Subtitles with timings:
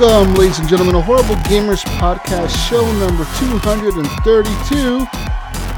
[0.00, 5.06] Welcome, ladies and gentlemen, to Horrible Gamers Podcast, show number 232.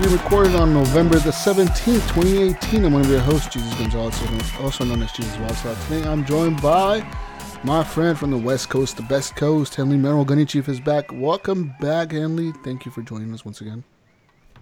[0.01, 2.85] We recorded on November the 17th, 2018.
[2.85, 4.17] I'm one of your hosts, Jesus Gonzalez,
[4.61, 5.85] also known as Jesus Gonzalez.
[5.87, 7.05] Today I'm joined by
[7.65, 10.25] my friend from the West Coast, the best coast, Henley Merrill.
[10.25, 11.11] Gunny Chief is back.
[11.13, 12.53] Welcome back, Henley.
[12.63, 13.83] Thank you for joining us once again.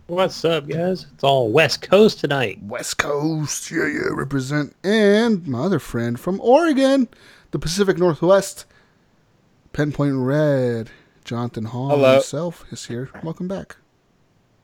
[0.06, 1.06] What's up, guys?
[1.12, 2.62] It's all West Coast tonight.
[2.62, 4.74] West Coast, yeah, yeah, represent.
[4.82, 7.08] And my other friend from Oregon,
[7.50, 8.64] the Pacific Northwest,
[9.72, 10.90] Pinpoint Red,
[11.24, 12.14] Jonathan Hall Hello.
[12.14, 13.08] himself is here.
[13.22, 13.76] Welcome back.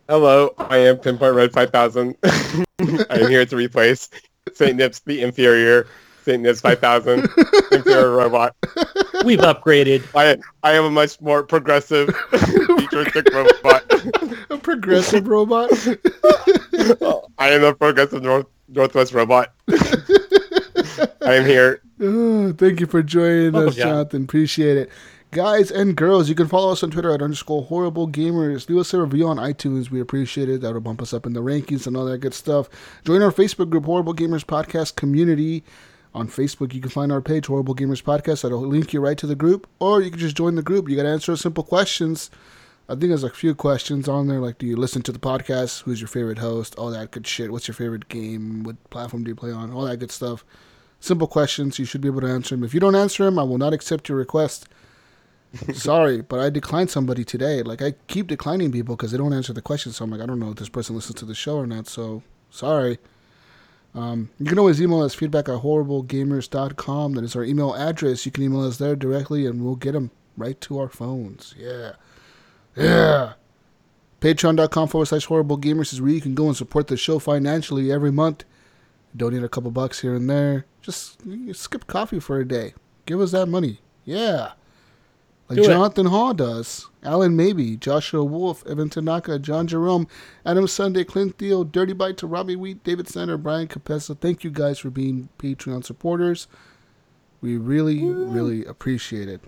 [0.08, 2.16] Hello, I am Pinpoint Red 5000.
[2.24, 2.64] I
[3.10, 4.08] am here to replace
[4.52, 4.76] St.
[4.76, 5.86] Nips the inferior
[6.24, 6.42] St.
[6.42, 7.28] Nips 5000
[7.72, 8.54] inferior robot.
[9.24, 10.02] We've upgraded.
[10.14, 13.84] I I am a much more progressive futuristic robot.
[14.50, 15.70] A progressive robot.
[17.38, 19.54] I am a progressive North Northwest robot.
[19.68, 21.80] I am here.
[22.00, 23.86] Oh, thank you for joining Welcome, us, John.
[23.86, 24.24] Jonathan.
[24.24, 24.90] Appreciate it.
[25.30, 28.68] Guys and girls, you can follow us on Twitter at underscore horrible gamers.
[28.68, 29.90] Leave us a review on iTunes.
[29.90, 30.60] We appreciate it.
[30.60, 32.68] That'll bump us up in the rankings and all that good stuff.
[33.04, 35.64] Join our Facebook group, Horrible Gamers Podcast Community.
[36.14, 38.42] On Facebook, you can find our page, Horrible Gamers Podcast.
[38.42, 40.88] That'll link you right to the group, or you can just join the group.
[40.88, 42.30] You got to answer simple questions.
[42.88, 45.82] I think there's a few questions on there, like do you listen to the podcast?
[45.82, 46.76] Who's your favorite host?
[46.76, 47.50] All that good shit.
[47.50, 48.62] What's your favorite game?
[48.62, 49.72] What platform do you play on?
[49.72, 50.44] All that good stuff.
[51.00, 51.78] Simple questions.
[51.78, 52.64] You should be able to answer them.
[52.64, 54.66] If you don't answer them, I will not accept your request.
[55.72, 57.62] Sorry, but I declined somebody today.
[57.62, 59.96] Like I keep declining people because they don't answer the questions.
[59.96, 61.86] So I'm like, I don't know if this person listens to the show or not.
[61.86, 62.98] So sorry.
[63.94, 67.14] Um, you can always email us feedback at horriblegamers.com.
[67.14, 68.26] That is our email address.
[68.26, 71.54] You can email us there directly, and we'll get them right to our phones.
[71.56, 71.92] Yeah,
[72.76, 73.32] yeah.
[74.20, 77.90] Patreon.com forward slash horrible gamers is where you can go and support the show financially
[77.90, 78.44] every month.
[79.16, 80.66] Donate a couple bucks here and there.
[80.82, 81.20] Just
[81.52, 82.74] skip coffee for a day.
[83.06, 83.80] Give us that money.
[84.04, 84.52] Yeah.
[85.48, 85.66] Like Do it.
[85.68, 86.88] Jonathan Hall does.
[87.04, 90.08] Alan Maybe, Joshua Wolf, Evan Tanaka, John Jerome,
[90.44, 94.18] Adam Sunday, Clint Thiel, Dirty Bite to Robbie Wheat, David Sander, Brian Capessa.
[94.18, 96.48] Thank you guys for being Patreon supporters.
[97.40, 99.40] We really, really appreciate it.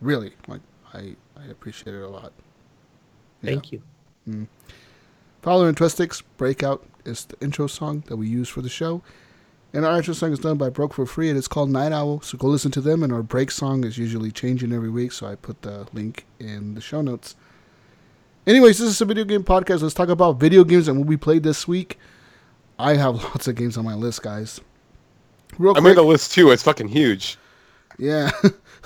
[0.00, 0.32] Really.
[0.48, 0.62] Like
[0.92, 2.32] I, I appreciate it a lot.
[3.42, 3.50] Yeah.
[3.50, 3.82] Thank you.
[4.28, 4.48] Mm.
[5.42, 9.02] Fowler and Twistix Breakout is the intro song that we use for the show.
[9.72, 11.28] And our intro song is done by Broke for Free.
[11.28, 12.20] And It is called Night Owl.
[12.22, 13.02] So go listen to them.
[13.02, 15.12] And our break song is usually changing every week.
[15.12, 17.36] So I put the link in the show notes.
[18.46, 19.82] Anyways, this is a video game podcast.
[19.82, 21.98] Let's talk about video games and what we played this week.
[22.78, 24.60] I have lots of games on my list, guys.
[25.58, 26.50] Real I quick, made the list too.
[26.50, 27.38] It's fucking huge.
[27.98, 28.30] yeah.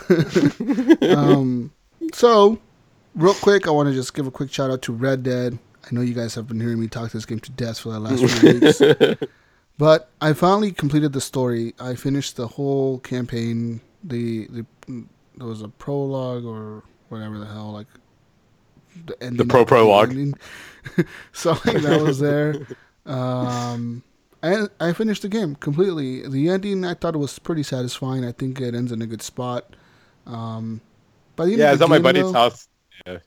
[1.02, 1.72] um,
[2.12, 2.58] so,
[3.14, 5.58] real quick, I want to just give a quick shout out to Red Dead.
[5.84, 8.00] I know you guys have been hearing me talk this game to death for the
[8.00, 8.82] last few weeks.
[9.78, 11.72] But I finally completed the story.
[11.80, 13.80] I finished the whole campaign.
[14.04, 14.66] The, the
[15.38, 17.86] there was a prologue or whatever the hell, like
[19.06, 19.38] the ending.
[19.38, 20.14] The pro prologue.
[21.32, 22.56] so that was there.
[23.06, 24.02] Um,
[24.42, 26.28] and I finished the game completely.
[26.28, 28.22] The ending, I thought it was pretty satisfying.
[28.22, 29.76] I think it ends in a good spot.
[30.26, 30.82] Um,
[31.36, 32.68] by the end Yeah, of it's at my buddy's though- house.
[33.06, 33.18] Yeah.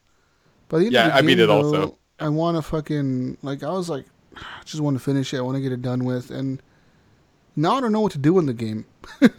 [0.69, 1.97] by the end Yeah, of the I beat it also.
[2.23, 4.05] I want to fucking like I was like,
[4.37, 5.39] ah, I just want to finish it.
[5.39, 6.63] I want to get it done with, and
[7.57, 8.85] now I don't know what to do in the game.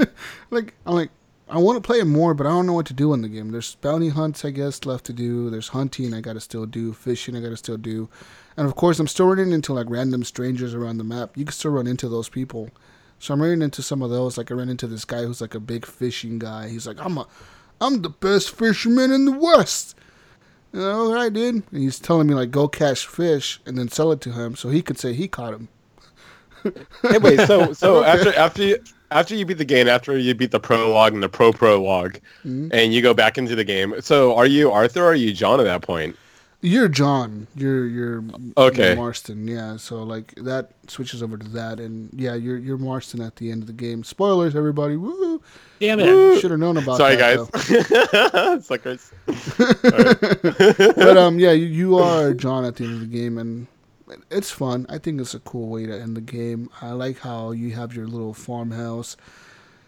[0.51, 1.11] like I'm like
[1.49, 3.29] I want to play it more, but I don't know what to do in the
[3.31, 3.53] game.
[3.53, 5.49] There's bounty hunts, I guess, left to do.
[5.49, 6.93] There's hunting I got to still do.
[6.93, 8.11] Fishing I got to still do,
[8.55, 11.39] and of course I'm still running into like random strangers around the map.
[11.39, 12.69] You can still run into those people.
[13.19, 14.37] So I'm running into some of those.
[14.37, 16.69] Like I ran into this guy who's like a big fishing guy.
[16.69, 17.27] He's like, I'm a,
[17.81, 19.97] I'm the best fisherman in the West.
[20.75, 21.63] You know, all right, dude.
[21.71, 24.69] And he's telling me like go catch fish and then sell it to him so
[24.71, 25.69] he could say he caught him.
[27.03, 27.41] Hey, wait.
[27.47, 28.79] So so after after you
[29.11, 32.71] after you beat the game, after you beat the prologue and the pro prologue, Mhm.
[32.73, 33.95] and you go back into the game.
[34.01, 36.17] So are you Arthur or are you John at that point?
[36.65, 37.47] You're John.
[37.55, 38.25] You're you're
[38.57, 38.95] Okay.
[38.95, 39.47] Marston.
[39.47, 39.77] Yeah.
[39.77, 43.63] So like that switches over to that, and yeah, you're you're Marston at the end
[43.63, 44.03] of the game.
[44.03, 44.97] Spoilers, everybody.
[44.97, 45.43] Woo!
[45.79, 46.41] Damn it.
[46.41, 47.51] Should have known about Sorry, that.
[47.53, 48.67] guys.
[48.67, 49.13] Suckers.
[49.27, 53.67] but um, yeah, you, you are John at the end of the game, and
[54.31, 54.87] it's fun.
[54.89, 56.71] I think it's a cool way to end the game.
[56.81, 59.17] I like how you have your little farmhouse,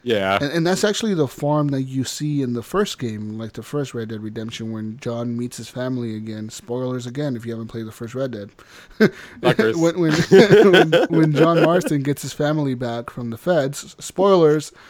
[0.06, 0.38] Yeah.
[0.40, 3.62] and, and that's actually the farm that you see in the first game, like the
[3.64, 6.48] first Red Dead Redemption, when John meets his family again.
[6.48, 8.50] Spoilers again if you haven't played the first Red Dead.
[9.40, 13.96] When, when, when when John Marston gets his family back from the feds.
[13.98, 14.72] Spoilers.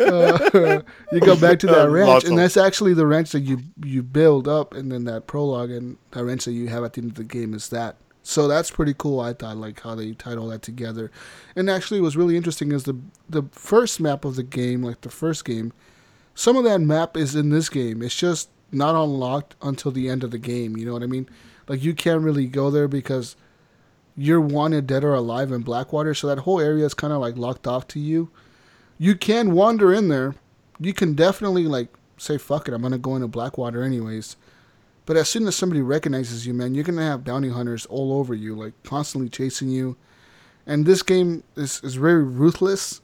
[0.00, 0.82] Uh,
[1.12, 4.46] you go back to that ranch, and that's actually the ranch that you you build
[4.48, 7.16] up, and then that prologue and that ranch that you have at the end of
[7.16, 7.96] the game is that.
[8.30, 9.18] So that's pretty cool.
[9.18, 11.10] I thought like how they tied all that together,
[11.56, 12.96] and actually what's really interesting is the
[13.28, 15.72] the first map of the game, like the first game,
[16.36, 18.02] some of that map is in this game.
[18.02, 20.76] It's just not unlocked until the end of the game.
[20.76, 21.28] You know what I mean?
[21.66, 23.34] Like you can't really go there because
[24.16, 27.36] you're wanted dead or alive in Blackwater, so that whole area is kind of like
[27.36, 28.30] locked off to you.
[28.96, 30.36] You can wander in there.
[30.78, 34.36] You can definitely like say fuck it, I'm gonna go into Blackwater anyways.
[35.10, 38.32] But as soon as somebody recognizes you, man, you're gonna have bounty hunters all over
[38.32, 39.96] you, like constantly chasing you.
[40.68, 43.00] And this game is, is very ruthless,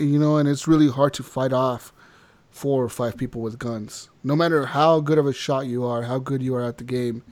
[0.00, 1.92] you know, and it's really hard to fight off
[2.50, 4.10] four or five people with guns.
[4.24, 6.84] No matter how good of a shot you are, how good you are at the
[6.84, 7.22] game,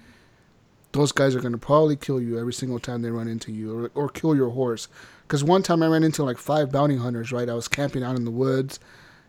[0.92, 3.90] those guys are to probably kill you every single time they run into you or,
[3.96, 4.86] or kill your horse.
[5.22, 7.48] Because one time I ran into like five bounty hunters, right?
[7.48, 8.78] I was camping out in the woods.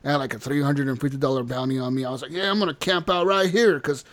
[0.04, 2.06] I had like a $350 bounty on me.
[2.06, 4.06] I was like, yeah, I'm to camp out right here because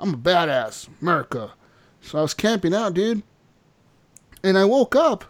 [0.00, 0.88] I'm a badass.
[1.00, 1.52] America.
[2.00, 3.22] So I was camping out, dude.
[4.42, 5.24] And I woke up.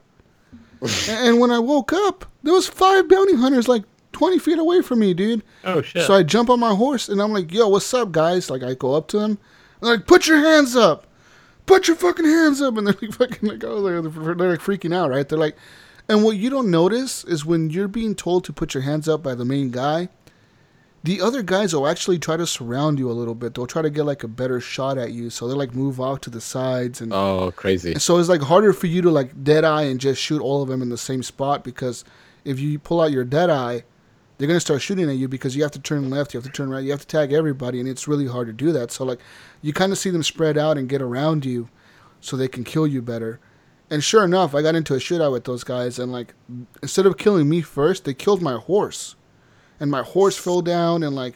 [1.09, 3.83] and when I woke up, there was five bounty hunters like
[4.13, 5.43] 20 feet away from me, dude.
[5.65, 6.07] Oh shit.
[6.07, 8.49] So I jump on my horse and I'm like, yo, what's up, guys?
[8.49, 9.39] Like, I go up to them.
[9.81, 11.07] They're like, put your hands up.
[11.67, 12.77] Put your fucking hands up.
[12.79, 15.29] And they're like, fucking, like, oh, they're, they're like freaking out, right?
[15.29, 15.57] They're like,
[16.09, 19.23] and what you don't notice is when you're being told to put your hands up
[19.23, 20.09] by the main guy,
[21.03, 23.55] the other guys will actually try to surround you a little bit.
[23.55, 25.31] They'll try to get like a better shot at you.
[25.31, 27.95] So they like move off to the sides and Oh, crazy.
[27.99, 30.69] so it's like harder for you to like dead eye and just shoot all of
[30.69, 32.05] them in the same spot because
[32.45, 33.85] if you pull out your dead eye,
[34.39, 36.53] they're gonna start shooting at you because you have to turn left, you have to
[36.53, 38.91] turn right, you have to tag everybody, and it's really hard to do that.
[38.91, 39.21] So like,
[39.61, 41.69] you kind of see them spread out and get around you,
[42.23, 43.39] so they can kill you better.
[43.91, 46.33] And sure enough, I got into a shootout with those guys, and like,
[46.83, 49.15] instead of killing me first, they killed my horse,
[49.81, 51.35] and my horse fell down, and like,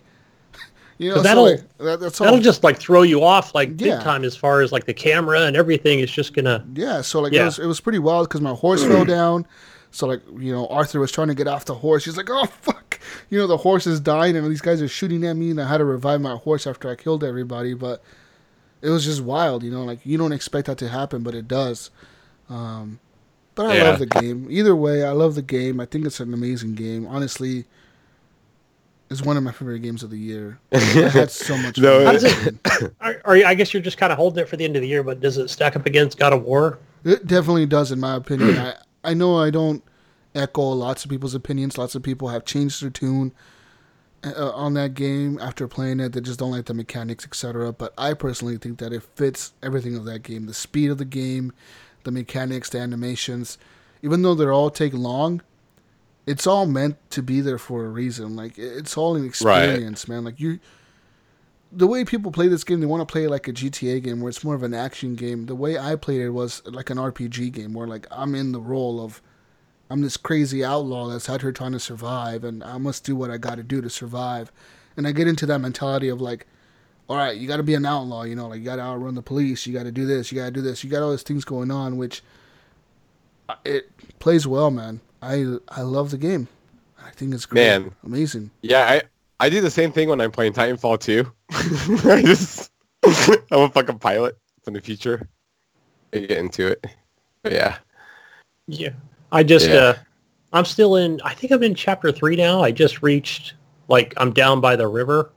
[0.98, 2.26] you know, So so that'll- like, that, that's all.
[2.26, 3.96] That'll just like throw you off like Yeah.
[3.96, 7.20] big time as far as like the camera and everything is just gonna Yeah, so
[7.20, 9.46] like it was it was pretty wild because my horse fell down.
[9.90, 12.04] So like you know Arthur was trying to get off the horse.
[12.04, 13.00] He's like, oh fuck,
[13.30, 15.68] you know the horse is dying and these guys are shooting at me and I
[15.68, 17.74] had to revive my horse after I killed everybody.
[17.74, 18.02] But
[18.82, 21.46] it was just wild, you know, like you don't expect that to happen, but it
[21.48, 21.90] does.
[22.50, 22.98] Um,
[23.54, 23.84] but I Yeah.
[23.84, 24.48] love the game.
[24.50, 25.78] Either way, I love the game.
[25.80, 27.06] I think it's an amazing game.
[27.06, 27.64] Honestly,
[29.10, 30.58] it's one of my favorite games of the year.
[30.72, 32.06] I had so much No, fun.
[32.06, 32.54] How it.
[32.82, 32.94] it?
[33.00, 34.82] Are, are you, I guess you're just kind of holding it for the end of
[34.82, 36.78] the year, but does it stack up against God of War?
[37.04, 38.58] It definitely does, in my opinion.
[38.58, 38.74] I
[39.04, 39.84] I know I don't
[40.34, 41.76] echo lots of people's opinions.
[41.76, 43.32] Lots of people have changed their tune
[44.24, 46.12] uh, on that game after playing it.
[46.14, 47.72] They just don't like the mechanics, etc.
[47.72, 51.04] But I personally think that it fits everything of that game: the speed of the
[51.04, 51.52] game,
[52.04, 53.58] the mechanics, the animations.
[54.02, 55.42] Even though they all take long,
[56.26, 58.36] it's all meant to be there for a reason.
[58.36, 60.24] Like it's all an experience, man.
[60.24, 60.60] Like you
[61.76, 64.20] the way people play this game, they want to play it like a GTA game
[64.20, 65.46] where it's more of an action game.
[65.46, 68.60] The way I played it was like an RPG game where like I'm in the
[68.60, 69.20] role of
[69.90, 73.30] I'm this crazy outlaw that's out here trying to survive and I must do what
[73.30, 74.52] I got to do to survive.
[74.96, 76.46] And I get into that mentality of like
[77.06, 79.14] all right, you got to be an outlaw, you know, like you got to outrun
[79.14, 80.82] the police, you got to do this, you got to do this.
[80.82, 82.22] You got all these things going on which
[83.48, 83.90] uh, it
[84.20, 85.00] plays well, man.
[85.24, 86.48] I I love the game.
[87.02, 87.62] I think it's great.
[87.62, 87.90] Man.
[88.04, 88.50] Amazing.
[88.62, 89.02] Yeah, I
[89.40, 91.32] I do the same thing when I'm playing Titanfall 2.
[92.10, 92.70] I just
[93.50, 95.28] I'm a fucking pilot from the future.
[96.12, 96.86] I get into it.
[97.42, 97.76] But yeah.
[98.66, 98.90] Yeah.
[99.32, 99.74] I just Yeah.
[99.74, 99.94] uh
[100.52, 102.60] I'm still in I think I'm in chapter 3 now.
[102.62, 103.54] I just reached
[103.88, 105.32] like I'm down by the river.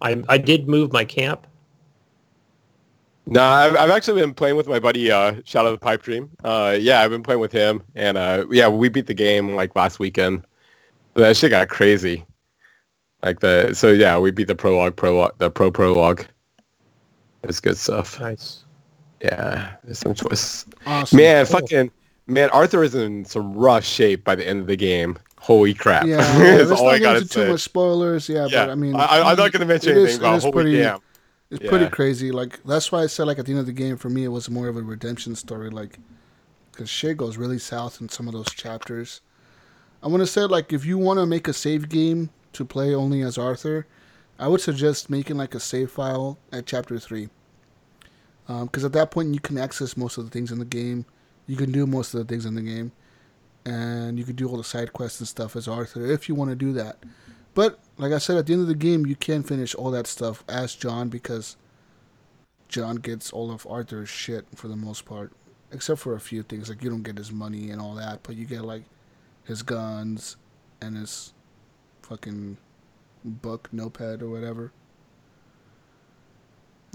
[0.00, 1.46] I I did move my camp.
[3.26, 6.28] No, I've, I've actually been playing with my buddy uh, Shadow the Pipe Dream.
[6.42, 9.76] Uh, yeah, I've been playing with him, and uh, yeah, we beat the game like
[9.76, 10.44] last weekend.
[11.14, 12.24] That shit got crazy.
[13.22, 16.24] Like the so yeah, we beat the prologue, prologue, the pro prologue.
[17.44, 18.18] It's good stuff.
[18.20, 18.64] Nice.
[19.22, 20.66] Yeah, there's some twists.
[20.84, 21.16] Awesome.
[21.18, 21.60] Man, Cool.
[21.60, 21.90] fucking
[22.26, 25.16] man, Arthur is in some rough shape by the end of the game.
[25.38, 26.06] Holy crap!
[26.06, 28.28] Yeah, That's let's not into too much spoilers.
[28.28, 30.52] Yeah, yeah, but I mean, I, I'm not gonna mention it anything is- about holy
[30.52, 30.98] pretty- damn.
[31.52, 31.68] It's Yeah.
[31.70, 32.32] pretty crazy.
[32.32, 34.28] Like that's why I said like at the end of the game for me it
[34.28, 35.68] was more of a redemption story.
[35.70, 35.98] Like
[36.72, 39.20] because shit goes really south in some of those chapters.
[40.02, 42.94] I want to say like if you want to make a save game to play
[42.94, 43.86] only as Arthur,
[44.38, 47.28] I would suggest making like a save file at chapter three.
[48.48, 51.04] Um, because at that point you can access most of the things in the game,
[51.46, 52.90] you can do most of the things in the game,
[53.64, 56.50] and you can do all the side quests and stuff as Arthur if you want
[56.50, 56.96] to do that.
[57.54, 60.08] But like I said, at the end of the game, you can finish all that
[60.08, 61.56] stuff as John because
[62.68, 65.32] John gets all of Arthur's shit for the most part,
[65.70, 68.34] except for a few things like you don't get his money and all that, but
[68.34, 68.82] you get like
[69.44, 70.36] his guns
[70.80, 71.32] and his
[72.02, 72.56] fucking
[73.24, 74.72] book, notepad or whatever.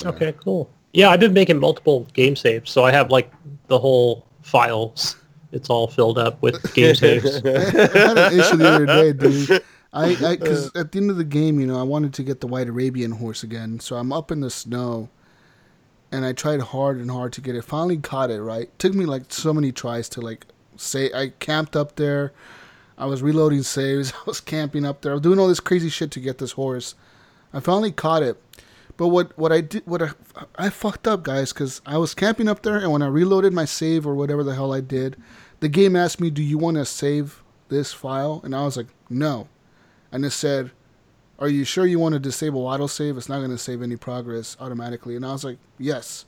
[0.01, 0.09] Yeah.
[0.09, 0.69] Okay, cool.
[0.91, 3.31] Yeah, I've been making multiple game saves, so I have like
[3.67, 5.15] the whole files.
[5.53, 7.37] It's all filled up with game saves.
[7.45, 9.63] I had an issue the other day, dude.
[9.93, 12.47] I because at the end of the game, you know, I wanted to get the
[12.47, 15.09] white Arabian horse again, so I'm up in the snow,
[16.11, 17.63] and I tried hard and hard to get it.
[17.63, 18.41] Finally caught it.
[18.41, 21.11] Right, took me like so many tries to like say.
[21.13, 22.33] I camped up there.
[22.97, 24.13] I was reloading saves.
[24.21, 25.11] I was camping up there.
[25.11, 26.95] I was doing all this crazy shit to get this horse.
[27.53, 28.41] I finally caught it.
[28.97, 30.09] But what, what I did, what I,
[30.55, 33.65] I fucked up, guys, because I was camping up there, and when I reloaded my
[33.65, 35.15] save or whatever the hell I did,
[35.59, 38.87] the game asked me, "Do you want to save this file?" And I was like,
[39.07, 39.47] "No,"
[40.11, 40.71] and it said,
[41.39, 43.17] "Are you sure you want to disable autosave?
[43.17, 46.25] It's not going to save any progress automatically." And I was like, "Yes."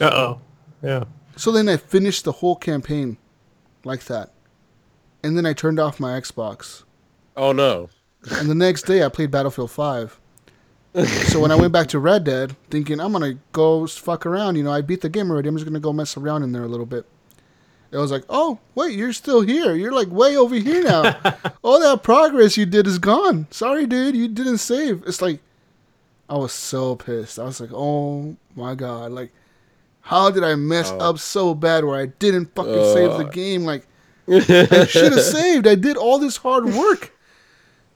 [0.00, 0.40] Uh oh.
[0.82, 1.04] Yeah.
[1.36, 3.16] So then I finished the whole campaign
[3.84, 4.32] like that,
[5.22, 6.84] and then I turned off my Xbox.
[7.36, 7.90] Oh no.
[8.32, 10.20] And the next day, I played Battlefield 5.
[11.28, 14.64] so when I went back to Red Dead, thinking I'm gonna go fuck around, you
[14.64, 15.48] know, I beat the game already.
[15.48, 17.06] I'm just gonna go mess around in there a little bit.
[17.90, 19.74] It was like, oh wait, you're still here.
[19.74, 21.16] You're like way over here now.
[21.62, 23.46] All that progress you did is gone.
[23.50, 25.02] Sorry, dude, you didn't save.
[25.06, 25.40] It's like,
[26.28, 27.38] I was so pissed.
[27.38, 29.32] I was like, oh my god, like,
[30.02, 30.98] how did I mess Oh.
[31.10, 33.30] up so bad where I didn't fucking save the Uh.
[33.30, 33.64] game?
[33.64, 33.86] Like,
[34.28, 35.66] I should have saved.
[35.66, 37.12] I did all this hard work.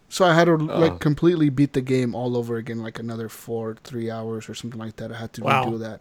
[0.08, 0.96] So I had to like Oh.
[0.96, 4.96] completely beat the game all over again, like another four, three hours or something like
[4.96, 5.12] that.
[5.12, 5.64] I had to Wow.
[5.66, 6.00] redo that,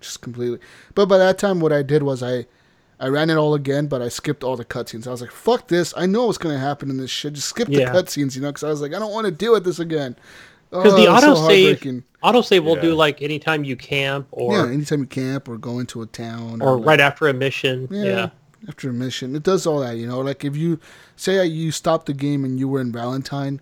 [0.00, 0.58] just completely.
[0.96, 2.46] But by that time, what I did was I,
[3.00, 5.06] I ran it all again, but I skipped all the cutscenes.
[5.06, 5.94] I was like, "Fuck this!
[5.96, 7.32] I know what's gonna happen in this shit.
[7.32, 7.90] Just skip Yeah.
[7.90, 9.78] the cutscenes, you know?" Because I was like, "I don't want to deal with this
[9.78, 10.16] again."
[10.70, 12.82] Because Oh, the it's so autosave autosave will Yeah.
[12.82, 16.60] do like anytime you camp or yeah, anytime you camp or go into a town
[16.62, 17.88] or like- right after a mission.
[17.90, 18.28] Yeah, Yeah.
[18.68, 19.96] After a mission, it does all that.
[19.96, 20.78] You know, like if you
[21.16, 23.60] say you stopped the game and you were in Valentine,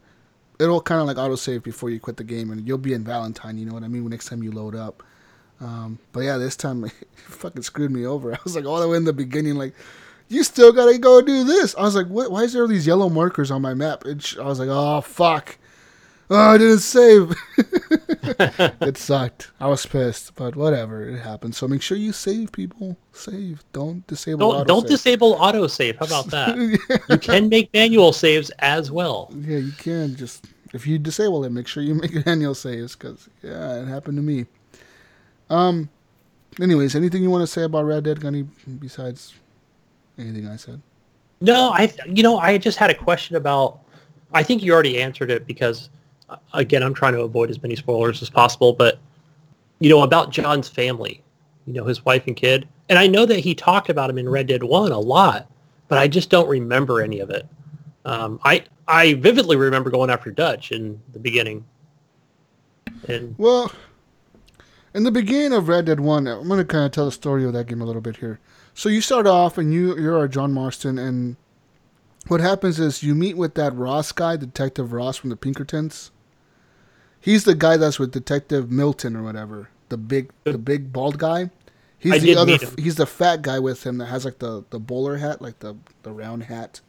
[0.59, 3.57] it'll kind of like autosave before you quit the game, and you'll be in Valentine.
[3.59, 4.07] You know what I mean?
[4.09, 5.05] Next time you load up.
[5.61, 8.33] Um, but yeah, this time it fucking screwed me over.
[8.35, 9.75] I was like all the way in the beginning, like
[10.29, 11.75] you still gotta go do this.
[11.77, 12.31] I was like, what?
[12.31, 14.05] Why is there all these yellow markers on my map?
[14.05, 15.59] And sh- I was like, oh fuck.
[16.31, 17.35] Oh, I didn't save.
[17.57, 19.51] it sucked.
[19.61, 21.09] I was pissed, but whatever.
[21.09, 21.55] It happened.
[21.55, 22.99] So make sure you save, people.
[23.15, 23.65] Save.
[23.73, 24.53] Don't disable.
[24.53, 25.97] Don't don't disable autosave.
[25.97, 26.57] How about that?
[27.09, 29.33] You can make manual saves as well.
[29.35, 33.29] Yeah, you can just if you disable it, make sure you make manual saves because
[33.43, 34.47] yeah, it happened to me.
[35.51, 35.89] Um.
[36.61, 38.43] Anyways, anything you want to say about Red Dead, Gunny?
[38.81, 39.35] Besides
[40.19, 40.81] anything I said.
[41.41, 43.81] No, I you know I just had a question about.
[44.33, 45.89] I think you already answered it because,
[46.29, 48.73] uh, again, I'm trying to avoid as many spoilers as possible.
[48.73, 48.99] But
[49.79, 51.23] you know about John's family,
[51.67, 54.29] you know his wife and kid, and I know that he talked about him in
[54.29, 55.49] Red Dead One a lot,
[55.87, 57.47] but I just don't remember any of it.
[58.05, 61.65] Um, I I vividly remember going after Dutch in the beginning,
[63.07, 63.71] and Well,
[64.95, 67.53] in the beginning of Red Dead One, I'm gonna kind of tell the story of
[67.53, 68.41] that game a little bit here.
[68.75, 71.37] So you start off and you you're John Marston, and
[72.29, 76.11] what happens is you meet with that Ross guy, Detective Ross from the Pinkertons.
[77.21, 81.51] He's the guy that's with Detective Milton or whatever, the big the big bald guy.
[81.99, 82.59] He's I the did other.
[82.79, 85.77] He's the fat guy with him that has like the the bowler hat, like the
[86.03, 86.81] the round hat.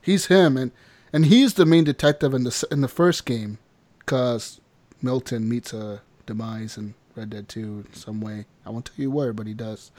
[0.00, 0.70] He's him, and
[1.12, 3.58] and he's the main detective in the in the first game,
[4.06, 4.60] cause
[5.02, 8.46] Milton meets a demise in Red Dead 2 in some way.
[8.64, 9.90] I won't tell you where, but he does.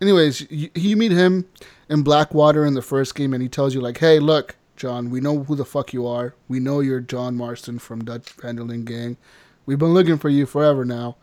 [0.00, 1.48] Anyways, you, you meet him
[1.88, 5.20] in Blackwater in the first game, and he tells you like, "Hey, look, John, we
[5.20, 6.34] know who the fuck you are.
[6.48, 9.16] We know you're John Marston from Dutch Van der Linde Gang.
[9.64, 11.16] We've been looking for you forever now,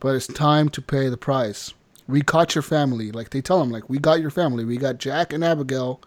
[0.00, 1.74] but it's time to pay the price.
[2.06, 3.12] We caught your family.
[3.12, 4.64] Like they tell him, like we got your family.
[4.64, 6.00] We got Jack and Abigail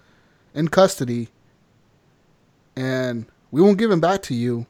[0.54, 1.30] in custody,
[2.76, 4.66] and we won't give him back to you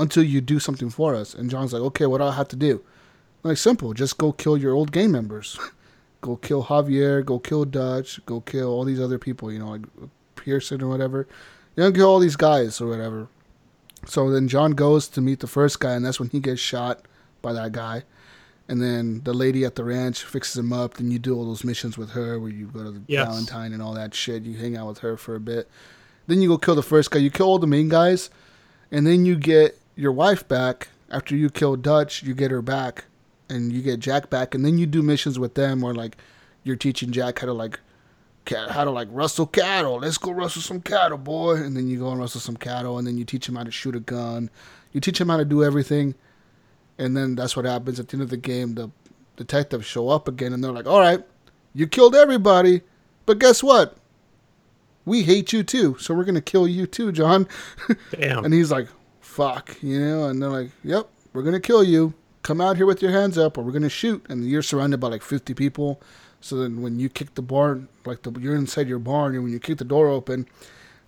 [0.00, 1.34] until you do something for us.
[1.34, 2.82] And John's like, okay, what do I have to do?
[3.42, 3.94] Like, simple.
[3.94, 5.58] Just go kill your old gang members.
[6.20, 9.82] go kill Javier, go kill Dutch, go kill all these other people, you know, like
[10.36, 11.26] Pearson or whatever.
[11.76, 13.28] You know, kill all these guys or whatever.
[14.06, 17.02] So then John goes to meet the first guy, and that's when he gets shot
[17.42, 18.04] by that guy.
[18.68, 20.94] And then the lady at the ranch fixes him up.
[20.94, 23.26] Then you do all those missions with her, where you go to the Yes.
[23.26, 24.44] Valentine and all that shit.
[24.44, 25.68] You hang out with her for a bit.
[26.26, 27.18] Then you go kill the first guy.
[27.18, 28.30] You kill all the main guys,
[28.92, 30.88] and then you get your wife back.
[31.10, 33.04] After you kill Dutch, you get her back,
[33.48, 34.54] and you get Jack back.
[34.54, 36.16] And then you do missions with them, or like
[36.62, 37.80] you're teaching Jack how to like
[38.48, 39.98] how to like rustle cattle.
[39.98, 41.56] Let's go rustle some cattle, boy.
[41.56, 43.70] And then you go and rustle some cattle, and then you teach him how to
[43.70, 44.50] shoot a gun.
[44.92, 46.14] You teach him how to do everything,
[46.98, 48.74] and then that's what happens at the end of the game.
[48.74, 48.90] The
[49.36, 51.24] detectives show up again, and they're like, "All right,
[51.74, 52.82] you killed everybody,
[53.26, 53.96] but guess what?
[55.04, 57.48] We hate you too, so we're gonna kill you too, John."
[58.12, 58.44] Damn.
[58.44, 58.88] And he's like,
[59.30, 60.24] fuck, you know?
[60.26, 62.14] And they're like, yep, we're going to kill you.
[62.42, 64.24] Come out here with your hands up or we're going to shoot.
[64.28, 66.00] And you're surrounded by like 50 people.
[66.40, 69.52] So then when you kick the barn, like the, you're inside your barn, and when
[69.52, 70.46] you kick the door open,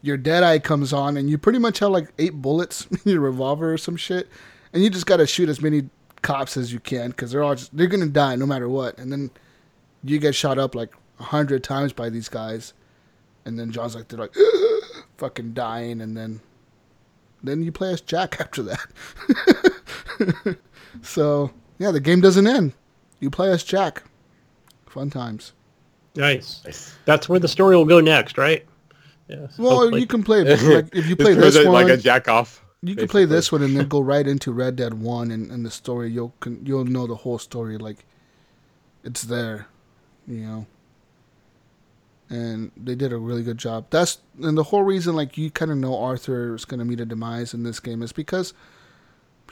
[0.02, 3.20] your dead eye comes on and you pretty much have like eight bullets in your
[3.20, 4.28] revolver or some shit.
[4.72, 5.88] And you just got to shoot as many
[6.22, 8.98] cops as you can because they're all just, they're going to die no matter what.
[8.98, 9.30] And then
[10.04, 12.74] you get shot up like a hundred times by these guys.
[13.44, 14.34] And then John's like, they're like,
[15.16, 16.00] fucking dying.
[16.00, 16.40] And then
[17.42, 20.56] then you play as Jack after that.
[21.02, 22.72] so yeah, the game doesn't end.
[23.20, 24.02] You play as Jack.
[24.86, 25.52] Fun times.
[26.14, 26.94] Nice.
[27.04, 28.66] That's where the story will go next, right?
[29.28, 29.58] Yes.
[29.58, 30.00] Well, hopefully.
[30.00, 32.62] you can play like if you play this one, like a jack off.
[32.82, 35.64] you can play this one and then go right into Red Dead One and, and
[35.64, 36.10] the story.
[36.10, 37.78] You'll you'll know the whole story.
[37.78, 38.04] Like
[39.04, 39.66] it's there,
[40.26, 40.66] you know.
[42.32, 43.86] And they did a really good job.
[43.90, 47.04] That's and the whole reason like you kind of know Arthur is gonna meet a
[47.04, 48.54] demise in this game is because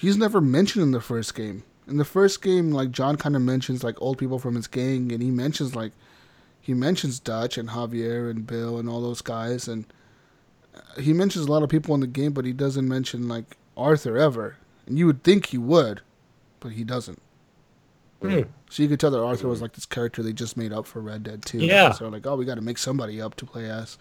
[0.00, 1.62] he's never mentioned in the first game.
[1.86, 5.12] In the first game, like John kind of mentions like old people from his gang,
[5.12, 5.92] and he mentions like
[6.58, 9.84] he mentions Dutch and Javier and Bill and all those guys, and
[10.74, 13.56] uh, he mentions a lot of people in the game, but he doesn't mention like
[13.76, 14.56] Arthur ever.
[14.86, 16.00] And you would think he would,
[16.60, 17.20] but he doesn't.
[18.22, 18.42] Hmm.
[18.70, 21.00] So you could tell that Arthur was like this character they just made up for
[21.00, 21.58] Red Dead 2.
[21.58, 21.90] Yeah.
[21.90, 23.98] So like, oh, we got to make somebody up to play as.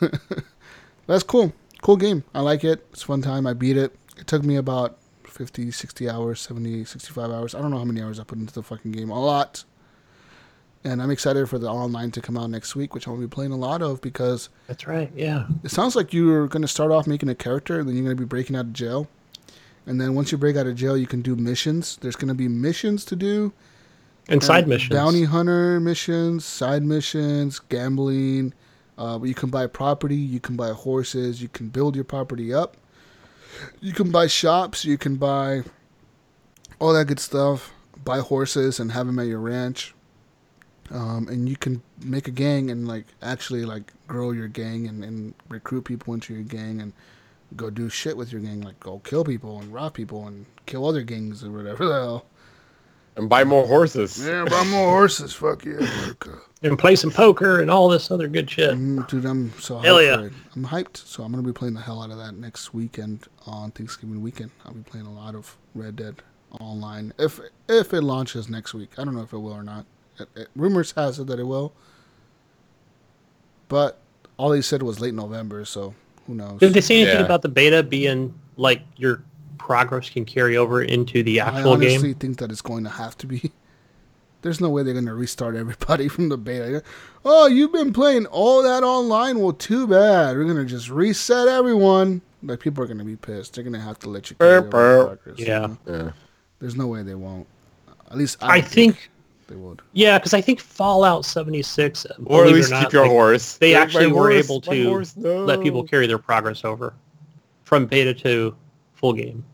[1.06, 1.52] That's cool.
[1.82, 2.24] Cool game.
[2.34, 2.86] I like it.
[2.90, 3.46] It's a fun time.
[3.46, 3.94] I beat it.
[4.16, 7.54] It took me about 50, 60 hours, 70, 65 hours.
[7.54, 9.10] I don't know how many hours I put into the fucking game.
[9.10, 9.64] A lot.
[10.84, 13.28] And I'm excited for the online to come out next week, which I'm going to
[13.28, 15.12] be playing a lot of because That's right.
[15.14, 15.46] Yeah.
[15.62, 18.16] it sounds like you're going to start off making a character and then you're going
[18.16, 19.06] to be breaking out of jail.
[19.86, 21.98] And then once you break out of jail, you can do missions.
[22.00, 23.52] There's going to be missions to do.
[24.28, 24.94] And side missions.
[24.94, 28.52] Bounty hunter missions, side missions, gambling.
[28.98, 30.16] Uh, you can buy property.
[30.16, 31.40] You can buy horses.
[31.40, 32.76] You can build your property up.
[33.80, 34.84] You can buy shops.
[34.84, 35.62] You can buy
[36.78, 37.72] all that good stuff.
[38.04, 39.94] Buy horses and have them at your ranch.
[40.90, 45.04] Um, and you can make a gang and like actually like grow your gang and,
[45.04, 46.92] and recruit people into your gang and
[47.56, 50.86] go do shit with your gang like go kill people and rob people and kill
[50.86, 52.26] other gangs or whatever the hell.
[53.18, 54.24] And buy more horses.
[54.24, 55.34] Yeah, buy more horses.
[55.34, 56.38] Fuck yeah, America.
[56.62, 58.70] and play some poker and all this other good shit.
[58.74, 60.28] Mm, dude, I'm so hyped Hell yeah.
[60.54, 63.72] I'm hyped, so I'm gonna be playing the hell out of that next weekend on
[63.72, 64.50] Thanksgiving weekend.
[64.64, 66.14] I'll be playing a lot of Red Dead
[66.60, 68.90] Online if if it launches next week.
[68.98, 69.84] I don't know if it will or not.
[70.18, 71.72] It, it, rumors has it that it will,
[73.68, 73.98] but
[74.36, 75.94] all they said was late November, so
[76.26, 76.60] who knows?
[76.60, 77.24] Did they say anything Yeah.
[77.24, 79.22] about the beta being like your
[79.68, 81.82] progress can carry over into the actual game?
[81.90, 82.18] I honestly game?
[82.18, 83.52] think that it's going to have to be.
[84.42, 86.82] There's no way they're going to restart everybody from the beta.
[87.24, 89.40] Oh, you've been playing all that online?
[89.40, 90.36] Well, too bad.
[90.36, 92.22] We're going to just reset everyone.
[92.42, 93.54] Like, people are going to be pissed.
[93.54, 95.22] They're going to have to let you carry Burp, over burp.
[95.24, 95.58] progress, you Yeah.
[95.66, 95.78] know?
[95.86, 96.10] Yeah.
[96.60, 97.46] There's no way they won't.
[98.10, 99.10] At least I, I don't think,
[99.48, 99.82] they would.
[99.92, 103.02] yeah, because I think Fallout 76, uh, Or at believe it least not, keep your
[103.02, 103.56] like, horse.
[103.58, 105.44] they My actually were horse, able to horse, no.
[105.44, 106.94] let people carry their progress over
[107.64, 108.54] from beta to
[108.94, 109.44] full game.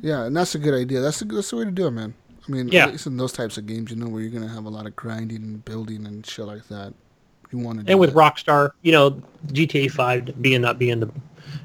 [0.00, 1.00] Yeah, and that's a good idea.
[1.00, 2.14] That's the, that's the way to do it, man.
[2.48, 2.86] I mean, Yeah.
[2.86, 4.68] at least in those types of games, you know, where you're going to have a
[4.70, 6.92] lot of grinding and building and shit like that.
[7.52, 8.16] You want to do And with that.
[8.18, 11.10] Rockstar, you know, GTA 5 being not being the,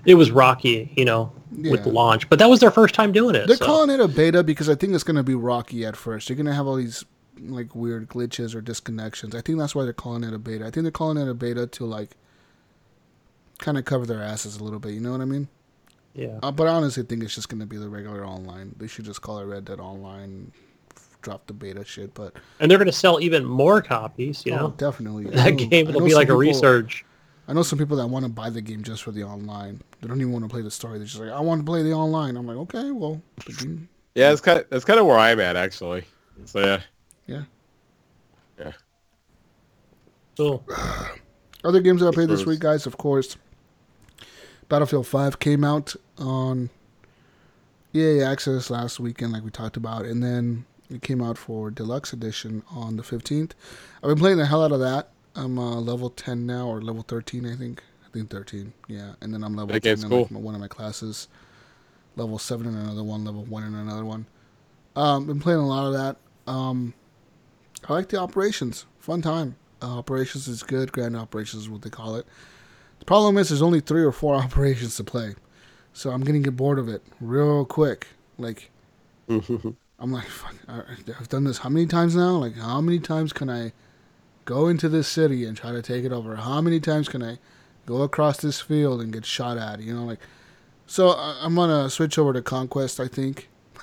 [0.06, 3.34] it was rocky, you know, with the launch, but that was their first time doing
[3.36, 3.48] it.
[3.48, 5.96] They're so- calling it a beta because I think it's going to be rocky at
[5.96, 6.30] first.
[6.30, 7.06] You're going to have all these
[7.40, 9.34] like weird glitches or disconnections.
[9.34, 10.66] I think that's why they're calling it a beta.
[10.66, 12.12] I think they're calling it a beta to like
[13.60, 14.92] kind of cover their asses a little bit.
[14.94, 15.48] You know what I mean?
[16.18, 16.40] Yeah.
[16.44, 18.76] Uh, but I honestly think it's just going to be the regular online.
[18.78, 20.52] They should just call it Red Dead Online.
[20.94, 24.52] f- Drop the beta shit, but And they're going to sell even more copies, you
[24.54, 24.70] oh, know.
[24.78, 27.06] definitely that know- game I will be some like a people- research.
[27.50, 29.80] I know some people that want to buy the game just for the online.
[30.02, 30.98] They don't even want to play the story.
[30.98, 32.36] They're just like, I want to play the online.
[32.36, 35.40] I'm like, okay, well, the game- Yeah, that's kind of, that's kind of where I'm
[35.40, 36.04] at actually.
[36.44, 36.82] So yeah.
[37.26, 37.44] yeah.
[38.60, 38.72] Yeah.
[40.36, 40.64] Cool.
[41.64, 43.38] Other games that I played this week, guys, of course.
[44.70, 46.70] Battlefield 5 came out on
[47.94, 52.14] EA Access last weekend, like we talked about, and then it came out for Deluxe
[52.14, 53.52] Edition on the 15th.
[54.04, 55.10] I've been playing the hell out of that.
[55.36, 57.84] I'm uh, level 10 now, or level 13, I think.
[58.06, 59.14] I think 13, yeah.
[59.22, 60.28] And then I'm level That 10 game's in cool.
[60.32, 61.28] like, one of my classes.
[62.16, 64.26] Level 7 in another one, level 1 in another one.
[64.96, 66.18] Um, I've been playing a lot of that.
[66.52, 66.94] Um,
[67.88, 68.86] I like the operations.
[69.00, 69.56] Fun time.
[69.82, 70.92] Uh, operations is good.
[70.92, 72.26] Grand operations is what they call it.
[73.00, 75.36] The problem is there's only three or four operations to play,
[75.94, 78.08] so I'm gonna get bored of it real quick.
[78.38, 78.70] Like
[79.30, 79.70] mm-hmm.
[80.00, 80.84] I'm like, fuck, I-
[81.20, 82.32] I've done this how many times now?
[82.38, 83.72] Like how many times can I
[84.46, 86.36] go into this city and try to take it over?
[86.36, 87.40] How many times can I
[87.86, 89.80] go across this field and get shot at?
[89.82, 90.20] You know, like.
[90.90, 93.00] So I- I'm gonna switch over to Conquest.
[93.00, 93.50] I think.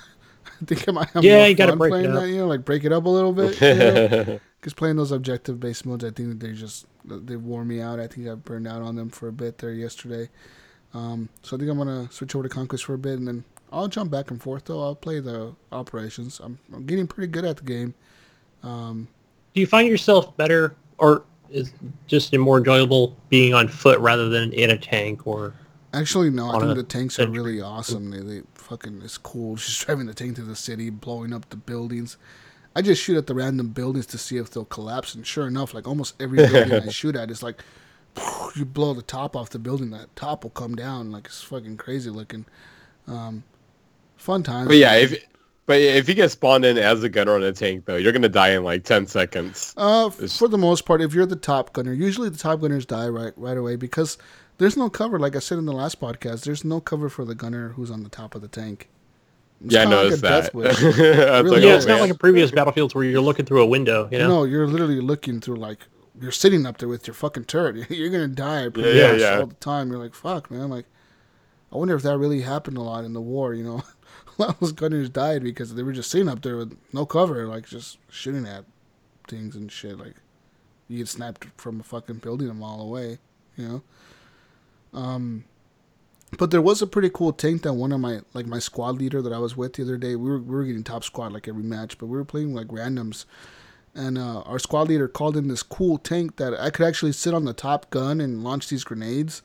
[0.61, 2.21] I think I might have Yeah, you gotta fun break it playing up.
[2.23, 2.29] that.
[2.29, 3.59] You know, like break it up a little bit.
[3.61, 4.39] You know?
[4.59, 7.99] Because playing those objective based modes, I think that they just they wore me out.
[7.99, 10.29] I think I burned out on them for a bit there yesterday.
[10.93, 13.43] Um, so I think I'm gonna switch over to Conquest for a bit, and then
[13.71, 14.65] I'll jump back and forth.
[14.65, 16.39] Though I'll play the operations.
[16.43, 17.93] I'm, I'm getting pretty good at the game.
[18.63, 19.07] Um,
[19.53, 21.73] Do you find yourself better, or is
[22.07, 25.27] just more enjoyable being on foot rather than in a tank?
[25.27, 25.53] Or
[25.93, 28.11] actually, no, I think a the tanks are really awesome.
[28.11, 29.55] They, they fucking it's cool.
[29.55, 32.17] Just driving the tank through the city, blowing up the buildings.
[32.75, 35.73] I just shoot at the random buildings to see if they'll collapse, and sure enough,
[35.73, 37.61] like almost every building I shoot at is like
[38.55, 41.11] you blow the top off the building, that top will come down.
[41.11, 42.45] Like it's fucking crazy looking.
[43.07, 43.43] Um,
[44.17, 44.67] fun times.
[44.67, 45.15] But yeah, if
[45.65, 48.29] but if you get spawned in as a gunner on a tank though, you're gonna
[48.29, 49.73] die in like ten seconds.
[49.77, 52.85] Uh, It's- for the most part, if you're the top gunner, usually the top gunners
[52.85, 54.17] die right right away because
[54.57, 55.19] there's no cover.
[55.19, 58.03] Like I said in the last podcast, there's no cover for the gunner who's on
[58.03, 58.89] the top of the tank.
[59.63, 60.53] It's yeah, I kinda noticed like that.
[60.53, 60.77] wish.
[60.83, 62.01] I was Really like, yeah, oh, it's not man.
[62.01, 64.07] like a previous battlefields where you're looking through a window.
[64.11, 65.79] You know, No, you're literally looking through like
[66.19, 67.89] you're sitting up there with your fucking turret.
[67.89, 69.39] You're gonna die pretty Yeah, yeah, much yeah.
[69.39, 69.89] all the time.
[69.89, 70.69] You're like, fuck, man.
[70.69, 70.85] Like,
[71.73, 73.53] I wonder if that really happened a lot in the war.
[73.53, 73.83] You know,
[74.37, 77.05] a lot of those gunners died because they were just sitting up there with no
[77.05, 78.63] cover, like just shooting at
[79.27, 79.97] things and shit.
[79.99, 80.15] Like,
[80.87, 83.17] you get sniped from a fucking building a mile away.
[83.57, 83.83] You know.
[84.93, 85.43] Um,
[86.37, 89.21] but there was a pretty cool tank that one of my like my squad leader
[89.21, 90.15] that I was with the other day.
[90.15, 92.67] We were we were getting top squad like every match, but we were playing like
[92.67, 93.25] randoms
[93.95, 97.33] and uh, our squad leader called in this cool tank that I could actually sit
[97.33, 99.41] on the top gun and launch these grenades.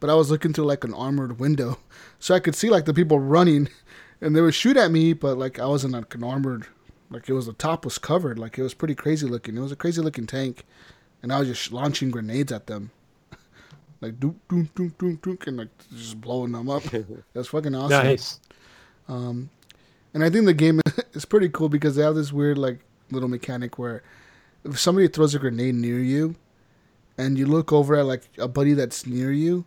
[0.00, 1.78] But I was looking through like an armored window,
[2.18, 3.68] so I could see like the people running,
[4.20, 5.12] and they would shoot at me.
[5.12, 6.66] But like I was in like an armored,
[7.08, 9.56] like it was the top was covered, like it was pretty crazy looking.
[9.56, 10.64] It was a crazy looking tank,
[11.22, 12.90] and I was just launching grenades at them,
[14.02, 16.82] like doop doop doop doop doop, and like just blowing them up.
[17.32, 18.04] That's fucking awesome.
[18.04, 18.40] nice.
[19.08, 19.48] Um,
[20.12, 20.80] and I think the game
[21.14, 24.02] is pretty cool because they have this weird like little mechanic where
[24.64, 26.34] if somebody throws a grenade near you,
[27.16, 29.64] and you look over at like a buddy that's near you,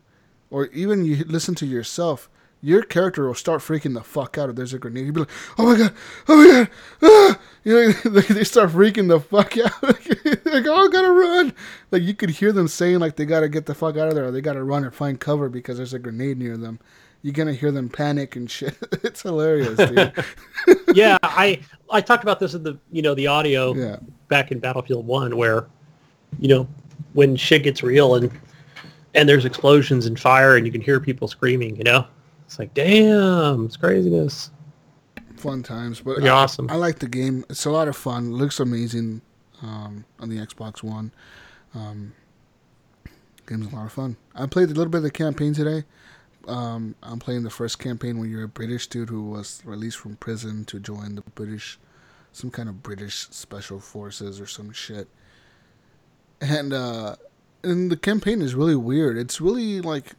[0.52, 2.30] or even you listen to yourself,
[2.62, 5.06] your character will start freaking the fuck out if there's a grenade.
[5.06, 5.94] You'll be like, "Oh my god,
[6.28, 6.70] oh my god!"
[7.04, 7.40] Ah!
[7.64, 7.92] You know,
[8.22, 9.84] they, they start freaking the fuck out.
[9.84, 11.54] like, "Oh, I gotta run!"
[11.92, 14.26] Like you could hear them saying like they gotta get the fuck out of there,
[14.26, 16.80] or they gotta run or find cover because there's a grenade near them.
[17.22, 18.76] You're gonna hear them panic and shit.
[19.04, 20.14] it's hilarious, dude.
[20.94, 21.60] yeah, I
[21.92, 23.98] I talked about this in the you know the audio Yeah.
[24.28, 25.66] back in Battlefield One where
[26.40, 26.68] you know
[27.14, 28.32] when shit gets real and
[29.14, 31.76] and there's explosions and fire and you can hear people screaming.
[31.78, 32.06] You know,
[32.46, 34.52] it's like damn, it's craziness.
[35.38, 36.02] fun times.
[36.02, 36.70] But I, awesome.
[36.70, 37.46] I like the game.
[37.50, 38.28] It's a lot of fun.
[38.28, 39.22] It looks amazing
[39.62, 41.12] um, on the Xbox One.
[41.74, 42.14] Um,
[43.48, 44.18] game's a lot of fun.
[44.34, 45.84] I played a little bit of the campaign today.
[46.48, 50.16] Um, I'm playing the first campaign where you're a British dude who was released from
[50.18, 51.80] prison to join the British,
[52.32, 55.08] some kind of British special forces or some shit.
[56.42, 57.16] And uh,
[57.64, 59.18] and the campaign is really weird.
[59.18, 60.14] It's really like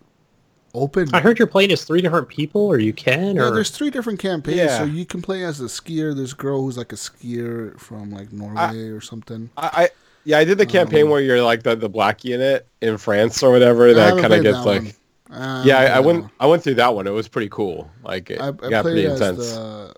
[0.76, 1.08] open.
[1.14, 3.90] I heard you're playing as three different people, or you can, Yeah, or there's three
[3.90, 4.58] different campaigns.
[4.58, 4.78] Yeah.
[4.78, 6.14] So you can play as a skier.
[6.14, 9.50] There's a girl who's like a skier from like Norway or something.
[9.56, 9.88] I, I
[10.24, 13.42] yeah, I did the campaign Um, where you're like the the black unit in France
[13.42, 13.94] or whatever.
[13.94, 14.92] That kind of gets like one.
[15.30, 15.78] Uh, yeah.
[15.78, 16.30] I, I went.
[16.40, 17.06] I went through that one.
[17.06, 17.90] It was pretty cool.
[18.02, 19.52] Like it I, I got played pretty as intense.
[19.54, 19.94] the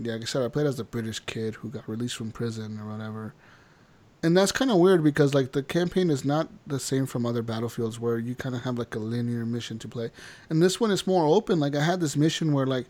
[0.00, 0.12] yeah.
[0.12, 2.90] Like I said, I played as the British kid who got released from prison or
[2.90, 3.34] whatever.
[4.22, 7.42] And that's kind of weird because like the campaign is not the same from other
[7.42, 10.10] battlefields where you kind of have like a linear mission to play.
[10.50, 11.60] And this one is more open.
[11.60, 12.86] Like I had this mission where like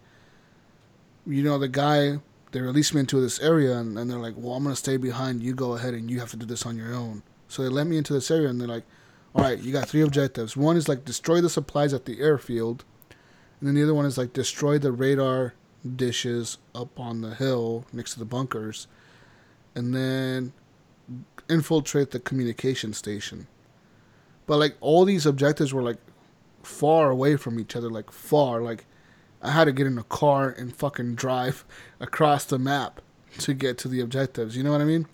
[1.27, 2.19] you know the guy
[2.53, 5.43] they released me into this area and, and they're like, "Well, I'm gonna stay behind.
[5.43, 7.87] You go ahead and you have to do this on your own." So they let
[7.87, 8.85] me into this area and they're like,
[9.35, 10.57] "All right, you got three objectives.
[10.57, 12.85] One is like destroy the supplies at the airfield,
[13.61, 15.53] and then the other one is like destroy the radar
[15.97, 18.87] dishes up on the hill next to the bunkers,
[19.75, 20.55] and then
[21.49, 23.47] infiltrate the communication station."
[24.47, 25.99] But like all these objectives were like
[26.63, 28.61] far away from each other, like far.
[28.61, 28.87] Like
[29.43, 31.65] I had to get in a car and fucking drive
[32.01, 33.01] across the map
[33.39, 34.57] to get to the objectives.
[34.57, 35.07] You know what I mean?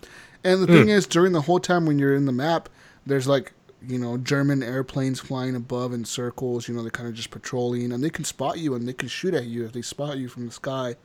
[0.43, 0.89] And the thing hmm.
[0.89, 2.69] is, during the whole time when you're in the map,
[3.05, 3.53] there's like
[3.87, 6.67] you know German airplanes flying above in circles.
[6.67, 9.09] You know they're kind of just patrolling, and they can spot you and they can
[9.09, 10.95] shoot at you if they spot you from the sky.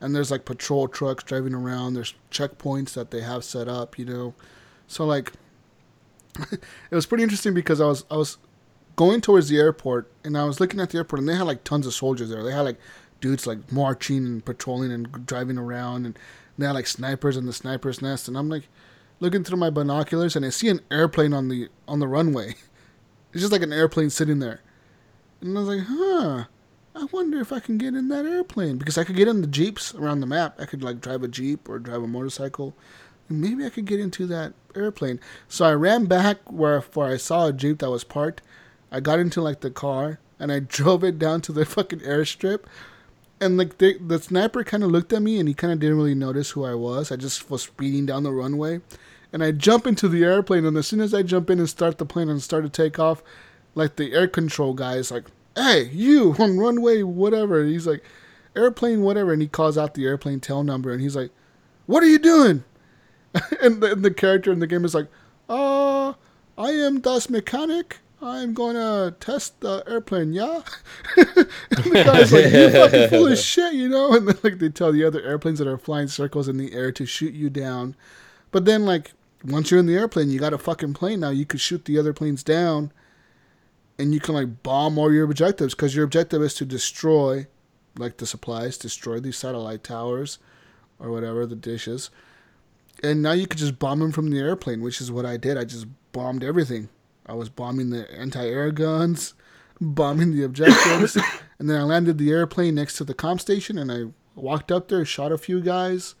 [0.00, 1.94] And there's like patrol trucks driving around.
[1.94, 3.98] There's checkpoints that they have set up.
[3.98, 4.34] You know,
[4.86, 5.32] so like
[6.52, 8.38] it was pretty interesting because I was I was
[8.96, 11.64] going towards the airport and I was looking at the airport and they had like
[11.64, 12.42] tons of soldiers there.
[12.42, 12.78] They had like
[13.20, 16.18] dudes like marching and patrolling and driving around and
[16.58, 18.68] they had like snipers in the sniper's nest and I'm like
[19.20, 22.54] looking through my binoculars and I see an airplane on the on the runway.
[23.32, 24.62] It's just like an airplane sitting there.
[25.42, 26.44] And I was like, huh.
[26.94, 29.46] I wonder if I can get in that airplane because I could get in the
[29.46, 30.58] jeeps around the map.
[30.58, 32.74] I could like drive a jeep or drive a motorcycle.
[33.28, 35.20] Maybe I could get into that airplane.
[35.48, 38.42] So I ran back where, where I saw a jeep that was parked.
[38.90, 42.64] I got into like the car and I drove it down to the fucking airstrip.
[43.40, 45.96] And like the, the sniper kind of looked at me and he kind of didn't
[45.96, 47.12] really notice who I was.
[47.12, 48.80] I just was speeding down the runway,
[49.30, 50.64] and I jump into the airplane.
[50.64, 52.98] And as soon as I jump in and start the plane and start to take
[52.98, 53.22] off,
[53.74, 58.02] like the air control guy is like, "Hey, you on runway whatever." And he's like,
[58.56, 61.30] "Airplane whatever," and he calls out the airplane tail number, and he's like,
[61.84, 62.64] "What are you doing?"
[63.62, 65.08] and, the, and the character in the game is like,
[65.48, 66.14] "Uh,
[66.58, 70.62] I am das mechanic." I'm gonna test the airplane, yeah.
[71.16, 71.26] and
[71.70, 74.14] the guy's like, "You fucking full of shit," you know.
[74.14, 76.90] And then like they tell the other airplanes that are flying circles in the air
[76.92, 77.94] to shoot you down.
[78.52, 79.12] But then like
[79.44, 81.30] once you're in the airplane, you got a fucking plane now.
[81.30, 82.90] You could shoot the other planes down,
[83.98, 87.46] and you can like bomb all your objectives because your objective is to destroy,
[87.98, 90.38] like the supplies, destroy these satellite towers,
[90.98, 92.10] or whatever the dishes.
[93.02, 95.56] And now you could just bomb them from the airplane, which is what I did.
[95.56, 96.88] I just bombed everything.
[97.26, 99.34] I was bombing the anti-air guns,
[99.80, 101.16] bombing the objectives,
[101.58, 104.88] and then I landed the airplane next to the comp station, and I walked up
[104.88, 106.14] there, shot a few guys,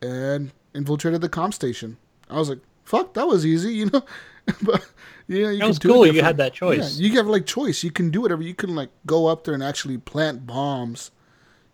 [0.00, 1.98] and infiltrated the comp station.
[2.28, 4.04] I was like, "Fuck, that was easy," you know.
[4.62, 4.84] but
[5.28, 6.06] yeah, you that was cool.
[6.06, 6.98] You had that choice.
[6.98, 7.84] Yeah, you have like choice.
[7.84, 8.42] You can do whatever.
[8.42, 11.10] You can like go up there and actually plant bombs,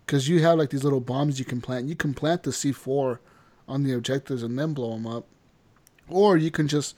[0.05, 1.87] because you have like these little bombs you can plant.
[1.87, 3.21] You can plant the C four
[3.67, 5.25] on the objectives and then blow them up,
[6.07, 6.95] or you can just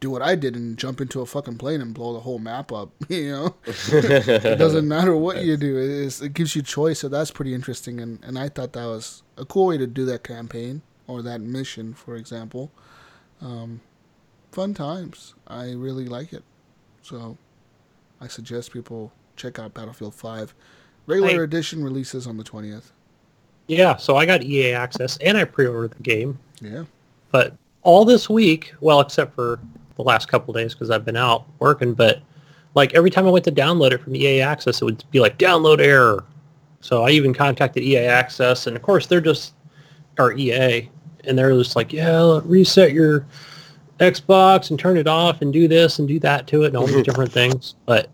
[0.00, 2.72] do what I did and jump into a fucking plane and blow the whole map
[2.72, 2.90] up.
[3.08, 5.76] You know, it doesn't matter what you do.
[5.76, 8.00] It, is, it gives you choice, so that's pretty interesting.
[8.00, 11.40] And and I thought that was a cool way to do that campaign or that
[11.40, 12.70] mission, for example.
[13.42, 13.80] Um,
[14.52, 15.34] fun times.
[15.46, 16.44] I really like it.
[17.02, 17.36] So
[18.20, 20.54] I suggest people check out Battlefield 5.
[21.06, 22.92] Regular I- edition releases on the 20th.
[23.70, 26.36] Yeah, so I got EA access and I pre-ordered the game.
[26.60, 26.82] Yeah.
[27.30, 29.60] But all this week, well, except for
[29.94, 32.20] the last couple days because I've been out working, but
[32.74, 35.38] like every time I went to download it from EA Access, it would be like
[35.38, 36.24] download error.
[36.80, 39.54] So I even contacted EA Access, and of course they're just
[40.18, 40.88] or EA,
[41.22, 43.24] and they're just like, yeah, reset your
[44.00, 46.88] Xbox and turn it off and do this and do that to it and all
[46.88, 47.76] these different things.
[47.86, 48.10] But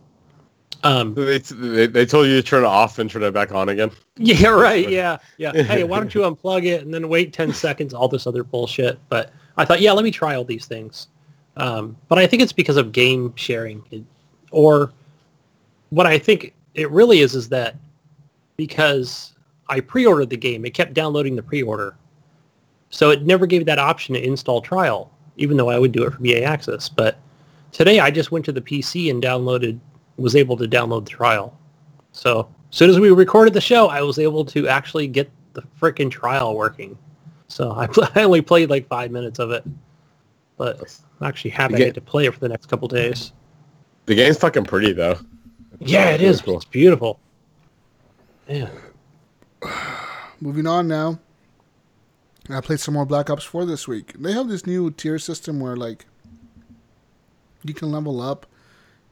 [0.82, 3.68] um, They, they, they told you to turn it off and turn it back on
[3.68, 3.90] again.
[4.16, 4.88] yeah, right.
[4.88, 5.52] Yeah, yeah.
[5.62, 7.94] Hey, why don't you unplug it and then wait ten seconds?
[7.94, 8.98] All this other bullshit.
[9.08, 11.08] But I thought, yeah, let me try all these things.
[11.56, 14.04] Um, but I think it's because of game sharing, it,
[14.50, 14.92] or
[15.90, 17.76] what I think it really is is that
[18.56, 19.34] because
[19.68, 21.96] I pre-ordered the game, it kept downloading the pre-order,
[22.90, 26.12] so it never gave that option to install trial, even though I would do it
[26.12, 26.88] from EA Access.
[26.88, 27.18] But
[27.72, 29.78] today I just went to the PC and downloaded,
[30.16, 31.58] was able to download the trial.
[32.12, 35.62] So as soon as we recorded the show, I was able to actually get the
[35.80, 36.96] freaking trial working.
[37.48, 39.64] So I, I only played like five minutes of it,
[40.56, 40.80] but
[41.20, 43.32] I'm actually happy I get to play it for the next couple days.
[44.06, 45.18] The game's fucking pretty though.
[45.80, 46.40] Yeah, it is.
[46.42, 46.56] really cool.
[46.56, 47.20] It's beautiful.
[48.48, 48.68] Yeah.
[50.40, 51.18] Moving on now.
[52.48, 54.14] I played some more Black Ops 4 this week.
[54.18, 56.06] They have this new tier system where like
[57.64, 58.46] you can level up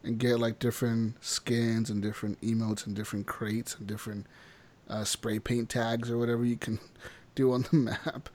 [0.04, 4.26] and get like different skins and different emotes and different crates and different
[4.88, 6.78] uh, spray paint tags or whatever you can
[7.34, 8.28] do on the map.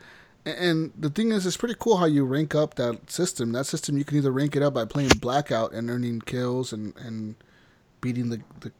[0.45, 3.51] And the thing is, it's pretty cool how you rank up that system.
[3.51, 6.95] That system, you can either rank it up by playing Blackout and earning kills and,
[6.97, 7.35] and
[8.01, 8.71] beating the, the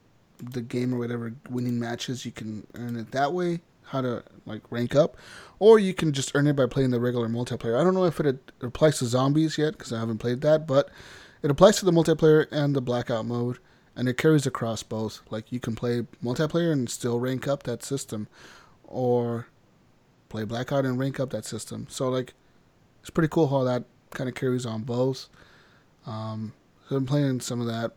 [0.42, 2.26] the game or whatever, winning matches.
[2.26, 3.60] You can earn it that way.
[3.84, 5.18] How to like rank up,
[5.58, 7.80] or you can just earn it by playing the regular multiplayer.
[7.80, 10.90] I don't know if it applies to zombies yet because I haven't played that, but
[11.42, 13.60] it applies to the multiplayer and the blackout mode,
[13.96, 15.22] and it carries across both.
[15.30, 18.28] Like you can play multiplayer and still rank up that system,
[18.84, 19.48] or
[20.30, 21.88] play blackout and rank up that system.
[21.90, 22.34] So like,
[23.02, 25.28] it's pretty cool how that kind of carries on both.
[26.06, 26.54] Um,
[26.88, 27.92] so I'm playing some of that.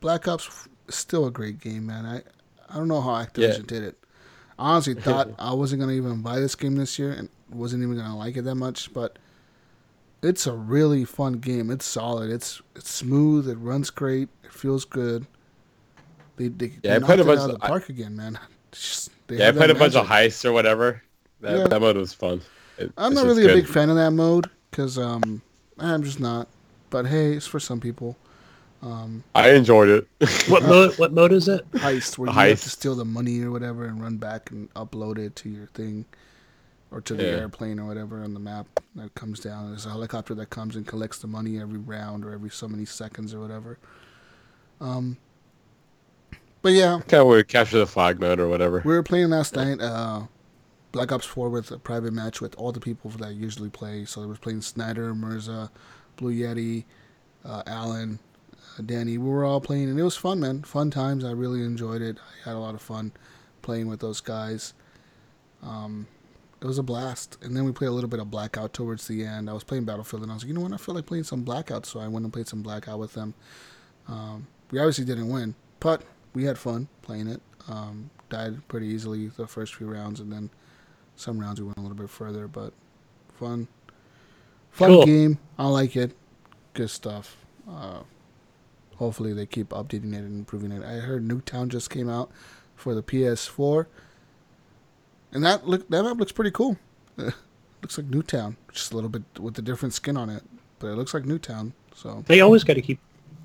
[0.00, 2.06] Black Ops is still a great game, man.
[2.06, 2.22] I
[2.72, 3.64] I don't know how Activision Yeah.
[3.66, 3.98] did it.
[4.58, 7.96] I honestly thought I wasn't gonna even buy this game this year and wasn't even
[7.96, 9.18] gonna like it that much, but
[10.22, 11.70] it's a really fun game.
[11.70, 12.30] It's solid.
[12.30, 13.48] It's it's smooth.
[13.48, 14.28] It runs great.
[14.44, 15.26] It feels good.
[16.36, 17.88] They they, Yeah, I they played a knocked it bunch out of- of the park
[17.88, 18.38] again, man.
[18.72, 21.02] Just- they Yeah, I played a bunch of heists or whatever.
[21.40, 21.66] That, Yeah.
[21.68, 22.40] that mode was fun.
[22.78, 25.40] It- I'm not just really a big fan of that mode because um,
[25.78, 26.48] I'm just not.
[26.90, 28.16] But hey, it's for some people.
[28.82, 30.06] Um, I enjoyed it.
[30.48, 30.98] What mode?
[30.98, 31.70] What mode is it?
[31.72, 34.72] heist where A you have to steal the money or whatever and run back and
[34.74, 36.04] upload it to your thing
[36.90, 37.28] or to the Yeah.
[37.30, 39.68] airplane or whatever on the map that comes down.
[39.70, 42.84] There's a helicopter that comes and collects the money every round or every so many
[42.84, 43.78] seconds or whatever.
[44.80, 45.16] Um,
[46.62, 48.82] but yeah, kind of capture the flag mode or whatever.
[48.84, 50.22] we were playing last night uh,
[50.92, 54.04] Black Ops 4 with a private match with all the people that I usually play.
[54.04, 55.70] So I was playing Snyder, Mirza,
[56.16, 56.84] Blue Yeti,
[57.44, 58.18] uh, Alan,
[58.52, 59.16] uh, Danny.
[59.16, 60.62] We were all playing, and it was fun, man.
[60.62, 61.24] Fun times.
[61.24, 62.18] I really enjoyed it.
[62.18, 63.12] I had a lot of fun
[63.62, 64.74] playing with those guys.
[65.62, 66.06] Um,
[66.60, 67.38] it was a blast.
[67.42, 69.48] And then we played a little bit of Blackout towards the end.
[69.48, 70.72] I was playing Battlefield, and I was like, you know what?
[70.72, 73.34] I feel like playing some Blackout, so I went and played some Blackout with them.
[74.08, 76.02] Um, we obviously didn't win, but
[76.34, 77.40] we had fun playing it.
[77.68, 80.50] Um, died pretty easily the first few rounds, and then
[81.16, 82.72] some rounds we went a little bit further, but
[83.38, 83.68] fun.
[84.70, 85.06] Fun Cool.
[85.06, 85.38] game.
[85.58, 86.16] I like it.
[86.74, 87.36] Good stuff.
[87.68, 88.00] Uh,
[88.96, 90.84] hopefully they keep updating it and improving it.
[90.84, 92.30] I heard Nuketown just came out
[92.76, 93.86] for the PS4,
[95.32, 96.76] and that look that map looks pretty cool.
[97.16, 100.42] looks like Nuketown, just a little bit with a different skin on it,
[100.78, 101.72] but it looks like Nuketown.
[101.94, 102.98] So They always got to keep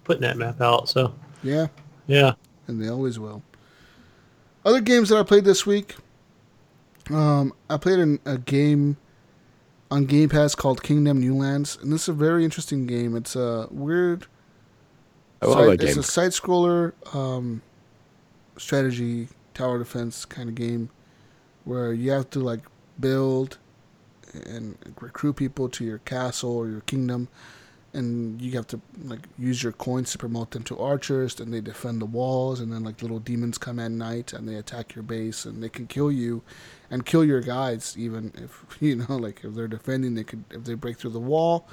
[0.04, 0.90] putting that map out.
[0.90, 1.68] So yeah,
[2.08, 2.34] yeah.
[2.68, 3.42] and they always will.
[4.64, 5.96] Other games that I played this week.
[7.12, 8.98] Um, I played an, a game
[9.92, 13.16] on Game Pass called Kingdom New Lands, and this is a very interesting game.
[13.16, 14.26] It's a weird.
[15.42, 16.00] I love side, that It's game.
[16.00, 17.62] a side scroller um,
[18.58, 20.90] strategy tower defense kind of game
[21.66, 22.62] where you have to like
[23.00, 23.58] build
[24.46, 27.28] and recruit people to your castle or your kingdom
[27.94, 31.62] and you have to like use your coins to promote them to archers and they
[31.62, 35.04] defend the walls and then like little demons come at night and they attack your
[35.04, 36.42] base and they can kill you
[36.92, 40.64] and kill your guides even if you know like if they're defending they could if
[40.66, 41.68] they break through the wall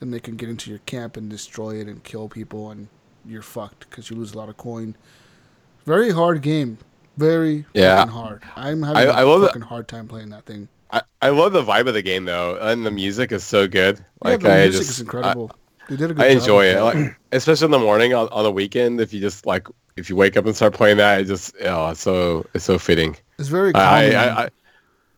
[0.00, 2.88] then they can get into your camp and destroy it and kill people and
[3.24, 4.96] you're fucked because you lose a lot of coin.
[5.84, 6.78] Very hard game
[7.18, 7.96] very Yeah.
[7.96, 11.28] fucking hard i'm having I- a I fucking hard time playing that thing I, I
[11.28, 14.02] love the vibe of the game though, and the music is so good.
[14.24, 15.52] Like yeah, the I music just is incredible
[15.88, 18.28] they did a good I, I job enjoy it, like especially in the morning on,
[18.28, 19.00] on the weekend.
[19.00, 21.90] If you just like if you wake up and start playing that, it just oh,
[21.90, 23.16] it's so it's so fitting.
[23.38, 24.14] it's very I, calming.
[24.16, 24.48] I, I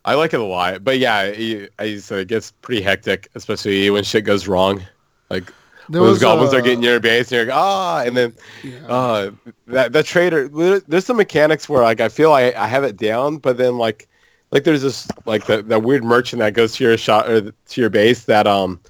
[0.07, 3.91] I like it a lot, but yeah, it, I said it gets pretty hectic, especially
[3.91, 4.83] when shit goes wrong.
[5.29, 5.53] Like
[5.91, 8.35] There those was, goblins uh, are getting your base, and you're like, ah, and then
[8.63, 8.87] yeah.
[8.87, 9.31] uh,
[9.67, 10.49] that that trader.
[10.49, 14.09] There's some mechanics where like I feel I, I have it down, but then like
[14.51, 17.81] like there's this like the, that weird merchant that goes to your shop or to
[17.81, 18.81] your base that um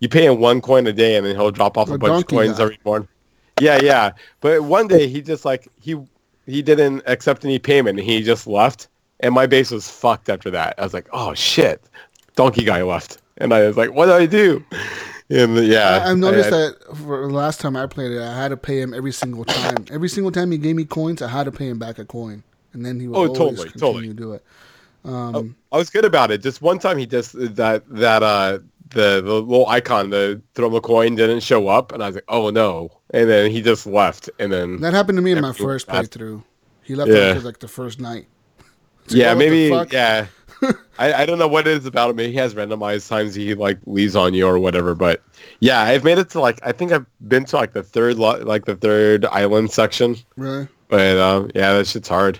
[0.00, 2.24] you pay him one coin a day and then he'll drop off The a bunch
[2.24, 2.64] of coins guy.
[2.64, 3.08] every morning.
[3.60, 4.12] Yeah, yeah.
[4.40, 5.96] But one day he just like he
[6.46, 8.88] he didn't accept any payment and he just left
[9.20, 10.74] and my base was fucked after that.
[10.78, 11.82] I was like, oh shit,
[12.36, 14.64] donkey guy left, and I was like, what do I do?
[15.30, 18.34] And yeah, I, I've noticed I- that for the last time I played it, I
[18.36, 19.86] had to pay him every single time.
[19.90, 22.42] every single time he gave me coins, I had to pay him back a coin,
[22.74, 24.08] and then he would Oh, always totally, continue totally.
[24.08, 24.44] to do it.
[25.04, 26.42] Um, I was good about it.
[26.42, 28.58] Just one time he just that that uh
[28.90, 32.14] the the little icon the throw him a coin didn't show up and I was
[32.16, 32.90] like, oh no.
[33.10, 36.42] And then he just left and then that happened to me in my first playthrough.
[36.82, 37.16] He left Yeah.
[37.18, 38.26] after like the first night.
[39.08, 40.26] Like, yeah, the maybe yeah.
[40.98, 42.16] I, I don't know what it is about him.
[42.16, 44.94] Maybe he has randomized times he like leaves on you or whatever.
[44.94, 45.22] But
[45.60, 48.42] yeah, I've made it to like I think I've been to like the third lo-
[48.42, 50.16] like the third island section.
[50.36, 50.68] Really?
[50.88, 52.38] But um, yeah, that shit's hard.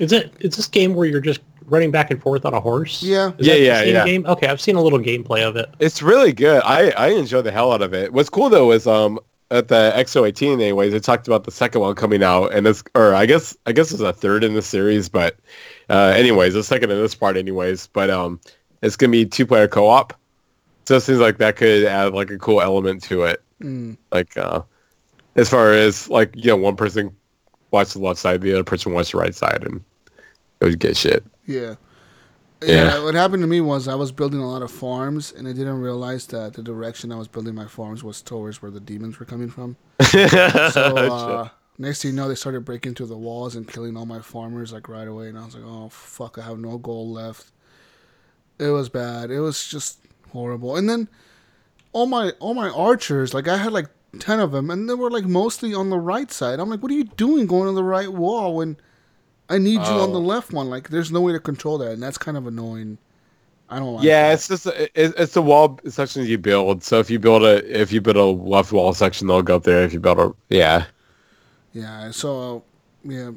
[0.00, 0.32] Is it?
[0.40, 3.02] Is this game where you're just running back and forth on a horse?
[3.02, 3.32] Yeah.
[3.38, 4.04] Is Yeah, that the yeah, same yeah.
[4.04, 4.26] Game?
[4.26, 5.68] Okay, I've seen a little gameplay of it.
[5.78, 6.62] It's really good.
[6.64, 8.12] I, I enjoy the hell out of it.
[8.12, 11.94] What's cool though is um at the XO18 anyways, they talked about the second one
[11.94, 15.08] coming out and it's or I guess I guess it's a third in the series,
[15.10, 15.36] but
[15.90, 17.86] uh anyways, the second in this part anyways.
[17.88, 18.40] But um
[18.82, 20.18] it's gonna be two player co op.
[20.84, 23.42] So it seems like that could add like a cool element to it.
[23.60, 23.96] Mm.
[24.10, 24.62] Like uh
[25.36, 27.14] as far as like, you know, one person
[27.70, 29.82] watch the left side, the other person watch the right side and
[30.60, 31.24] it would get shit.
[31.46, 31.76] Yeah.
[32.62, 32.96] Yeah.
[32.96, 33.02] yeah.
[33.02, 35.80] What happened to me was I was building a lot of farms, and I didn't
[35.80, 39.26] realize that the direction I was building my farms was towards where the demons were
[39.26, 39.76] coming from.
[40.12, 41.48] So uh,
[41.78, 44.72] next thing you know, they started breaking through the walls and killing all my farmers
[44.72, 47.50] like right away, and I was like, "Oh fuck, I have no gold left."
[48.58, 49.30] It was bad.
[49.30, 49.98] It was just
[50.30, 50.76] horrible.
[50.76, 51.08] And then
[51.92, 53.86] all my all my archers, like I had like
[54.18, 56.60] ten of them, and they were like mostly on the right side.
[56.60, 58.76] I'm like, what are you doing going to the right wall when
[59.48, 60.12] I need you on Oh.
[60.12, 60.70] the left one?
[60.70, 62.98] Like, there's no way to control that, and that's kind of annoying.
[63.68, 64.04] I don't like.
[64.04, 64.34] Yeah, that.
[64.34, 66.84] it's just it, it's the wall sections you build.
[66.84, 69.64] So if you build a if you build a left wall section, they'll go up
[69.64, 69.82] there.
[69.82, 70.84] If you build a yeah,
[71.72, 72.64] Yeah, so
[73.04, 73.32] yeah,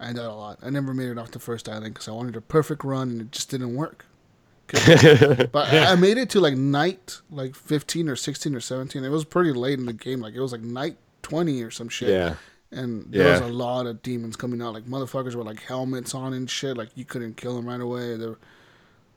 [0.00, 0.58] I died a lot.
[0.62, 3.20] I never made it off the first island because I wanted a perfect run and
[3.20, 4.06] it just didn't work.
[4.72, 9.04] But I I made it to like night like 15 or 16 or 17.
[9.04, 10.20] It was pretty late in the game.
[10.20, 12.08] Like it was like night 20 or some shit.
[12.08, 12.34] yeah,
[12.70, 14.72] And there was a lot of demons coming out.
[14.72, 16.76] Like motherfuckers with like helmets on and shit.
[16.76, 18.16] Like you couldn't kill them right away.
[18.16, 18.38] They're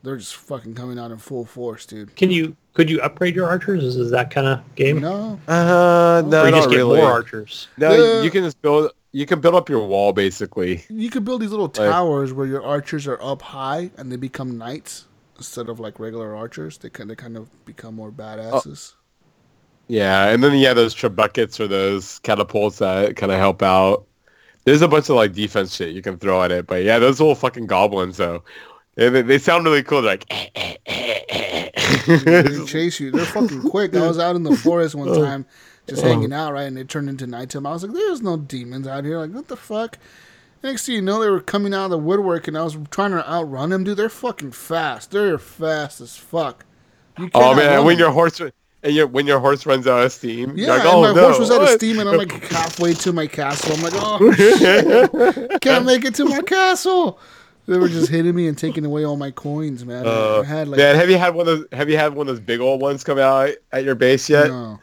[0.06, 2.16] they're just fucking coming out in full force, dude.
[2.16, 3.84] Can you could you upgrade your archers?
[3.84, 5.02] Is, is that kind of game?
[5.02, 7.00] No, uh, no, or you not just get really.
[7.00, 7.68] more archers?
[7.78, 8.22] No, Yeah.
[8.22, 10.84] you can just build you can build up your wall basically.
[10.90, 14.58] you can build these little towers where your archers are up high and they become
[14.58, 15.06] knights
[15.38, 16.78] instead of like regular archers.
[16.78, 18.94] They kind of kind of become more badasses.
[19.88, 24.06] Yeah, and then you have those trebuchets or those catapults that kind of help out.
[24.64, 27.20] There's a bunch of like defense shit you can throw at it, but yeah, those
[27.20, 28.44] little fucking goblins though,
[28.98, 30.02] and they, they sound really cool.
[30.02, 31.70] They're like, eh, eh, eh,
[32.06, 33.12] they chase you.
[33.12, 33.96] They're fucking quick.
[33.96, 35.24] I was out in the forest one oh.
[35.24, 35.46] time,
[35.88, 36.08] just oh.
[36.08, 37.66] hanging out, right, and it turned into nighttime.
[37.66, 39.98] I was like, "There's no demons out here." Like, what the fuck?
[40.64, 43.12] Next thing you know, they were coming out of the woodwork, and I was trying
[43.12, 43.84] to outrun them.
[43.84, 45.12] Dude, they're fucking fast.
[45.12, 46.66] They're fast as fuck.
[47.20, 48.06] You oh man, when them.
[48.06, 48.52] your horse and
[48.96, 51.22] your when your horse runs out of steam, yeah, you're like, and oh my no,
[51.22, 53.76] horse was out of steam, and I'm like halfway to my castle.
[53.76, 57.20] I'm like, oh shit, can't make it to my castle.
[57.68, 60.06] They were just hitting me and taking away all my coins, man.
[60.06, 61.68] Uh, had like, man, have you had one of those?
[61.72, 64.48] Have you had one of those big old ones come out at your base yet?
[64.48, 64.80] no.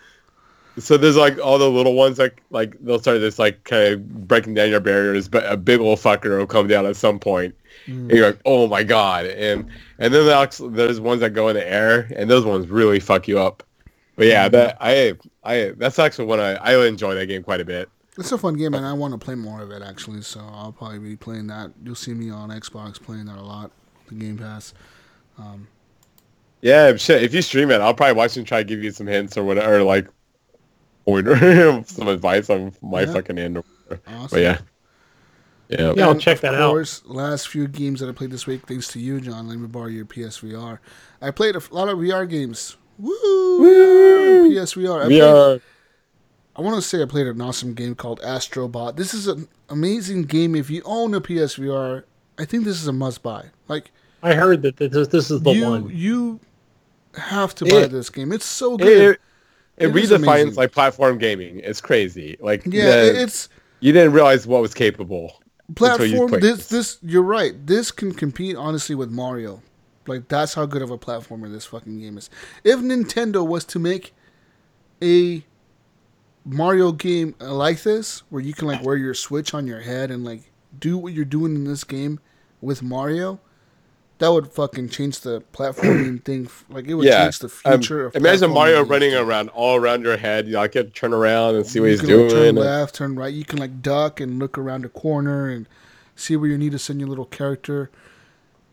[0.79, 4.27] So there's like all the little ones like like they'll start this like kind of
[4.27, 7.55] breaking down your barriers, but a big old fucker will come down at some point.
[7.87, 9.67] And you're like, oh my god, and
[9.99, 13.29] and then there's there's ones that go in the air, and those ones really fuck
[13.29, 13.63] you up.
[14.17, 15.15] But yeah, that I
[15.45, 17.91] I that's actually one I I enjoy that game quite a bit.
[18.19, 20.21] It's a fun game, and I want to play more of it actually.
[20.23, 21.73] So I'll probably be playing that.
[21.83, 23.71] You'll see me on Xbox playing that a lot.
[24.09, 24.75] The Game Pass.
[25.39, 25.67] Um.
[26.61, 27.23] Yeah, shit.
[27.23, 29.43] If you stream it, I'll probably watch and try to give you some hints or
[29.45, 30.07] whatever, or like,
[31.07, 31.23] or
[31.87, 33.13] some advice on my Yeah.
[33.13, 33.57] fucking end.
[33.59, 33.65] Or.
[34.07, 34.29] Awesome.
[34.31, 34.59] But yeah,
[35.69, 35.93] yeah.
[35.97, 37.03] Yeah, I'll check of that out.
[37.07, 39.49] last few games that I played this week, thanks to you, John.
[39.49, 40.79] Let me borrow your PSVR.
[41.21, 42.77] I played a lot of VR games.
[42.99, 44.49] Woo!
[44.51, 45.05] PSVR.
[45.05, 45.61] I, We played, are.
[46.55, 48.97] I want to say I played an awesome game called Astrobot.
[48.97, 50.55] This is an amazing game.
[50.55, 52.05] If you own a PSVR,
[52.39, 53.47] I think this is a must buy.
[53.69, 53.91] Like
[54.23, 55.91] I heard that this, this is the you, one.
[55.91, 56.41] you
[57.15, 58.33] have to buy It- this game.
[58.33, 58.89] It's so It, good.
[59.15, 59.21] it,
[59.79, 61.61] it It is redefines like platform gaming.
[61.65, 62.37] It's crazy.
[62.41, 63.49] Like yeah, the- it's
[63.81, 65.41] you didn't realize what was capable.
[65.75, 69.63] platform played this this you're right this can compete honestly with mario
[70.07, 72.29] like that's how good of a platformer this fucking game is
[72.63, 74.13] if nintendo was to make
[75.03, 75.43] a
[76.45, 80.25] mario game like this where you can like wear your switch on your head and
[80.25, 82.19] like do what you're doing in this game
[82.61, 83.39] with mario
[84.19, 87.25] that would fucking change the platforming thing like it would yeah.
[87.25, 90.47] change the Um, future of imagine Mario running around all around your head.
[90.47, 92.25] You get to turn around and see what you he's can, doing.
[92.27, 93.35] like, turn left, turn right.
[93.35, 95.67] You can like duck and look around a corner and
[96.15, 97.91] see where you need to send your little character.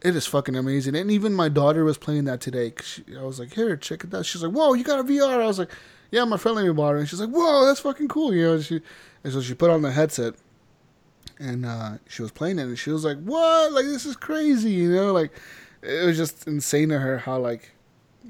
[0.03, 0.95] It is fucking amazing.
[0.95, 2.70] And even my daughter was playing that today.
[2.70, 5.03] 'cause she, I was like, "Here, check it out." She's like, "Whoa, you got a
[5.03, 5.72] VR?" I was like,
[6.12, 8.43] "Yeah, my friend let me borrow it." And she's like, "Whoa, that's fucking cool." You
[8.45, 8.82] know, and she
[9.24, 10.36] and so she put on the headset
[11.39, 13.72] and uh, she was playing it, and she was like, "What?
[13.74, 15.32] Like this is crazy!" You know, like
[15.82, 17.72] it was just insane to her how like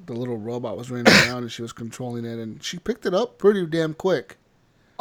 [0.05, 3.13] the little robot was running around and she was controlling it, and she picked it
[3.13, 4.37] up pretty damn quick.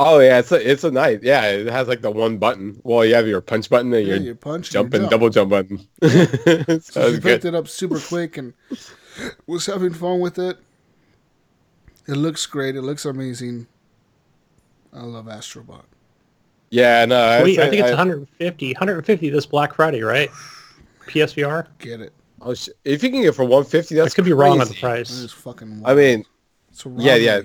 [0.00, 1.18] Oh yeah, it's a it's a nice.
[1.22, 2.80] Yeah, it has like the one button.
[2.84, 5.10] Well, you have your punch button and Yeah, your your punch, jump and jump.
[5.10, 5.80] double jump button.
[6.78, 7.44] So so she picked good.
[7.44, 8.54] it up super quick and
[9.46, 10.56] was having fun with it.
[12.08, 12.74] It looks great.
[12.76, 13.66] It looks amazing.
[14.92, 15.82] I love Astrobot.
[16.70, 18.72] Yeah, no, uh, Wait, I think it's I- 150.
[18.74, 20.30] 150 this Black Friday, right?
[21.06, 21.66] PSVR.
[21.78, 22.12] Get it?
[22.40, 24.68] Oh, sh- if you can get it for 150, I that's could be wrong on
[24.68, 25.10] the price.
[25.10, 25.82] is fucking.
[25.84, 26.24] I mean,
[26.70, 27.40] it's a yeah, yeah.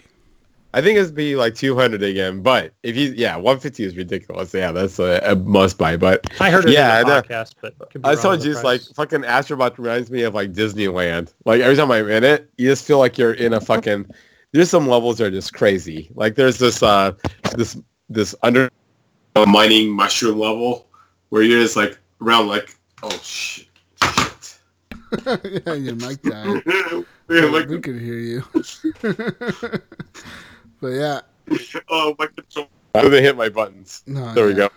[0.76, 4.54] I think it'd be like 200 again, but if you, yeah, 150 is ridiculous.
[4.54, 5.98] Yeah, that's a, a must buy.
[5.98, 8.82] But I heard it Yeah, in the I podcast, but I saw on just like
[8.96, 11.32] fucking Astrobot reminds me of like Disneyland.
[11.46, 14.08] Like every time I'm in it, you just feel like you're in a fucking.
[14.54, 16.10] There's some levels that are just crazy.
[16.14, 17.14] Like there's this uh
[17.56, 17.76] this
[18.08, 18.70] this under
[19.48, 20.88] mining mushroom level
[21.30, 23.68] where you're just like around like oh shit.
[24.16, 24.60] shit.
[25.66, 26.64] yeah, your mic died.
[27.30, 28.44] Yeah, like, we could hear you.
[30.82, 31.22] but yeah,
[31.90, 32.68] oh my control.
[32.94, 34.04] I didn't hit my buttons.
[34.06, 34.70] no, There we go.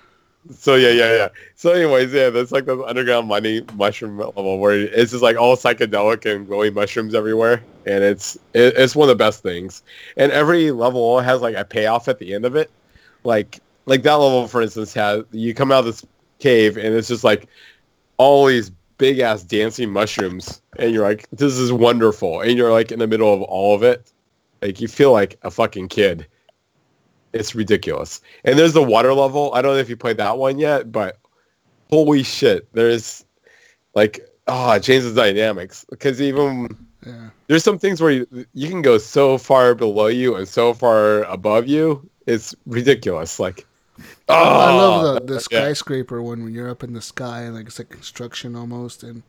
[0.55, 1.29] So yeah, yeah, yeah.
[1.57, 5.57] So anyways, yeah, that's like the underground money mushroom level where it's just like all
[5.57, 7.63] psychedelic and glowing mushrooms everywhere.
[7.87, 9.83] And it's it, it's one of the best things.
[10.17, 12.71] And every level has like a payoff at the end of it.
[13.25, 16.05] Like like that level, for instance, has you come out of this
[16.39, 17.49] cave and it's just like
[18.19, 22.91] all these big ass dancing mushrooms, and you're like, this is wonderful, and you're like
[22.91, 24.11] in the middle of all of it.
[24.63, 26.27] Like you feel like a fucking kid.
[27.33, 28.23] It's ridiculous.
[28.45, 29.53] And there's the water level.
[29.53, 31.19] I don't know if you played that one yet, but
[31.91, 33.25] holy shit, there's
[33.95, 37.31] like oh, it changes dynamics because even Yeah.
[37.47, 41.23] there's some things where you, you can go so far below you and so far
[41.23, 42.09] above you.
[42.27, 43.39] It's ridiculous.
[43.39, 43.65] Like,
[44.29, 45.39] oh, I love the, oh, the yeah.
[45.39, 49.23] skyscraper one when you're up in the sky and like it's like construction almost and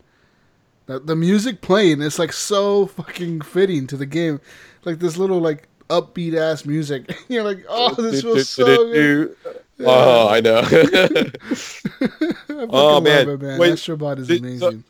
[0.87, 4.41] the, the music playing it's like so fucking fitting to the game
[4.85, 9.35] like this little like upbeat ass music you're like oh this feels so good
[9.79, 10.63] Oh, I know.
[10.63, 10.95] Did
[11.45, 13.29] I fucking Oh, man.
[13.29, 13.59] it, man.
[13.59, 14.83] Wait, Astrobot is did- amazing.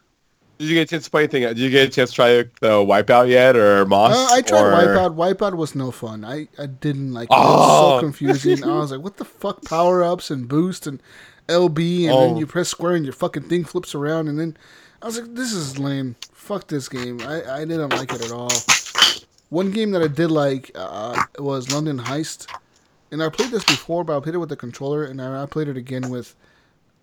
[0.60, 1.44] You get a chance to play anything?
[1.44, 2.30] Did you get a chance to try
[2.62, 4.16] the Wipeout yet or Moss?
[4.16, 4.72] Uh, I tried or...
[4.72, 5.16] Wipeout.
[5.16, 6.26] Wipeout was no fun.
[6.26, 7.34] I, I didn't like it.
[7.34, 7.98] It was Oh.
[7.98, 8.64] so confusing.
[8.64, 9.64] I was like, what the fuck?
[9.66, 11.02] Power ups and boost and
[11.48, 12.40] LB, and then Oh.
[12.40, 14.28] you press square and your fucking thing flips around.
[14.28, 14.58] And then
[15.02, 16.16] I was like, this is lame.
[16.34, 17.22] Fuck this game.
[17.22, 18.52] I, I didn't like it at all.
[19.50, 22.48] One game that I did like uh, was London Heist.
[23.12, 25.70] And I played this before, but I played it with the controller, and I played
[25.70, 26.36] it again with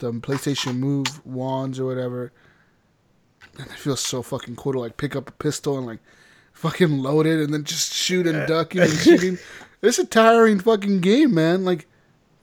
[0.01, 2.31] the PlayStation Move wands or whatever.
[3.59, 6.01] And it feels so fucking cool to like pick up a pistol and like
[6.53, 9.39] fucking load it and then just shoot and ducking and shooting.
[9.83, 11.67] It's a tiring fucking game, man.
[11.67, 11.87] Like,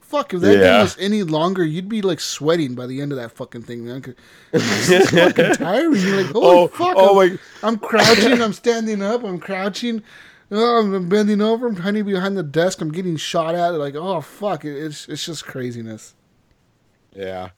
[0.00, 3.18] fuck, if that game was any longer, you'd be like sweating by the end of
[3.18, 4.14] that fucking thing, man.
[4.52, 6.00] It's fucking tiring.
[6.00, 6.94] You're like, holy Oh, fuck.
[6.96, 10.04] oh I'm, my- I'm crouching, I'm standing up, I'm crouching.
[10.52, 11.66] Oh, I'm bending over.
[11.66, 12.80] I'm hiding behind the desk.
[12.80, 13.70] I'm getting shot at.
[13.70, 14.64] Like, oh fuck!
[14.64, 16.14] It's it's just craziness.
[17.12, 17.48] Yeah.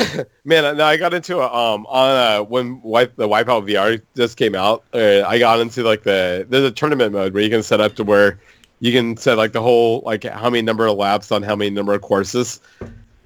[0.44, 4.36] Man, no, I got into a, um on uh when wipe the Wipeout VR just
[4.36, 4.84] came out.
[4.92, 7.94] Uh, I got into like the there's a tournament mode where you can set up
[7.96, 8.38] to where
[8.80, 11.70] you can set like the whole like how many number of laps on how many
[11.70, 12.60] number of courses.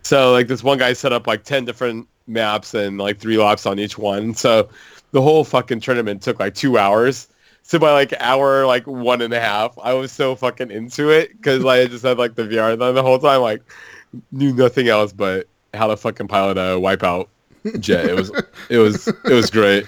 [0.03, 3.67] So like this one guy set up like ten different maps and like three laps
[3.67, 4.35] on each one.
[4.35, 4.69] So
[5.13, 7.29] the whole fucking tournament took like two hours.
[7.63, 11.31] So by like hour like one and a half, I was so fucking into it
[11.37, 13.63] because like, I just had like the VR the whole time like
[14.33, 17.29] knew nothing else but how to fucking pilot a wipeout
[17.81, 18.07] jet.
[18.07, 18.31] It was
[18.69, 19.87] it was it was great.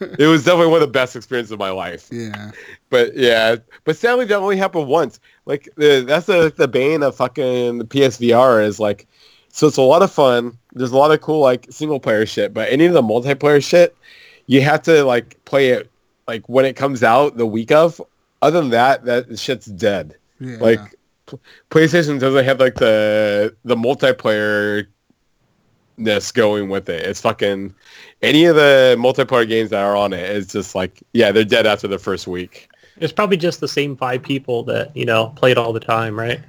[0.00, 2.08] It was definitely one of the best experiences of my life.
[2.12, 2.52] Yeah,
[2.90, 5.18] But yeah, but sadly that only happened once.
[5.46, 9.08] Like the, that's the the bane of fucking the PSVR is like,
[9.48, 10.56] so it's a lot of fun.
[10.74, 13.96] There's a lot of cool like single player shit, but any of the multiplayer shit,
[14.46, 15.90] you have to like play it
[16.28, 18.00] like when it comes out the week of.
[18.42, 20.14] Other than that, that shit's dead.
[20.38, 20.58] yeah.
[20.58, 20.80] Like
[21.70, 24.86] PlayStation doesn't have like the the multiplayer
[25.96, 27.04] ness going with it.
[27.06, 27.74] It's fucking
[28.22, 31.66] any of the multiplayer games that are on it is just like yeah, they're dead
[31.66, 32.68] after the first week.
[32.96, 36.18] It's probably just the same five people that you know play it all the time,
[36.18, 36.40] right?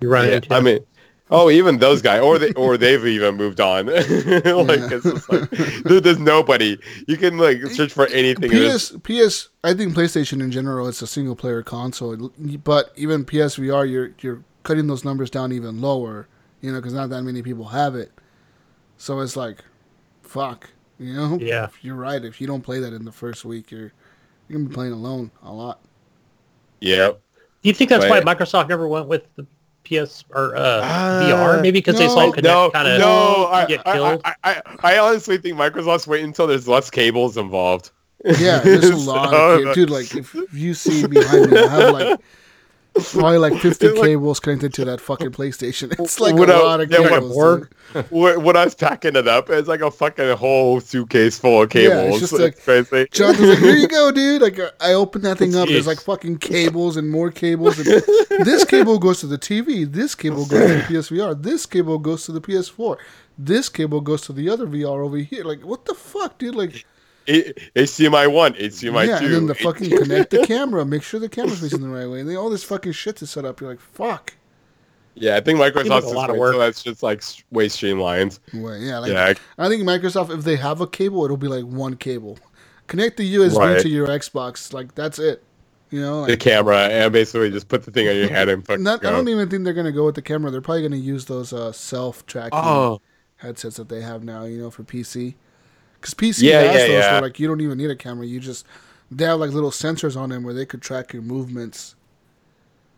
[0.00, 0.54] You run Yeah, into.
[0.54, 0.80] I mean,
[1.30, 3.86] oh, even those guys, or they, or they've even moved on.
[3.86, 5.48] like it's just like
[5.84, 6.78] there, there's nobody.
[7.06, 8.50] You can like search for anything.
[8.50, 9.48] PS PS.
[9.62, 12.30] I think PlayStation in general it's a single player console,
[12.64, 16.28] but even PSVR, you're you're cutting those numbers down even lower.
[16.60, 18.10] You know, because not that many people have it.
[19.04, 19.58] So it's like,
[20.22, 20.70] fuck.
[20.98, 21.38] You know.
[21.38, 21.68] Yeah.
[21.82, 22.24] You're right.
[22.24, 23.92] If you don't play that in the first week, you're
[24.48, 25.78] you're gonna be playing alone a lot.
[26.80, 27.08] yeah.
[27.10, 28.24] Do you think that's Right.
[28.24, 29.46] why Microsoft never went with the
[29.84, 31.60] PS or uh, Uh, VR?
[31.60, 34.20] Maybe because they saw Kinect No, kind of no, I, get I, killed.
[34.24, 37.90] I, I, I honestly think Microsoft's waiting until there's less cables involved.
[38.24, 39.74] Yeah, there's a lot So, of cables.
[39.74, 42.20] Dude, like if you see behind me, I have like
[42.94, 45.94] probably like 50 like- cables connected to that fucking PlayStation.
[45.98, 47.66] It's like What a I- lot of yeah, cables.
[48.10, 51.74] when, when I was packing it up, it's like a fucking whole suitcase full of
[51.74, 52.22] Yeah, cables.
[52.22, 53.06] it's just It's crazy.
[53.12, 54.42] Jonathan's like, here you go, dude.
[54.42, 57.78] Like I open that thing up, there's like fucking cables and more cables.
[57.78, 57.86] And
[58.44, 59.90] this cable goes to the TV.
[59.90, 61.40] This cable goes to the PSVR.
[61.42, 62.96] This cable goes to the PS4.
[63.36, 65.44] This cable goes to the other VR over here.
[65.44, 66.54] Like what the fuck, dude?
[66.54, 66.84] Like
[67.26, 69.24] HDMI one, HDMI yeah, two.
[69.26, 72.20] and then the fucking connect the camera, make sure the camera's facing the right way,
[72.20, 73.60] and then all this fucking shit to set up.
[73.60, 74.34] You're like, fuck.
[75.16, 76.54] Yeah, I think like Microsoft's a just lot of work.
[76.54, 78.38] until that's just like way streamlined.
[78.52, 81.64] Well, yeah, like Yeah, I think Microsoft, if they have a cable, it'll be like
[81.64, 82.36] one cable.
[82.88, 83.80] Connect the USB Right.
[83.80, 85.42] to your Xbox, like that's it.
[85.90, 88.82] You know, the camera and basically just put the thing on your head and fucking
[88.82, 90.50] not, I don't even think they're gonna go with the camera.
[90.50, 93.00] They're probably gonna use those uh, self-tracking Oh,
[93.36, 94.42] headsets that they have now.
[94.44, 95.34] You know, for PC,
[96.04, 97.12] because PC Yeah, has yeah, those yeah.
[97.12, 98.26] where like you don't even need a camera.
[98.26, 98.66] You just
[99.10, 101.94] they have like little sensors on them where they could track your movements.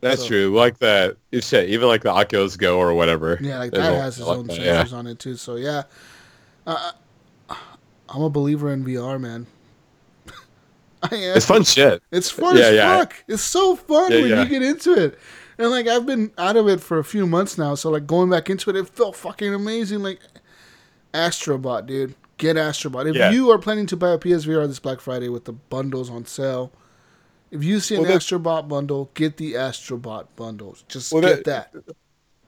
[0.00, 0.56] that's So- true.
[0.56, 1.70] Like that, shit.
[1.70, 3.38] Even like the Oculus Go or whatever.
[3.40, 4.98] Yeah, like that has its like own that, sensors yeah.
[4.98, 5.36] on it too.
[5.36, 5.84] So yeah,
[6.66, 6.92] uh,
[8.08, 9.46] I'm a believer in VR, man.
[11.02, 11.36] I am.
[11.36, 12.02] It's fun shit.
[12.10, 12.98] It's fun Yeah, as yeah.
[12.98, 13.24] fuck.
[13.28, 15.18] It's so fun when you get into it.
[15.58, 18.28] And like I've been out of it for a few months now, so like going
[18.30, 20.00] back into it, it felt fucking amazing.
[20.02, 20.20] Like
[21.14, 22.14] Astrobot, dude.
[22.38, 23.08] Get Astrobot.
[23.08, 23.30] If Yeah.
[23.30, 26.70] you are planning to buy a PSVR this Black Friday with the bundles on sale,
[27.50, 30.84] if you see an Well, Astrobot bundle, get the Astrobot bundles.
[30.88, 31.72] Just Well, get that.
[31.72, 31.96] that-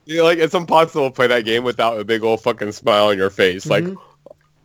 [0.07, 3.17] know, like it's impossible to play that game without a big old fucking smile on
[3.19, 3.67] your face.
[3.67, 3.85] Like,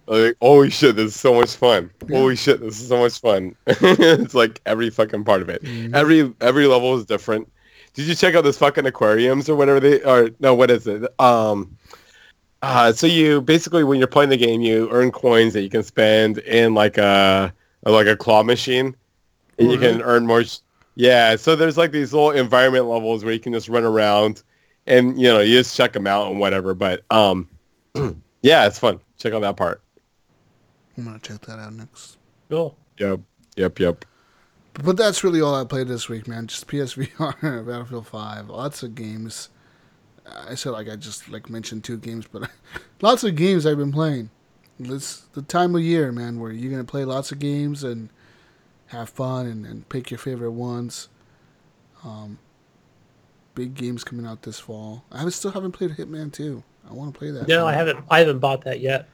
[0.07, 1.89] like, holy shit, this is so much fun.
[2.09, 3.55] Holy shit, this is so much fun.
[3.67, 5.63] it's like every fucking part of it.
[5.93, 7.49] Every every level is different.
[7.93, 11.03] Did you check out this fucking aquariums or whatever they or no, what is it?
[11.19, 11.77] Um
[12.63, 15.83] uh, so you basically when you're playing the game you earn coins that you can
[15.83, 17.53] spend in like a
[17.85, 18.95] like a claw machine
[19.59, 20.63] and you can earn more s-
[20.95, 24.43] yeah so there's like these little environment levels where you can just run around
[24.87, 27.47] and you know you just check them out and whatever but um
[28.41, 29.81] yeah it's fun check out that part
[30.97, 32.17] I'm gonna check that out next.
[32.49, 32.77] Cool.
[32.99, 33.19] yep
[33.55, 34.05] yep yep
[34.73, 36.45] But that's really all I played this week, man.
[36.47, 39.49] Just PSVR, Battlefield 5, lots of games.
[40.47, 42.49] I said like I just like mentioned two games, but
[43.01, 44.29] lots of games I've been playing.
[44.79, 48.09] It's the time of year, man, where you're gonna play lots of games and
[48.87, 51.09] have fun and, and pick your favorite ones.
[52.03, 52.39] Um,
[53.55, 55.03] big games coming out this fall.
[55.11, 56.63] I still haven't played Hitman 2.
[56.89, 57.47] I want to play that.
[57.47, 58.03] No, I haven't.
[58.09, 59.07] I haven't bought that yet.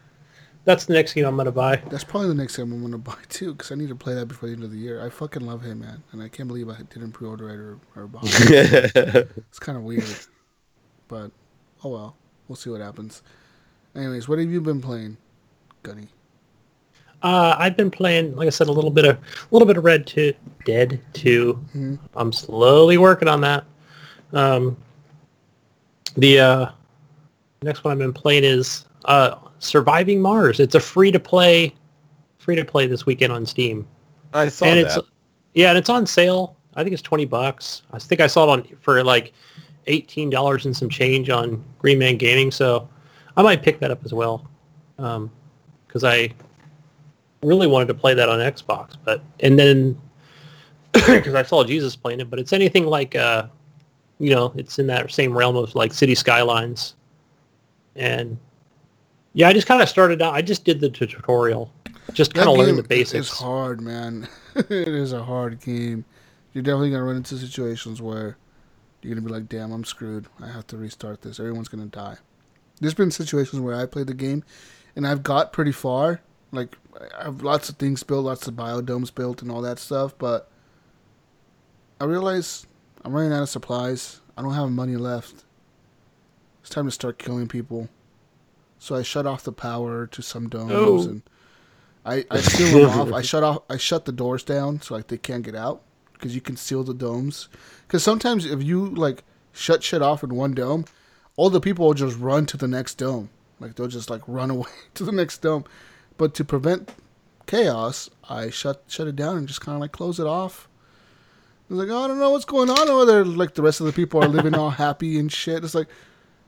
[0.66, 1.78] That's the next game I'm gonna buy.
[1.90, 4.28] That's probably the next game I'm gonna buy too, because I need to play that
[4.28, 5.04] before the end of the year.
[5.04, 8.20] I fucking love Hitman, and I can't believe I didn't pre-order it or, or buy
[8.24, 9.30] it.
[9.50, 10.04] It's kind of weird,
[11.10, 11.32] but
[11.84, 12.16] oh well.
[12.48, 13.22] We'll see what happens.
[13.96, 15.18] Anyways, what have you been playing,
[15.84, 16.08] Gunny?
[17.22, 19.20] Uh, I've been playing, like I said, a little bit of a
[19.52, 20.34] little bit of Red Two,
[20.66, 23.66] Dead 2 I'm slowly working on that.
[24.32, 24.78] Um,
[26.16, 26.72] the uh,
[27.62, 30.60] next one I've been playing is uh, Surviving Mars.
[30.60, 31.76] It's a free to play,
[32.38, 33.86] free to play this weekend on Steam,
[34.34, 35.08] i saw and that it's
[35.54, 36.56] yeah, and it's on sale.
[36.76, 37.82] I think it's twenty bucks.
[37.92, 39.34] I think I saw it on for like
[39.90, 42.52] eighteen dollars and some change on Green Man Gaming.
[42.52, 42.88] So
[43.36, 44.48] I might pick that up as well,
[44.96, 46.32] because I
[47.44, 50.00] really wanted to play that on Xbox, but and then
[50.94, 53.48] because I saw Jesus playing it, but it's anything like uh,
[54.20, 56.96] you know, it's in that same realm of like City Skylines,
[57.96, 58.38] and
[59.34, 60.34] yeah, I just kind of started out.
[60.34, 61.72] I just did the tutorial,
[62.14, 63.30] just kind of learned the basics.
[63.30, 64.28] It's hard, man.
[64.56, 66.04] it is a hard game.
[66.54, 68.38] You're definitely gonna run into situations where
[69.02, 70.28] you're gonna be like, "Damn, I'm screwed.
[70.42, 71.40] I have to restart this.
[71.40, 72.18] Everyone's gonna die."
[72.82, 74.44] There's been situations where I played the game,
[74.96, 76.22] and I've got pretty far.
[76.52, 76.78] Like,
[77.20, 80.18] I have lots of things built, lots of biodomes built, and all that stuff.
[80.18, 80.50] But
[82.02, 82.66] I realize
[83.04, 84.22] I'm running out of supplies.
[84.38, 85.44] I don't have money left.
[86.62, 87.90] It's time to start killing people.
[88.80, 91.02] So I shut off the power to some domes Oh.
[91.10, 91.22] and
[92.06, 93.12] I, I seal them off.
[93.14, 93.64] I shut off.
[93.70, 95.82] I shut the doors down so like they can't get out
[96.20, 97.48] because you can seal the domes.
[97.88, 100.86] Because sometimes if you like shut shit off in one dome,
[101.36, 103.30] all the people will just run to the next dome.
[103.60, 105.64] Like they'll just like run away to the next dome.
[106.18, 106.92] But to prevent
[107.48, 110.68] chaos, I shut shut it down and just kind of like close it off.
[111.70, 113.24] It's like oh, I don't know what's going on over there.
[113.24, 115.64] Like the rest of the people are living all happy and shit.
[115.64, 115.88] It's like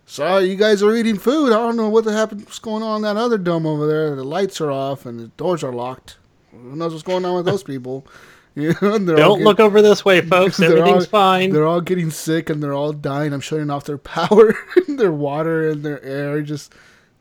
[0.06, 1.54] sorry, you guys are eating food.
[1.54, 2.46] I don't know what the happened.
[2.46, 4.16] What's going on in that other dome over there?
[4.16, 6.18] The lights are off and the doors are locked.
[6.52, 8.06] Who knows what's going on with those people?
[8.54, 10.60] You know, and they're all Don't get- look over this way, folks.
[10.62, 11.52] Everything's all- fine.
[11.52, 13.32] They're all getting sick and they're all dying.
[13.34, 14.54] I'm shutting off their power,
[14.88, 16.42] and their water, and their air.
[16.42, 16.74] Just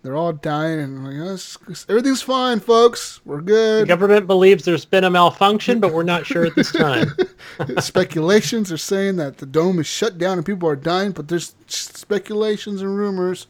[0.03, 3.21] they're all dying, and I'm like, oh, it's- it's- everything's fine, folks.
[3.25, 3.83] We're good.
[3.83, 3.89] The good.
[3.89, 7.13] government believes there's been a malfunction, but we're not sure at this time.
[7.79, 11.55] speculations are saying that the dome is shut down and people are dying, but there's
[11.69, 13.47] speculations and rumors.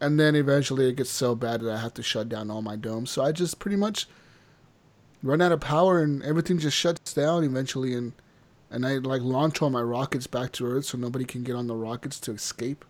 [0.00, 2.76] And then eventually it gets so bad that I have to shut down all my
[2.76, 3.10] domes.
[3.10, 4.06] So I just pretty much
[5.22, 7.94] run out of power and everything just shuts down eventually.
[7.94, 8.12] And
[8.70, 11.66] and I like launch all my rockets back to Earth so nobody can get on
[11.66, 12.84] the rockets to escape.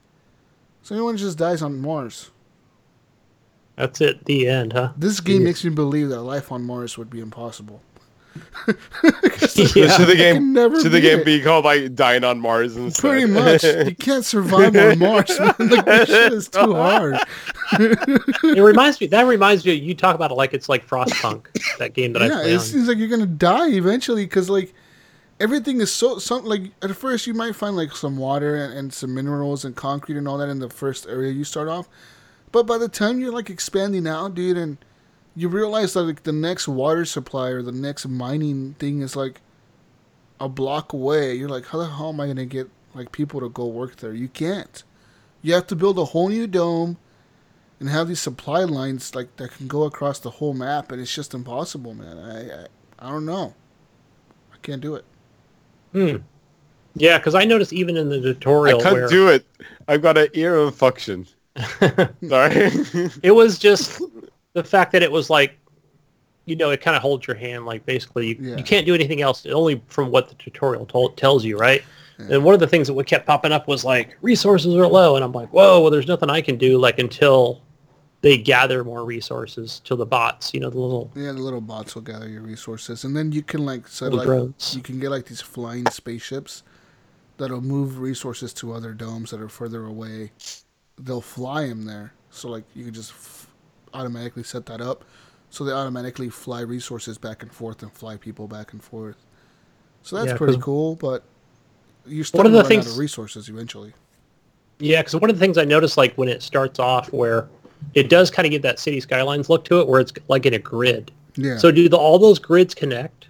[0.83, 2.31] So everyone just dies on Mars.
[3.77, 4.25] That's it.
[4.25, 4.93] The end, huh?
[4.97, 7.81] This game makes me believe that life on Mars would be impossible.
[9.57, 9.89] Yeah.
[9.97, 11.25] should the game can never should the game it.
[11.25, 13.65] be called like dying on mars and Pretty much.
[13.65, 15.39] You can't survive on Mars.
[15.39, 15.55] Man.
[15.59, 17.19] Like, this shit is too hard.
[17.73, 19.07] It reminds me.
[19.09, 19.73] That reminds me.
[19.75, 21.47] You talk about it like it's like Frostpunk,
[21.79, 22.61] that game that I yeah, it on.
[22.61, 24.73] seems like you're gonna die eventually because like
[25.41, 28.93] everything is so some like at first you might find like some water and, and
[28.93, 31.89] some minerals and concrete and all that in the first area you start off,
[32.53, 34.79] but by the time you're like expanding out, dude, and
[35.39, 39.41] you realize that like the next water supply or the next mining thing is like
[40.41, 43.49] a block away, you're like, how the hell am I gonna get like people to
[43.49, 44.13] go work there?
[44.13, 44.83] You can't.
[45.41, 46.97] You have to build a whole new dome
[47.79, 51.15] and have these supply lines like that can go across the whole map, and it's
[51.15, 52.19] just impossible, man.
[52.19, 52.67] I I,
[52.99, 53.55] I don't know.
[54.53, 55.05] I can't do it.
[55.93, 56.17] Hmm.
[56.97, 59.47] Yeah, because I noticed even in the tutorial, I can't where do it.
[59.87, 61.29] I've got an ear infection.
[62.29, 62.71] Sorry.
[63.23, 64.01] it was just
[64.63, 65.59] the fact that it was like,
[66.45, 67.67] you know, it kind of holds your hand.
[67.67, 68.57] Like basically, you, Yeah.
[68.57, 69.45] you can't do anything else.
[69.47, 71.83] Only from what the tutorial told, tells you, right?
[72.19, 75.15] And one of the things that would kept popping up was like resources are low,
[75.15, 77.63] and I'm like, whoa, well, there's nothing I can do like until
[78.23, 80.53] they gather more resources to the bots.
[80.53, 83.43] You know, the little Yeah, the little bots will gather your resources, and then you
[83.43, 84.75] can like set Little like drones.
[84.75, 86.65] you can get like these flying spaceships
[87.37, 90.33] that'll move resources to other domes that are further away.
[91.01, 93.48] They'll fly them there, so like you can just f-
[93.95, 95.05] automatically set that up,
[95.51, 99.17] so they automatically fly resources back and forth and fly people back and forth.
[100.03, 101.23] So that's Yeah, pretty cool, but
[102.07, 103.93] you're still One of the run out things- of resources eventually.
[104.79, 107.49] Yeah, because one of the things I noticed, like when it starts off, where
[107.95, 110.55] it does kind of get that city skylines look to it, where it's like in
[110.55, 111.11] a grid.
[111.37, 111.59] Yeah.
[111.59, 113.27] So do the, all those grids connect?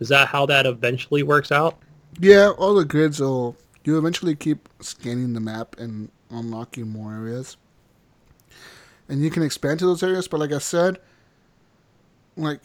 [0.00, 1.78] Is that how that eventually works out?
[2.20, 3.56] Yeah, all the grids will.
[3.84, 7.56] You eventually keep scanning the map and unlocking more areas,
[9.08, 10.28] and you can expand to those areas.
[10.28, 10.98] But like I said,
[12.36, 12.60] like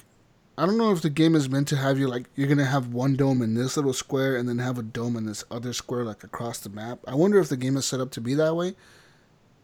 [0.58, 2.94] I don't know if the game is meant to have you like you're gonna have
[2.94, 6.04] one dome in this little square and then have a dome in this other square
[6.04, 7.00] like across the map.
[7.08, 8.76] I wonder if the game is set up to be that way.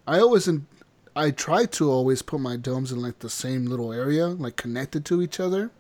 [0.08, 0.68] I always in,
[1.16, 5.04] I try to always put my domes in like the same little area, like connected
[5.06, 5.72] to each other.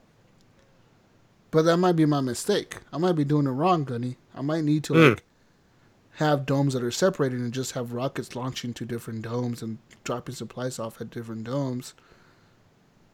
[1.51, 2.77] But that might be my mistake.
[2.91, 4.17] I might be doing it wrong, Gunny.
[4.35, 5.09] I might need to Hmm.
[5.11, 5.23] like
[6.15, 10.35] have domes that are separated and just have rockets launching to different domes and dropping
[10.35, 11.93] supplies off at different domes.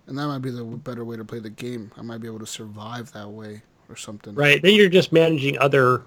[0.08, 1.92] And that might be the better way to play the game.
[1.98, 4.36] I might be able to survive that way or something.
[4.36, 4.62] Right.
[4.62, 6.04] Then you're just managing other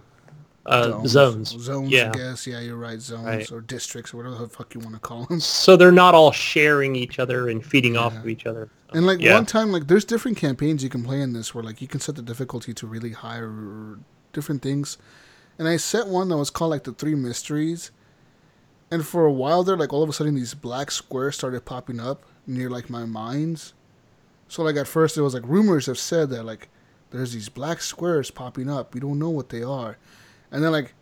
[0.67, 1.49] uh, zones.
[1.51, 2.11] Zones, Yeah.
[2.15, 2.47] I guess.
[2.47, 3.01] Yeah, you're right.
[3.01, 3.53] Zones Right.
[3.53, 5.41] or districts or whatever the fuck you want to call them.
[5.41, 8.69] So they're not all sharing each other and feeding off of each other.
[8.93, 9.35] And like Yeah.
[9.35, 12.01] one time, like there's different campaigns you can play in this where like you can
[12.01, 13.99] set the difficulty to really high or
[14.33, 14.97] different things.
[15.59, 17.91] And I set one that was called like the Three Mysteries.
[18.91, 22.01] And for a while there, like all of a sudden these black squares started popping
[22.01, 23.75] up near like my mines.
[24.49, 26.69] So like at first it was like rumors have said that like
[27.11, 28.95] there's these black squares popping up.
[28.95, 29.97] We don't know what they are.
[30.51, 30.95] And then like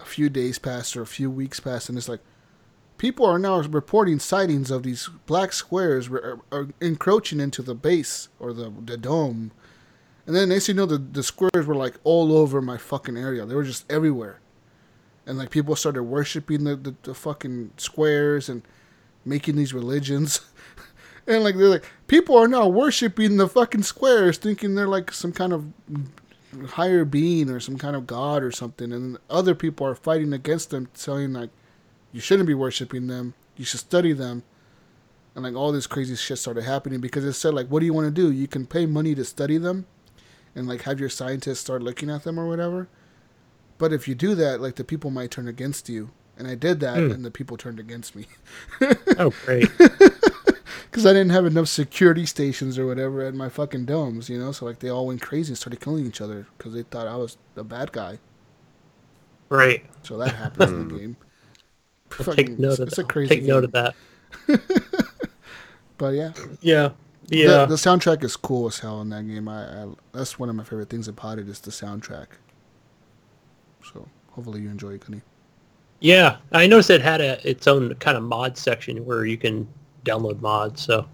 [0.00, 2.20] a few days passed or a few weeks passed and it's like
[3.02, 7.60] people are now reporting sightings of these black squares are, are er, er, encroaching into
[7.60, 9.50] the base or the, the dome.
[10.26, 13.44] And then next you know, the, the squares were like all over my fucking area.
[13.44, 14.40] They were just everywhere.
[15.26, 18.62] And like people started worshiping the, the, the fucking squares and
[19.24, 20.40] making these religions.
[21.26, 25.32] and like they're like, people are now worshiping the fucking squares, thinking they're like some
[25.32, 25.66] kind of
[26.70, 28.92] higher being or some kind of god or something.
[28.92, 31.50] And other people are fighting against them, telling like,
[32.12, 33.34] you shouldn't be worshiping them.
[33.56, 34.42] You should study them.
[35.34, 37.94] And like all this crazy shit started happening because it said like, what do you
[37.94, 38.30] want to do?
[38.30, 39.86] You can pay money to study them,
[40.54, 42.88] and like have your scientists start looking at them or whatever.
[43.78, 46.10] But if you do that, like the people might turn against you.
[46.38, 47.10] And I did that, hmm.
[47.10, 48.26] and the people turned against me
[49.18, 49.68] Oh, great.
[49.78, 54.50] because I didn't have enough security stations or whatever at my fucking domes, you know.
[54.50, 57.16] So like they all went crazy and started killing each other because they thought I
[57.16, 58.18] was the bad guy.
[59.50, 59.84] Right.
[60.02, 61.00] So that happens in the hmm.
[61.00, 61.16] game.
[62.10, 63.04] Fucking- take note of it's that.
[63.04, 63.84] a crazy Take note game.
[63.84, 63.94] of
[64.48, 65.04] that.
[65.98, 66.90] But yeah, Yeah.
[67.28, 67.64] The, Yeah.
[67.66, 69.48] the soundtrack is cool as hell in that game.
[69.48, 72.26] I, I that's one of my favorite things about it is the soundtrack.
[73.84, 75.22] So hopefully you enjoy it, Gunny.
[76.00, 76.36] yeah.
[76.52, 79.66] I noticed it had a its own kind of mod section where you can
[80.04, 80.82] download mods.
[80.82, 81.06] So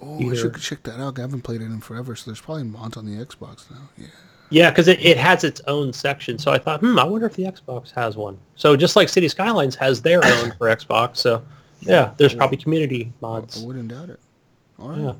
[0.00, 1.18] Oh, I Either- should check that out.
[1.18, 3.88] I haven't played it in forever, so there's probably mods on the Xbox now.
[3.96, 4.06] Yeah.
[4.50, 6.38] yeah, because it, it has its own section.
[6.38, 8.38] So I thought, hmm, I wonder if the Xbox has one.
[8.54, 11.16] So just like City Skylines has their own for Xbox.
[11.16, 11.42] So
[11.80, 13.60] yeah, there's probably community mods.
[13.60, 14.20] I wouldn't doubt it.
[14.80, 15.12] Yeah.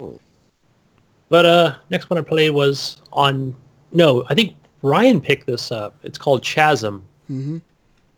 [1.29, 3.55] But uh, next one I played was on.
[3.93, 5.97] No, I think Ryan picked this up.
[6.03, 7.05] It's called Chasm.
[7.31, 7.59] Mm-hmm.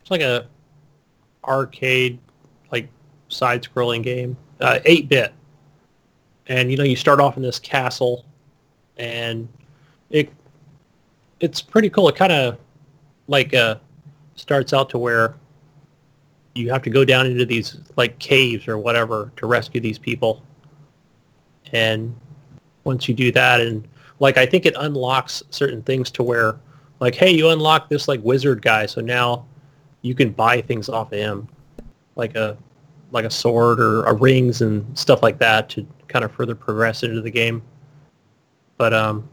[0.01, 0.47] It's like a
[1.43, 2.19] arcade,
[2.71, 2.87] like
[3.29, 5.33] side-scrolling game, uh, eight bit.
[6.47, 8.25] And you know, you start off in this castle,
[8.97, 9.47] and
[10.09, 10.31] it
[11.39, 12.07] it's pretty cool.
[12.09, 12.57] It kind of
[13.27, 13.75] like uh,
[14.35, 15.35] starts out to where
[16.53, 20.43] you have to go down into these like caves or whatever to rescue these people.
[21.71, 22.15] And
[22.83, 23.87] once you do that, and
[24.19, 26.59] like I think it unlocks certain things to where,
[26.99, 29.45] like, hey, you unlock this like wizard guy, so now
[30.01, 31.47] you can buy things off of him,
[32.15, 32.57] like a
[33.11, 37.03] like a sword or a rings and stuff like that to kind of further progress
[37.03, 37.61] into the game.
[38.77, 39.29] But um,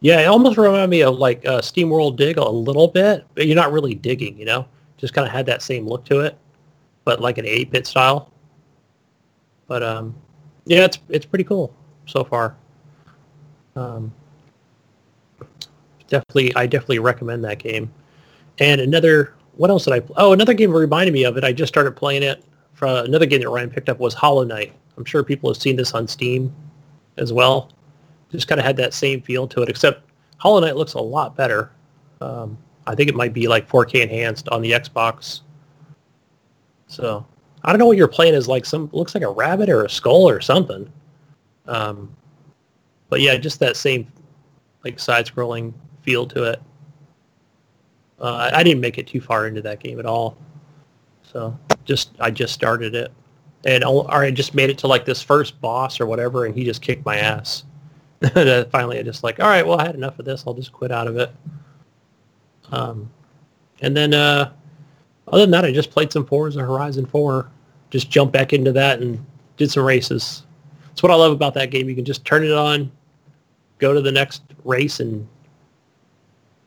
[0.00, 3.56] yeah, it almost reminded me of like uh, SteamWorld Dig a little bit, but you're
[3.56, 4.66] not really digging, you know.
[4.96, 6.36] Just kind of had that same look to it,
[7.04, 8.32] but like an 8-bit style.
[9.66, 10.14] But um,
[10.70, 11.74] yeah, it's it's pretty cool
[12.06, 12.56] so far.
[13.74, 14.12] Um,
[16.06, 17.90] definitely, I definitely recommend that game.
[18.60, 20.02] And another, what else did I?
[20.16, 21.42] Oh, another game reminded me of it.
[21.42, 22.44] I just started playing it.
[22.74, 24.72] From another game that Ryan picked up was Hollow Knight.
[24.96, 26.54] I'm sure people have seen this on Steam
[27.16, 27.72] as well.
[28.30, 30.08] Just kind of had that same feel to it, except
[30.38, 31.72] Hollow Knight looks a lot better.
[32.20, 32.56] Um,
[32.86, 35.40] I think it might be like 4K enhanced on the Xbox.
[36.86, 37.26] So
[37.62, 39.90] I don't know what you're playing as like some looks like a rabbit or a
[39.90, 40.90] skull or something.
[41.66, 42.14] Um,
[43.08, 44.10] but yeah, just that same
[44.84, 46.62] like side-scrolling feel to it.
[48.18, 50.36] Uh, I, didn't make it too far into that game at all,
[51.22, 53.10] so just I just started it,
[53.64, 56.62] and or I just made it to like this first boss or whatever, and he
[56.62, 57.64] just kicked my ass.
[58.70, 60.44] finally, I just like, all right, well, I had enough of this.
[60.46, 61.34] I'll just quit out of it.
[62.70, 63.10] Um,
[63.80, 64.52] and then uh,
[65.32, 67.48] other than that, I just played some Forza Horizon 4.
[67.90, 69.24] Just jumped back into that and
[69.56, 70.44] did some races.
[70.88, 71.88] That's what I love about that game.
[71.88, 72.90] You can just turn it on,
[73.78, 75.26] go to the next race, and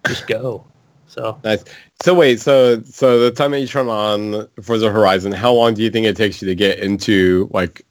[0.07, 0.65] just go.
[1.07, 1.63] So Nice.
[2.01, 5.83] So wait, so so the time that you turn on Forza Horizon, how long do
[5.83, 7.85] you think it takes you to get into like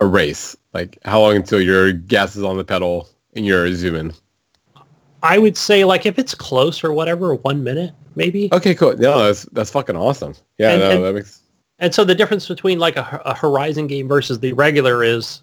[0.00, 0.56] a race?
[0.72, 4.12] Like how long until your gas is on the pedal and you're zooming?
[5.24, 8.48] I would say like if it's close or whatever, one minute maybe.
[8.52, 8.96] Okay, cool.
[8.96, 10.34] No, that's that's fucking awesome.
[10.58, 11.40] Yeah, And- no, and- that makes
[11.80, 15.42] And so the difference between like a, a Horizon game versus the regular is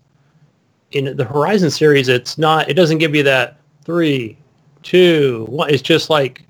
[0.91, 4.37] in the Horizon series, it's not, it doesn't give you that three,
[4.83, 5.69] two, one.
[5.69, 6.43] It's just like,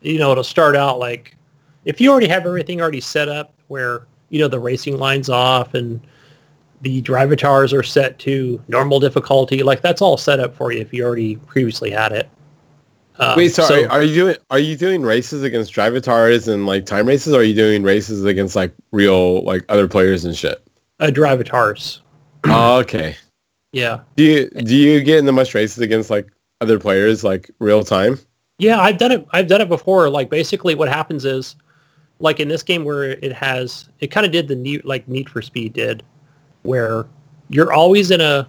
[0.00, 1.36] you know, it'll start out like,
[1.84, 5.74] if you already have everything already set up where, you know, the racing line's off
[5.74, 6.00] and
[6.82, 10.92] the drivatars are set to normal difficulty, like that's all set up for you if
[10.92, 12.28] you already previously had it.
[13.18, 13.84] Um, Wait, sorry.
[13.84, 17.40] so- are you doing are you doing races against drivatars and like time races, or
[17.40, 20.62] are you doing races against like real like other players and shit?
[21.00, 22.00] uh, drivatars.
[22.44, 23.16] oh, okay.
[23.72, 24.00] Yeah.
[24.16, 28.18] Do you do you get into much races against like other players like real time?
[28.58, 29.26] Yeah, I've done it.
[29.32, 30.08] I've done it before.
[30.10, 31.56] Like basically, what happens is,
[32.20, 35.28] like in this game where it has, it kind of did the need like Need
[35.28, 36.02] for Speed did,
[36.62, 37.06] where
[37.48, 38.48] you're always in a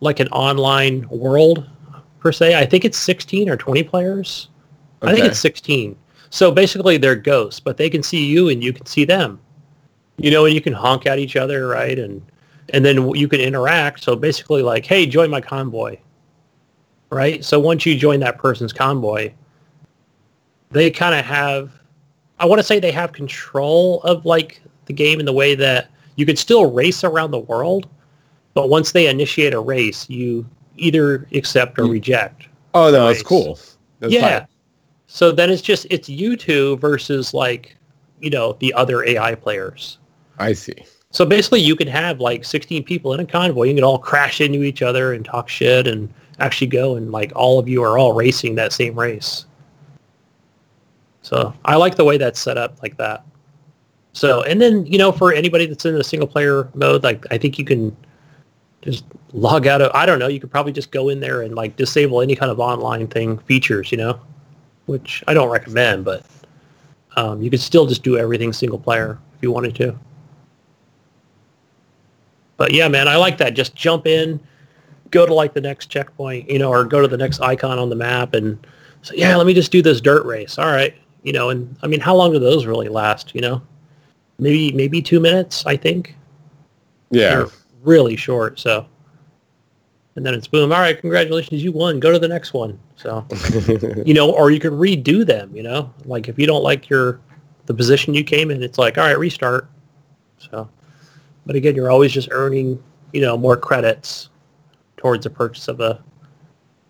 [0.00, 1.68] like an online world
[2.22, 2.54] per se.
[2.54, 4.48] I think it's 16 or 20 players.
[5.02, 5.96] I think it's 16.
[6.30, 9.40] So basically, they're ghosts, but they can see you and you can see them.
[10.18, 11.98] You know, and you can honk at each other, right?
[11.98, 12.22] And
[12.72, 14.04] and then you can interact.
[14.04, 15.98] So basically, like, hey, join my convoy,
[17.10, 17.44] right?
[17.44, 19.32] So once you join that person's convoy,
[20.70, 21.72] they kind of have
[22.38, 25.90] I want to say they have control of like the game in the way that
[26.16, 27.88] you can still race around the world,
[28.54, 30.46] but once they initiate a race, you
[30.76, 31.92] either accept or Mm.
[31.92, 32.48] reject.
[32.74, 33.58] Oh no, that's cool.
[34.00, 34.40] That's yeah.
[34.40, 34.48] tight.
[35.06, 37.76] So then it's just it's you two versus like,
[38.20, 39.98] you know, the other AI players.
[40.38, 40.74] I see.
[41.10, 43.64] So basically you can have like 16 people in a convoy.
[43.64, 47.30] You can all crash into each other and talk shit and actually go and like
[47.36, 49.44] all of you are all racing that same race.
[51.20, 53.24] So I like the way that's set up like that.
[54.14, 57.38] So, and then, you know, for anybody that's in a single player mode, like I
[57.38, 57.96] think you can
[58.82, 61.54] just log out of, I don't know, you could probably just go in there and
[61.54, 64.20] like disable any kind of online thing features, you know,
[64.86, 66.24] which I don't recommend, but
[67.16, 69.96] um, you could still just do everything single player if you wanted to.
[72.56, 73.54] But yeah, man, I like that.
[73.54, 74.38] Just jump in,
[75.10, 77.88] go to like the next checkpoint, you know, or go to the next icon on
[77.88, 78.58] the map and
[79.02, 80.58] say, yeah, let me just do this dirt race.
[80.58, 80.94] All right.
[81.22, 83.62] You know, and I mean, how long do those really last, you know?
[84.38, 86.16] Maybe, maybe two minutes, I think.
[87.10, 87.34] Yeah.
[87.34, 87.46] They're
[87.82, 88.58] really short.
[88.58, 88.86] So,
[90.16, 90.72] and then it's boom.
[90.72, 90.98] All right.
[90.98, 91.62] Congratulations.
[91.62, 92.00] You won.
[92.00, 92.78] Go to the next one.
[92.96, 93.26] So,
[94.04, 97.20] you know, or you can redo them, you know, like if you don't like your,
[97.66, 99.68] the position you came in, it's like, all right, restart.
[100.38, 100.68] So,
[101.46, 104.28] but again, you're always just earning, you know, more credits
[104.96, 106.02] towards the purchase of a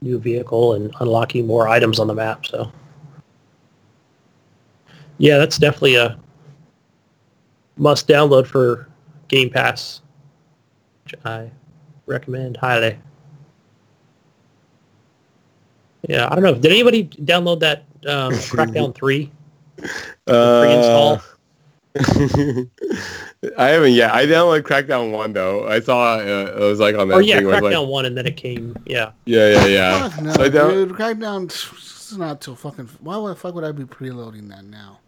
[0.01, 2.45] new vehicle and unlocking more items on the map.
[2.45, 2.70] So,
[5.18, 6.18] yeah, that's definitely a
[7.76, 8.88] must download for
[9.28, 10.03] Game Pass,
[11.13, 11.51] which I
[12.07, 12.99] recommend highly.
[16.09, 16.55] Yeah, I don't know.
[16.55, 19.31] Did anybody download that um, Crackdown 3?
[20.27, 21.19] Uh,
[23.59, 24.13] I haven't yet.
[24.13, 25.69] I downloaded Crackdown one though.
[25.69, 27.47] I saw uh, it was like on that Oh yeah, thing.
[27.47, 29.13] where it's Crackdown like, 1 and then it came, yeah.
[29.27, 30.11] yeah, yeah, yeah.
[30.23, 31.51] No, So I down- dude, Crackdown
[32.11, 32.89] is not till fucking.
[33.01, 34.99] Why the fuck would I be preloading that now?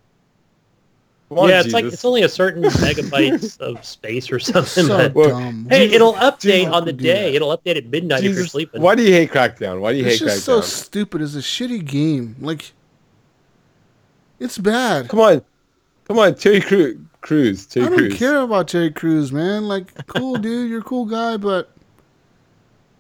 [1.31, 4.85] Come on, yeah, it's like it's only a certain megabytes of space or something.
[4.87, 5.66] So but, dumb.
[5.70, 7.31] hey, Who it'll update on the day.
[7.31, 7.35] that?
[7.37, 8.83] It'll update at midnight if you're sleeping.
[8.83, 9.81] Why do you hate Crackdown?
[9.81, 10.37] Why do you It's hate Crackdown?
[10.37, 11.22] It's just so stupid.
[11.22, 12.37] It's a shitty game.
[12.41, 12.72] Like,
[14.39, 15.09] it's bad.
[15.09, 15.43] Come on,
[16.07, 16.99] come on, Terry Crews.
[17.22, 18.18] Cruz, Terry I don't Crews.
[18.18, 19.66] care about Terry Crews, man.
[19.66, 21.70] Like, cool dude, you're a cool guy, but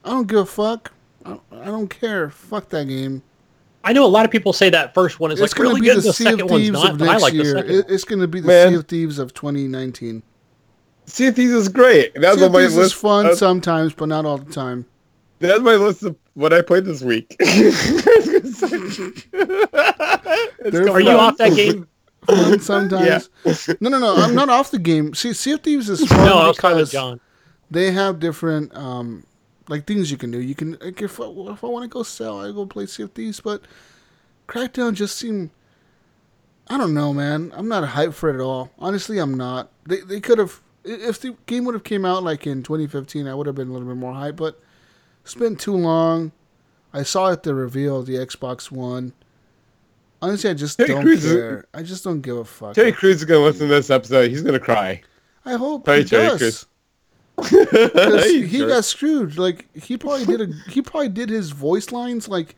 [0.02, 0.92] I don't give a fuck.
[1.26, 2.30] I, I don't care.
[2.30, 3.22] Fuck that game.
[3.84, 5.86] I know a lot of people say that first one is It's like really be
[5.88, 5.98] good.
[5.98, 7.54] the The Sea of second one's not, of but I next like the year.
[7.56, 7.70] second.
[7.74, 8.68] It- it's going to be the Man.
[8.70, 10.22] Sea of Thieves of 2019.
[11.06, 12.12] Sea of Thieves is great.
[12.14, 14.86] That's sea on of my Thieves is fun That's, sometimes, but not all the time.
[15.38, 17.36] that's my list of what I played this week.
[20.60, 21.86] They're you off that game?
[22.26, 23.28] Fun sometimes.
[23.80, 24.16] No, no, no.
[24.16, 25.14] I'm not off the game.
[25.14, 27.20] See, Sea of Thieves is fun No, I was talking because John.
[27.70, 29.24] they have different um
[29.68, 30.40] like things you can do.
[30.40, 33.04] You can like if I, if I want to go sell, I go play Sea
[33.04, 33.40] of Thieves.
[33.40, 33.62] But
[34.48, 35.50] Crackdown just seemed.
[36.68, 37.52] I don't know, man.
[37.54, 38.70] I'm not hyped for it at all.
[38.78, 39.70] Honestly, I'm not.
[39.86, 43.34] They they could have if the game would have came out like in 2015, I
[43.34, 44.36] would have been a little bit more hyped.
[44.36, 44.60] But
[45.22, 46.32] it's been too long.
[46.92, 49.12] I saw it the reveal of the Xbox One.
[50.22, 51.66] Honestly, I just Terry don't is- care.
[51.74, 52.74] I just don't give a fuck.
[52.74, 54.30] Terry Crews is gonna listen to this episode.
[54.30, 55.02] He's gonna cry.
[55.44, 56.38] I hope Sorry, he Terry does.
[56.38, 56.66] Crews.
[57.36, 58.68] 'Cause he jerk.
[58.68, 59.36] got screwed.
[59.38, 62.54] Like he probably did a he probably did his voice lines like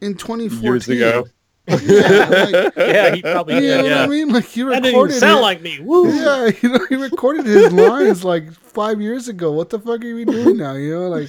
[0.00, 1.24] in 2014 years ago.
[1.68, 3.76] Yeah, like, Yeah, he probably you did.
[3.76, 4.02] know what Yeah.
[4.02, 4.28] I mean?
[4.30, 5.78] Like he That didn't recorded sound it- like me.
[5.80, 6.08] Woo!
[6.12, 9.52] Yeah, you know he recorded his lines like five years ago.
[9.52, 10.72] What the fuck are we doing now?
[10.74, 11.28] You know, like.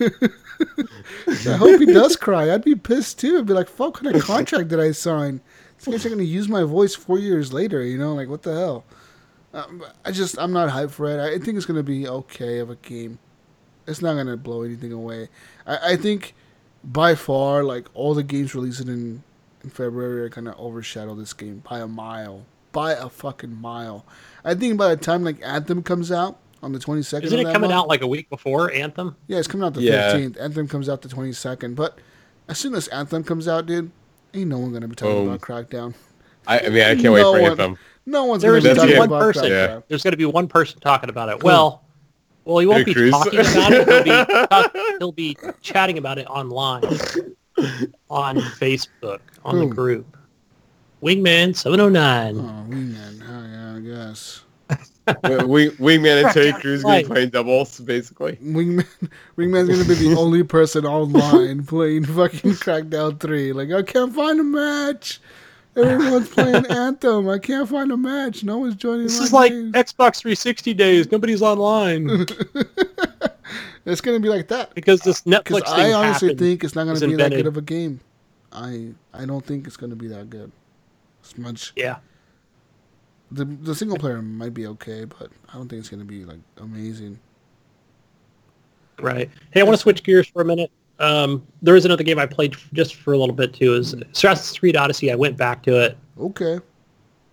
[0.00, 2.52] I hope he does cry.
[2.52, 3.38] I'd be pissed too.
[3.38, 5.40] I'd be like, "Fuck, what kind of contract did I sign?
[5.78, 8.54] These guys are gonna use my voice four years later." You know, like what the
[8.54, 8.84] hell?
[9.54, 11.20] Um, I just, I'm not hyped for it.
[11.20, 13.18] I think it's gonna be okay of a game.
[13.86, 15.28] It's not gonna blow anything away.
[15.66, 16.34] I, I think
[16.84, 19.22] by far, like all the games released in
[19.64, 24.04] in February are gonna overshadow this game by a mile, by a fucking mile.
[24.44, 27.44] I think by the time like Anthem comes out on the 22nd, Isn't of it
[27.44, 29.16] that coming month- out like a week before Anthem?
[29.28, 30.12] yeah, it's coming out the Yeah.
[30.12, 30.40] 15th.
[30.40, 31.74] Anthem comes out the 22nd.
[31.74, 31.98] But
[32.48, 33.90] as soon as Anthem comes out, dude,
[34.34, 35.28] ain't no one gonna be talking Boom.
[35.28, 35.94] about Crackdown.
[36.46, 37.78] I, I mean, I can't wait for one- Anthem.
[38.08, 38.98] No one's There gonna be That's talking it.
[38.98, 39.50] one person.
[39.50, 39.80] Yeah.
[39.88, 41.40] There's going to be one person talking about it.
[41.40, 41.46] Hmm.
[41.46, 41.84] Well,
[42.44, 43.10] well, he won't Terry be Crews.
[43.10, 43.86] talking about it.
[43.86, 46.84] He'll be, talk, he'll be chatting about it online
[48.08, 49.60] on Facebook on Who?
[49.60, 49.74] the hmm.
[49.74, 50.16] group.
[51.02, 52.38] Wingman seven oh nine.
[52.38, 53.22] Oh, Wingman.
[53.28, 54.40] Oh, yeah, I guess.
[55.46, 57.06] we, Wingman and Terry Crackdown Crews gonna be Light.
[57.06, 58.36] playing doubles, basically.
[58.36, 58.86] Wingman,
[59.36, 63.52] Wingman's gonna be the only person online playing fucking Crackdown 3.
[63.52, 65.20] Like, I can't find a match.
[65.78, 67.28] Everyone's playing Anthem.
[67.28, 68.42] I can't find a match.
[68.44, 69.72] No one's joining This is like games.
[69.74, 71.10] Xbox 360 days.
[71.12, 72.08] Nobody's online
[73.86, 74.74] It's gonna be like that.
[74.74, 76.38] because this uh, Because Netflix thing I honestly happened.
[76.40, 78.00] think it's not gonna be that good of a game.
[78.52, 80.50] I I don't think it's gonna be that good.
[81.24, 81.98] As much yeah,
[83.30, 86.38] the the single player might be okay, but I don't think it's gonna be like
[86.58, 87.18] amazing.
[89.00, 89.30] right.
[89.50, 90.70] Hey, I want to switch gears for a minute.
[91.00, 93.74] Um, there is another game I played just for a little bit too.
[93.74, 95.12] Is Assassin's Creed Odyssey.
[95.12, 96.58] I went back to it, Okay.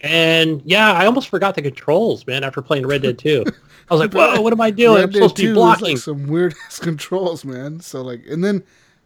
[0.02, 2.44] and yeah, I almost forgot the controls, man.
[2.44, 3.44] After playing Red Dead 2,
[3.90, 4.96] I was like, "Whoa, what am I doing?
[4.96, 7.80] Red I'm Dead supposed to 2 be blocking." like some weird ass controls, man.
[7.80, 8.64] So like, and then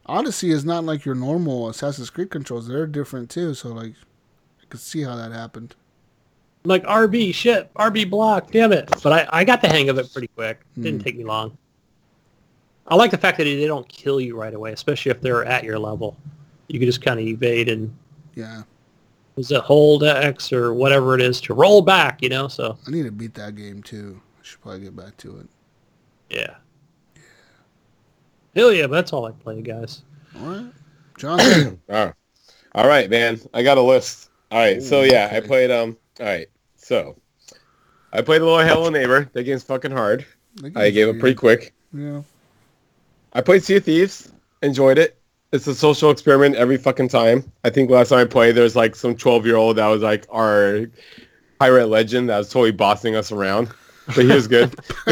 [0.08, 2.68] Odyssey is not like your normal Assassin's Creed controls.
[2.68, 3.54] They're different too.
[3.54, 3.94] So like,
[4.62, 5.76] I could see how that happened.
[6.66, 8.90] I'm like RB shit, RB block, damn it!
[9.02, 10.60] But I, I got the hang of it pretty quick.
[10.76, 11.04] It didn't Hmm.
[11.06, 11.58] take me long.
[12.90, 15.64] I like the fact that they don't kill you right away, especially if they're at
[15.64, 16.18] your level.
[16.68, 17.96] You can just kind of evade and
[18.36, 18.64] Yeah,
[19.36, 22.48] was it hold X or whatever it is to roll back, you know?
[22.48, 24.22] So I need to beat that game too.
[24.40, 25.48] I should probably get back to it.
[26.30, 26.56] yeah.
[28.56, 30.02] Hell yeah, but that's all I play, guys.
[30.40, 30.72] All right,
[31.18, 31.80] Jonathan.
[31.90, 32.14] All right.
[32.76, 33.40] All right, man.
[33.54, 34.30] I got a list.
[34.52, 34.82] All right.
[34.82, 36.48] so Ooh, yeah, I played um all right.
[36.76, 37.16] So
[38.12, 39.30] I played a little Hello Neighbor.
[39.34, 40.26] That game's fucking hard.
[40.56, 41.20] That I game's gave it weird.
[41.22, 41.74] pretty quick.
[41.94, 42.22] Yeah.
[43.34, 44.32] I played Sea of Thieves.
[44.62, 45.18] Enjoyed it.
[45.52, 47.50] It's a social experiment every fucking time.
[47.64, 50.02] I think last time I played, there was like some 12 year old that was
[50.02, 50.86] like our
[51.60, 53.70] pirate legend that was totally bossing us around.
[54.08, 54.76] But he was good.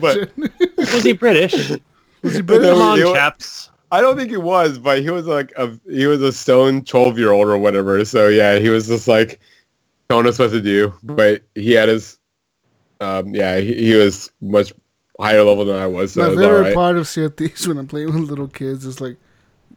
[0.00, 0.30] but
[0.76, 1.70] Was he British?
[2.22, 2.68] Was he British?
[2.70, 3.70] Come on, you know- chaps.
[3.90, 7.18] I don't think he was, but he was like a he was a stone 12
[7.18, 8.02] year old or whatever.
[8.06, 9.38] So yeah, he was just like
[10.08, 10.94] telling us what to do.
[11.02, 12.18] But he had his
[13.02, 14.72] um yeah, he, he was much
[15.18, 16.12] higher level than I was.
[16.12, 16.74] So My favorite right.
[16.74, 19.16] part of Sea of Thieves when I'm playing with little kids is like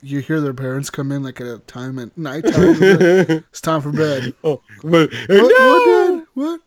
[0.02, 2.54] you hear their parents come in like at a time at nighttime.
[2.56, 4.34] it's, like, it's time for bed.
[4.44, 5.72] oh, but, uh, What, no!
[5.72, 6.26] what, Dad?
[6.34, 6.62] What?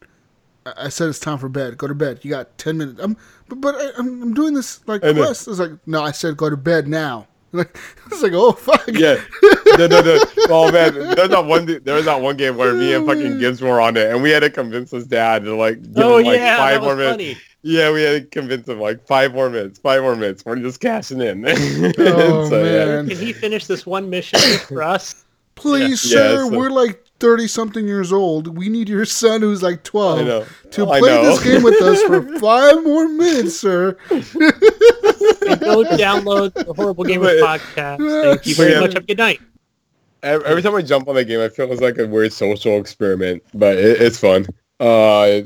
[0.67, 1.79] I I said it's time for bed.
[1.79, 2.21] Go to bed.
[2.23, 3.01] You got ten minutes.
[3.01, 3.17] I'm,
[3.49, 5.15] but, but I, I'm, I'm doing this like know.
[5.15, 5.49] quest.
[5.49, 7.27] It's like no, I said go to bed now.
[7.53, 8.87] Like it's like oh fuck.
[8.89, 9.17] Yeah.
[9.79, 10.19] No, no, no.
[10.51, 11.65] Oh man, there's not one.
[11.83, 14.31] There was not one game where me and fucking Gibbs were on it, and we
[14.31, 17.13] had to convince his dad to like give Oh him like yeah, five more minutes.
[17.13, 17.37] funny.
[17.63, 20.45] Yeah, we had to convince him like five more minutes, five more minutes.
[20.45, 21.45] We're just cashing in.
[21.99, 22.85] Oh, yeah.
[22.87, 23.09] man.
[23.09, 25.25] Can he finish this one mission just for us?
[25.55, 26.19] Please, Yeah.
[26.19, 28.57] sir, Yeah, so- we're like thirty something years old.
[28.57, 30.47] We need your son who's like twelve I know.
[30.73, 31.23] to I play know.
[31.25, 33.97] this game with us for five more minutes, sir.
[34.11, 38.23] And go download the Horrible Gamers But- podcast.
[38.25, 38.81] Thank you very Yeah.
[38.81, 38.95] much.
[38.95, 39.41] Have a good night.
[40.23, 42.33] Every every time I jump on the game, I feel like it's like a weird
[42.33, 44.47] social experiment, but it, it's fun.
[44.81, 45.43] Uh,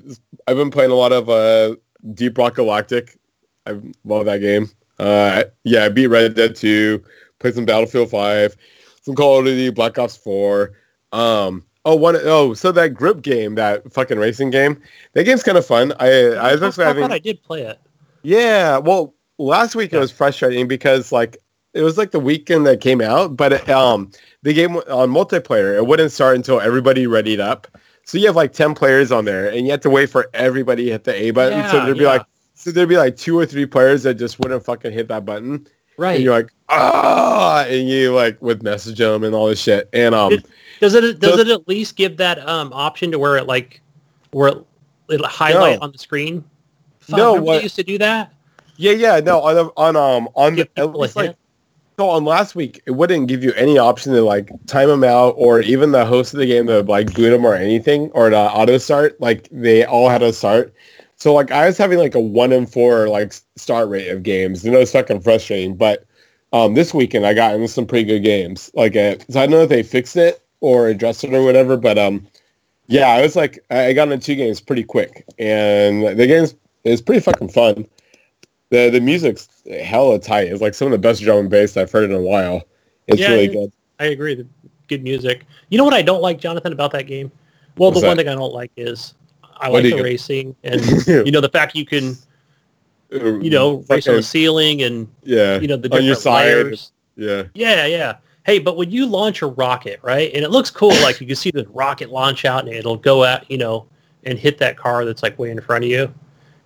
[0.46, 1.76] I've been playing a lot of uh,
[2.14, 3.18] Deep Rock Galactic.
[3.66, 4.68] I love that game.
[4.98, 7.02] Uh, yeah, I beat Red Dead 2,
[7.38, 8.56] played some Battlefield 5,
[9.02, 10.72] some Call of Duty, Black Ops 4.
[11.12, 14.80] Um, oh, one, oh, so that grip game, that fucking racing game,
[15.12, 15.92] that game's kind of fun.
[16.00, 17.80] I, I was actually I having, thought I did play it.
[18.22, 21.36] yeah, well, last week it was frustrating because like
[21.74, 24.10] it was like the weekend that came out, but it, um,
[24.42, 27.66] the game on multiplayer it wouldn't start until everybody readied up.
[28.04, 30.86] So you have like ten players on there, and you have to wait for everybody
[30.86, 31.68] to hit the A button.
[31.70, 32.10] so there'd be yeah.
[32.10, 35.24] like so there'd be like two or three players that just wouldn't fucking hit that
[35.24, 35.66] button,
[35.98, 36.14] Right.
[36.16, 40.14] and you're like ah, and you like would message them and all this shit, and
[40.14, 40.32] um.
[40.32, 40.46] It-
[40.80, 43.80] Does it does So- it at least give that um option to where it like
[44.32, 44.58] where it,
[45.10, 45.84] it'll highlight No.
[45.86, 46.42] on the screen?
[47.00, 48.32] Fuck, No, what- used to do that?
[48.76, 51.36] Yeah, yeah, no, on on um on the Give at least like
[51.98, 55.34] so on last week it wouldn't give you any option to like time them out
[55.36, 58.36] or even the host of the game to like boot them or anything or to
[58.36, 59.20] auto start.
[59.20, 60.72] Like they all had to start.
[61.22, 64.64] So like I was having like a one in four like start rate of games.
[64.64, 65.76] You know, it's fucking frustrating.
[65.76, 66.04] But
[66.52, 68.72] um this weekend I got into some pretty good games.
[68.74, 71.76] Like uh, so I don't know if they fixed it or addressed it or whatever,
[71.76, 72.26] but um
[72.88, 77.00] yeah, I was like I got into two games pretty quick and the games is
[77.00, 77.86] pretty fucking fun
[78.70, 79.48] the the music's
[79.80, 80.48] hella tight.
[80.48, 82.64] It's like some of the best drum and bass I've heard in a while.
[83.06, 83.72] It's Yeah, really good.
[84.00, 84.44] I agree.
[84.88, 85.46] Good music.
[85.68, 87.30] You know what I don't like, Jonathan, about that game?
[87.78, 89.14] Well, What's the one thing I don't like is
[89.62, 92.16] I like the racing and you know the fact you can
[93.10, 96.44] you know race on the ceiling and yeah, you know the on different your side.
[96.46, 96.92] layers.
[97.16, 98.16] Yeah, Yeah, yeah.
[98.44, 101.36] Hey, but when you launch a rocket, right, and it looks cool, like you can
[101.36, 103.86] see the rocket launch out and it'll go out, you know,
[104.24, 106.12] and hit that car that's like way in front of you.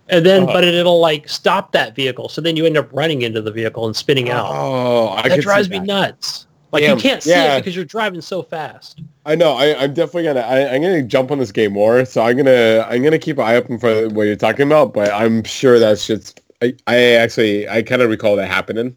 [0.08, 0.52] And then, Uh-huh.
[0.52, 2.28] but it, it'll like stop that vehicle.
[2.28, 4.46] So then you end up running into the vehicle and spinning out.
[4.48, 6.45] Oh, I that drives me nuts.
[6.76, 7.56] Like Damn, you can't see yeah.
[7.56, 9.00] it because you're driving so fast.
[9.24, 9.54] I know.
[9.54, 10.40] I, I'm definitely gonna.
[10.40, 12.04] I, I'm gonna jump on this game more.
[12.04, 12.86] So I'm gonna.
[12.86, 14.92] I'm gonna keep an eye open for what you're talking about.
[14.92, 16.34] But I'm sure that shit's.
[16.62, 17.66] I, I actually.
[17.66, 18.94] I kind of recall that happening,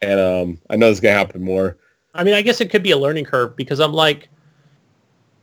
[0.00, 1.76] and um, I know it's gonna happen more.
[2.12, 4.28] I mean, I guess it could be a learning curve because I'm like,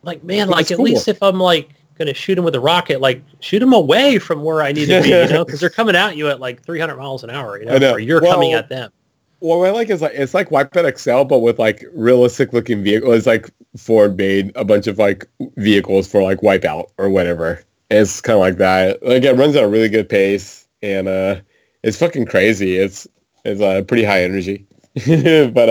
[0.03, 0.85] like man, Well, like at cool.
[0.85, 4.43] least if I'm like gonna shoot him with a rocket, like shoot him away from
[4.43, 6.97] where I need to be, you know, because they're coming at you at like 300
[6.97, 7.93] miles an hour, you know, know.
[7.93, 8.91] or you're coming at them.
[9.39, 13.17] What I like is like it's like Wipeout XL, but with like realistic looking vehicles.
[13.17, 15.25] It's like Ford made a bunch of like
[15.57, 17.63] vehicles for like Wipeout or whatever.
[17.89, 19.01] And it's kind of like that.
[19.01, 21.39] Like it runs at a really good pace, and uh,
[21.83, 22.77] it's fucking crazy.
[22.77, 23.07] It's
[23.45, 24.65] it's uh, pretty high energy.
[25.53, 25.69] but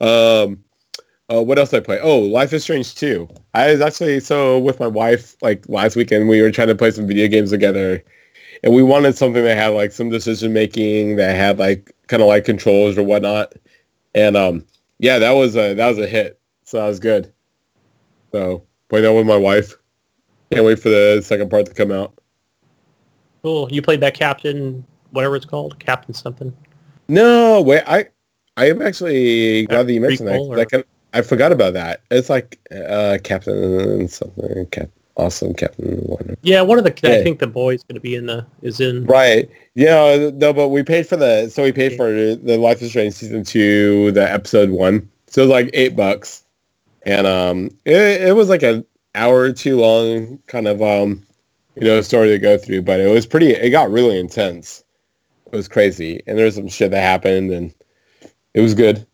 [0.00, 0.64] uh, um,
[1.32, 2.00] uh, what else did I play?
[2.00, 3.28] Oh, Life is Strange 2.
[3.54, 6.28] I was actually so with my wife like last weekend.
[6.28, 8.02] We were trying to play some video games together,
[8.62, 12.28] and we wanted something that had like some decision making that had like kind of
[12.28, 13.54] like controls or whatnot.
[14.14, 14.64] And um,
[14.98, 16.40] yeah, that was a that was a hit.
[16.64, 17.32] So that was good.
[18.32, 19.74] So played that with my wife.
[20.52, 22.12] Can't wait for the second part to come out.
[23.42, 23.68] Cool.
[23.70, 26.56] You played that Captain, whatever it's called, Captain something.
[27.08, 28.06] No, wait, I
[28.56, 30.84] I am actually glad that you mentioned that.
[31.12, 32.02] I, I forgot about that.
[32.10, 35.98] It's like uh, Captain something, Cap, awesome Captain.
[36.02, 36.36] Wonder.
[36.42, 39.04] Yeah, one of the I think the boy's going to be in the is in.
[39.06, 39.48] Right.
[39.74, 40.30] Yeah.
[40.34, 41.96] No, but we paid for the so we paid Yeah.
[41.98, 45.08] for the Life is Strange season two, the episode one.
[45.28, 46.44] So it was like eight bucks,
[47.04, 51.22] and um, it, it was like an hour or two long kind of um,
[51.74, 53.50] you know, story to go through, but it was pretty.
[53.50, 54.82] It got really intense.
[55.46, 57.74] It was crazy, and there was some shit that happened, and
[58.54, 59.06] it was good.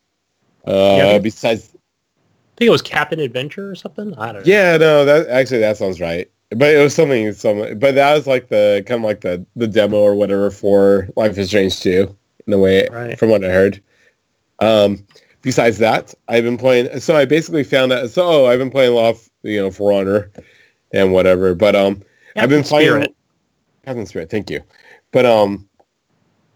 [0.66, 1.18] Uh, Yeah.
[1.18, 1.71] besides,
[2.62, 4.14] think it was Captain Adventure or something.
[4.18, 4.52] I don't know.
[4.52, 6.30] yeah, no, that actually that sounds right.
[6.50, 9.66] But it was something, some, but that was like the kind of like the the
[9.66, 12.14] demo or whatever for Life is Strange 2,
[12.46, 13.18] in a way, Right.
[13.18, 13.82] from what I heard.
[14.60, 15.06] Um,
[15.40, 17.00] besides that, I've been playing.
[17.00, 18.10] So I basically found out.
[18.10, 20.30] So oh, I've been playing a lot of you know For Honor
[20.92, 21.54] and whatever.
[21.54, 22.02] But um,
[22.36, 23.14] I've been Captain playing Spirit.
[23.84, 24.30] Captain Spirit.
[24.30, 24.60] Thank you.
[25.10, 25.68] But um,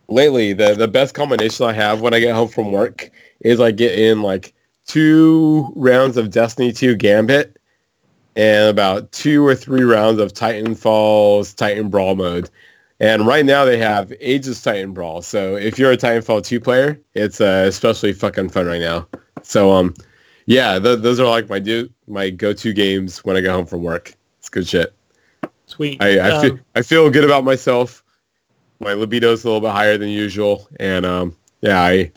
[0.08, 3.10] lately the the best combination I have when I get home from work
[3.40, 4.52] is I get in like
[4.86, 7.58] two rounds of Destiny 2 Gambit
[8.36, 12.50] and about two or three rounds of Titanfall's Titan Brawl mode.
[13.00, 15.20] And right now they have Aegis Titan Brawl.
[15.22, 19.06] So if you're a Titanfall 2 player, it's uh, especially fucking fun right now.
[19.42, 19.94] So um,
[20.46, 23.82] yeah, th- those are like my do my go-to games when I get home from
[23.82, 24.14] work.
[24.38, 24.94] It's good shit.
[25.66, 26.02] Sweet.
[26.02, 28.02] I, I, Um, feel, I feel good about myself.
[28.78, 32.12] My libido's a little bit higher than usual, and um, yeah, I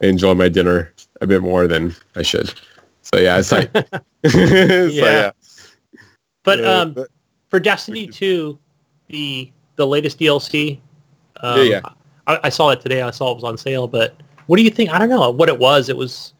[0.00, 2.52] enjoy my dinner a bit more than I should.
[3.02, 3.70] So yeah, it's like,
[4.26, 5.32] so, Yeah.
[6.42, 7.04] But Uh, um,
[7.48, 8.58] for Destiny 2,
[9.08, 10.78] the the latest DLC.
[11.42, 11.80] Um, Yeah,
[12.26, 13.02] I, I saw it today.
[13.02, 13.86] I saw it was on sale.
[13.88, 14.14] But
[14.46, 14.90] what do you think?
[14.90, 15.88] I don't know what it was.
[15.88, 16.32] It was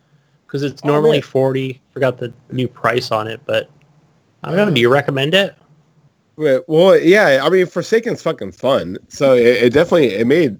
[0.46, 1.20] Because it's Oh, normally.
[1.20, 1.80] 40.
[1.92, 3.70] Forgot the new price on it, but
[4.42, 4.74] I don't know.
[4.74, 5.54] Do you recommend it?
[6.36, 7.40] Well, well, yeah.
[7.42, 8.96] I mean, Forsaken's fucking fun.
[9.08, 10.56] So it, it definitely it made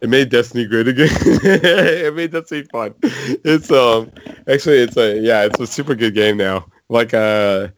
[0.00, 1.08] it made Destiny great again.
[1.12, 2.94] it made Destiny fun.
[3.02, 4.10] It's um
[4.46, 6.66] actually it's a yeah it's a super good game now.
[6.88, 7.68] Like uh,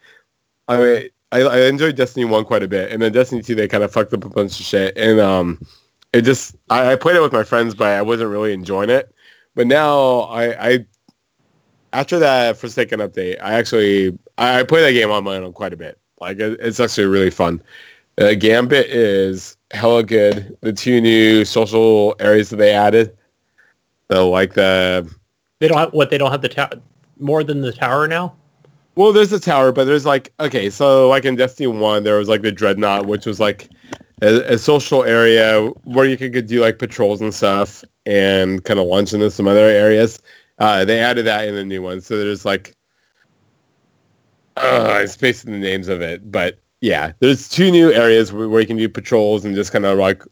[0.69, 3.69] I mean I, I enjoyed Destiny one quite a bit, and then Destiny two they
[3.69, 5.61] kind of fucked up a bunch of shit, and um
[6.13, 9.15] it just I, I played it with my friends, but I wasn't really enjoying it.
[9.55, 10.87] But now I I
[11.93, 15.73] after that Forsaken update, I actually I, I play that game on my own quite
[15.73, 15.99] a bit.
[16.21, 17.63] Like it, it's actually really fun.
[18.21, 20.57] Uh, Gambit is hella good.
[20.61, 23.17] The two new social areas that they added,
[24.11, 25.11] so like the
[25.59, 26.11] They don't have what?
[26.11, 26.71] They don't have the tower
[27.19, 28.35] more than the tower now.
[28.95, 32.29] well, there's a tower, but there's like okay, so like in Destiny One, there was
[32.29, 33.71] like the Dreadnought, which was like
[34.21, 38.87] a, a social area where you could do like patrols and stuff, and kind of
[38.87, 40.21] launch into some other areas.
[40.59, 42.75] Uh, they added that in the new one, so there's like
[44.59, 48.61] uh, I'm spacing the names of it, but yeah, there's two new areas where, where
[48.61, 50.23] you can do patrols and just kind of like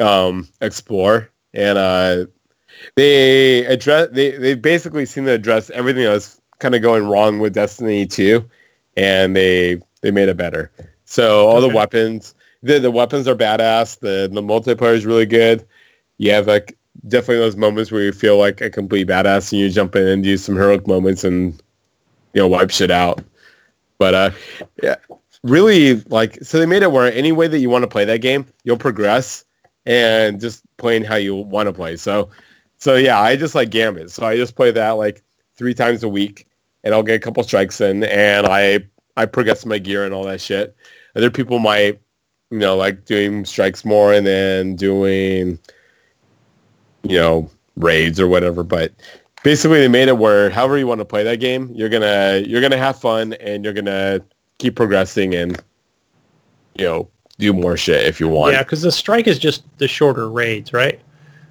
[0.00, 1.30] um, explore.
[1.54, 2.26] And uh,
[2.94, 7.38] they address they they basically seem to address everything that was kind of going wrong
[7.38, 8.48] with Destiny 2,
[8.96, 10.70] and they they made it better.
[11.04, 13.98] So all the weapons, the the weapons are badass.
[13.98, 15.66] The the multiplayer is really good.
[16.18, 16.76] You have like
[17.06, 20.22] definitely those moments where you feel like a complete badass and you jump in and
[20.22, 21.54] do some heroic moments and
[22.34, 23.22] you know wipe shit out.
[23.98, 24.30] But uh,
[24.82, 24.96] yeah,
[25.42, 28.20] really like so they made it where any way that you want to play that
[28.20, 29.44] game, you'll progress
[29.86, 31.96] and just playing how you want to play.
[31.96, 32.30] So
[32.78, 34.10] so yeah, I just like Gambit.
[34.10, 35.22] So I just play that like
[35.56, 36.46] three times a week
[36.84, 38.80] and I'll get a couple strikes in and I
[39.16, 40.76] I progress my gear and all that shit.
[41.16, 42.00] Other people might
[42.50, 45.58] you know like doing strikes more and then doing
[47.02, 48.92] you know raids or whatever, but
[49.42, 52.60] basically they made it where however you want to play that game, you're gonna you're
[52.60, 54.20] gonna have fun and you're gonna
[54.58, 55.62] keep progressing and
[56.76, 57.08] you know
[57.38, 58.52] do more shit if you want.
[58.52, 61.00] Yeah, because the strike is just the shorter raids, right?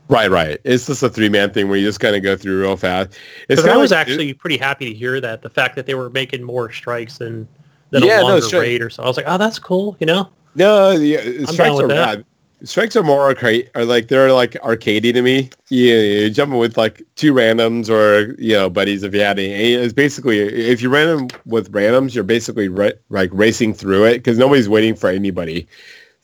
[0.10, 0.58] Right, right.
[0.64, 3.18] It's just a three man thing where you just kind of go through real fast.
[3.50, 6.10] It's I was like- actually pretty happy to hear that the fact that they were
[6.10, 7.48] making more strikes than
[7.90, 9.04] than Yeah, a no, longer strike- raid or so.
[9.04, 9.96] I was like, oh, that's cool.
[10.00, 10.30] You know?
[10.56, 12.26] no, yeah, strikes are bad.
[12.64, 15.50] Strikes are more arcade, are like they're like arcadey to me.
[15.70, 19.74] You, you're jumping with like two randoms or you know buddies if you had any.
[19.74, 24.38] It's basically if you random with randoms, you're basically ra- like racing through it because
[24.40, 25.68] nobody's waiting for anybody.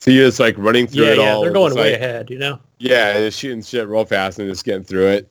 [0.00, 1.30] So you're just like running through Yeah, it yeah.
[1.32, 1.42] all.
[1.42, 2.30] They're going way like- ahead.
[2.30, 2.58] You know?
[2.78, 5.30] Yeah, just shooting shit real fast and just getting through it.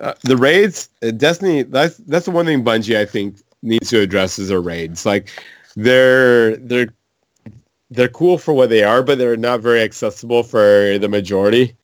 [0.00, 1.62] Uh, the raids, uh, Destiny.
[1.62, 5.04] That's that's the one thing Bungie I think needs to address is their raids.
[5.04, 5.28] Like
[5.76, 6.88] they're they're
[7.90, 11.74] they're cool for what they are, but they're not very accessible for the majority.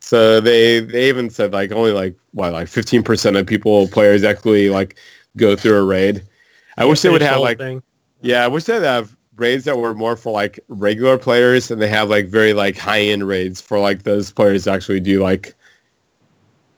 [0.00, 4.22] So they they even said like only like what like fifteen percent of people players
[4.22, 4.96] actually like
[5.36, 6.22] go through a raid.
[6.76, 7.82] I wish they would have like thing.
[8.20, 11.88] yeah, I wish they'd have raids that were more for like regular players, and they
[11.88, 15.54] have like very like high end raids for like those players to actually do like,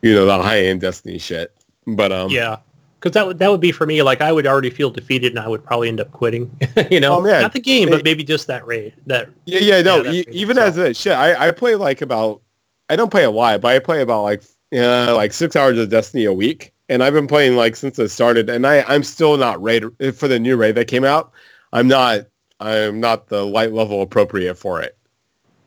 [0.03, 1.53] you know, the high end Destiny shit.
[1.87, 2.59] But um, Yeah.
[3.07, 4.03] Because that would that would be for me.
[4.03, 6.51] Like I would already feel defeated, and I would probably end up quitting.
[6.91, 8.95] you know, Oh, not the game, but maybe just that raid.
[9.07, 12.43] That yeah, yeah, no, Yeah, e- even as a shit, I I play like about,
[12.91, 14.43] I don't play a lot, but I play about like
[14.75, 18.09] uh, like six hours of Destiny a week, and I've been playing like since it
[18.09, 21.31] started, and I I'm still not raid for the new raid that came out.
[21.73, 22.23] I'm not
[22.59, 24.99] I'm not the light level appropriate for it.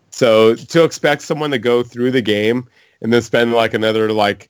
[0.09, 2.67] So to expect someone to go through the game
[3.01, 4.49] and then spend like another like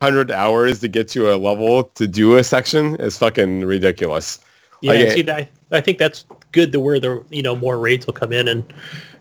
[0.00, 4.38] hundred hours to get to a level to do a section is fucking ridiculous.
[4.80, 4.92] yeah.
[4.92, 8.14] Like, see, I I think that's good to where the you know more raids will
[8.14, 8.72] come in and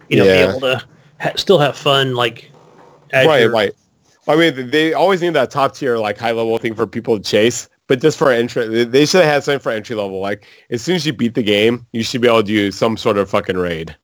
[0.09, 0.45] you know Yeah.
[0.45, 0.83] be able to
[1.19, 2.51] ha- still have fun like
[3.13, 3.71] right, right.
[4.27, 7.23] I mean, they always need that top tier, like high level thing for people to
[7.23, 7.69] chase.
[7.87, 10.19] But just for entry, they- they should have had something for entry level.
[10.19, 12.97] Like as soon as you beat the game, you should be able to do some
[12.97, 13.95] sort of fucking raid.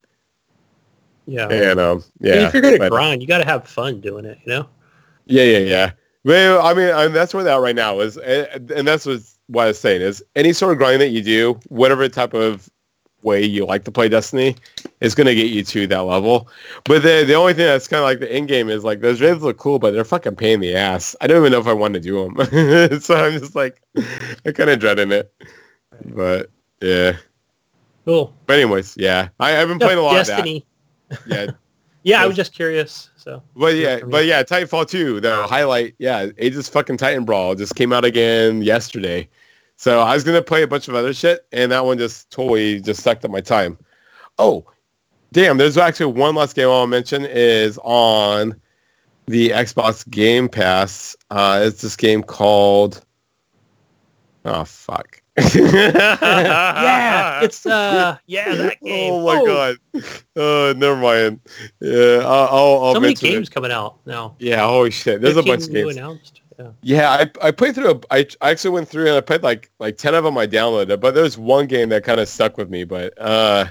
[1.26, 1.48] Yeah.
[1.50, 4.26] And um, yeah, And if you're gonna but- grind, you got to have fun doing
[4.26, 4.38] it.
[4.46, 4.70] You know.
[5.26, 5.92] Yeah, yeah, yeah.
[6.24, 9.22] Well, I mean, I mean that's where that right now is, and and that's what
[9.48, 12.70] what I was saying is any sort of grind that you do, whatever type of
[13.24, 14.56] way you like to play Destiny,
[15.02, 16.48] is going to get you to that level.
[16.86, 19.20] But the the only thing that's kind of like the end game is like those
[19.22, 21.16] raids look cool, but they're fucking pain in the ass.
[21.20, 23.82] I don't even know if I want to do them, so I'm just like,
[24.46, 25.34] I kind of dreading it.
[26.06, 26.50] But
[26.82, 27.18] yeah.
[28.06, 28.34] Cool.
[28.48, 30.66] But anyways, yeah, I, I've been playing a lot Destiny.
[31.10, 31.48] of that.
[31.48, 31.52] Yeah,
[32.04, 33.10] Yeah, I was just curious.
[33.24, 33.42] So.
[33.56, 37.94] But yeah, but yeah, Titanfall 2, the highlight, yeah, Aegis fucking Titan Brawl just came
[37.94, 39.30] out again yesterday.
[39.78, 42.82] So I was gonna play a bunch of other shit, and that one just totally
[42.82, 43.78] just sucked up my time.
[44.38, 44.66] Oh,
[45.32, 45.58] damn!
[45.58, 48.60] There's actually one last game I'll mention is on
[49.28, 51.16] the Xbox Game Pass.
[51.32, 53.06] Uh, it's this game called.
[54.44, 55.23] Oh fuck.
[55.38, 55.44] Yeah,
[57.44, 59.14] it's uh, yeah, that game.
[59.14, 59.78] Oh my god.
[60.36, 61.40] Uh, never mind.
[61.80, 62.48] Yeah, I'll.
[62.50, 63.32] I'll, I'll so many mention it.
[63.32, 64.36] games coming out now.
[64.40, 64.66] Yeah.
[64.68, 65.22] Holy shit.
[65.22, 65.96] There's a bunch of games.
[65.96, 66.42] announced.
[66.60, 66.70] Yeah.
[66.84, 67.90] Yeah, I, I played through.
[67.92, 70.38] A, I, I actually went through and I played like like ten of them.
[70.38, 73.66] I downloaded, but there's one game that kind of stuck with me, but uh,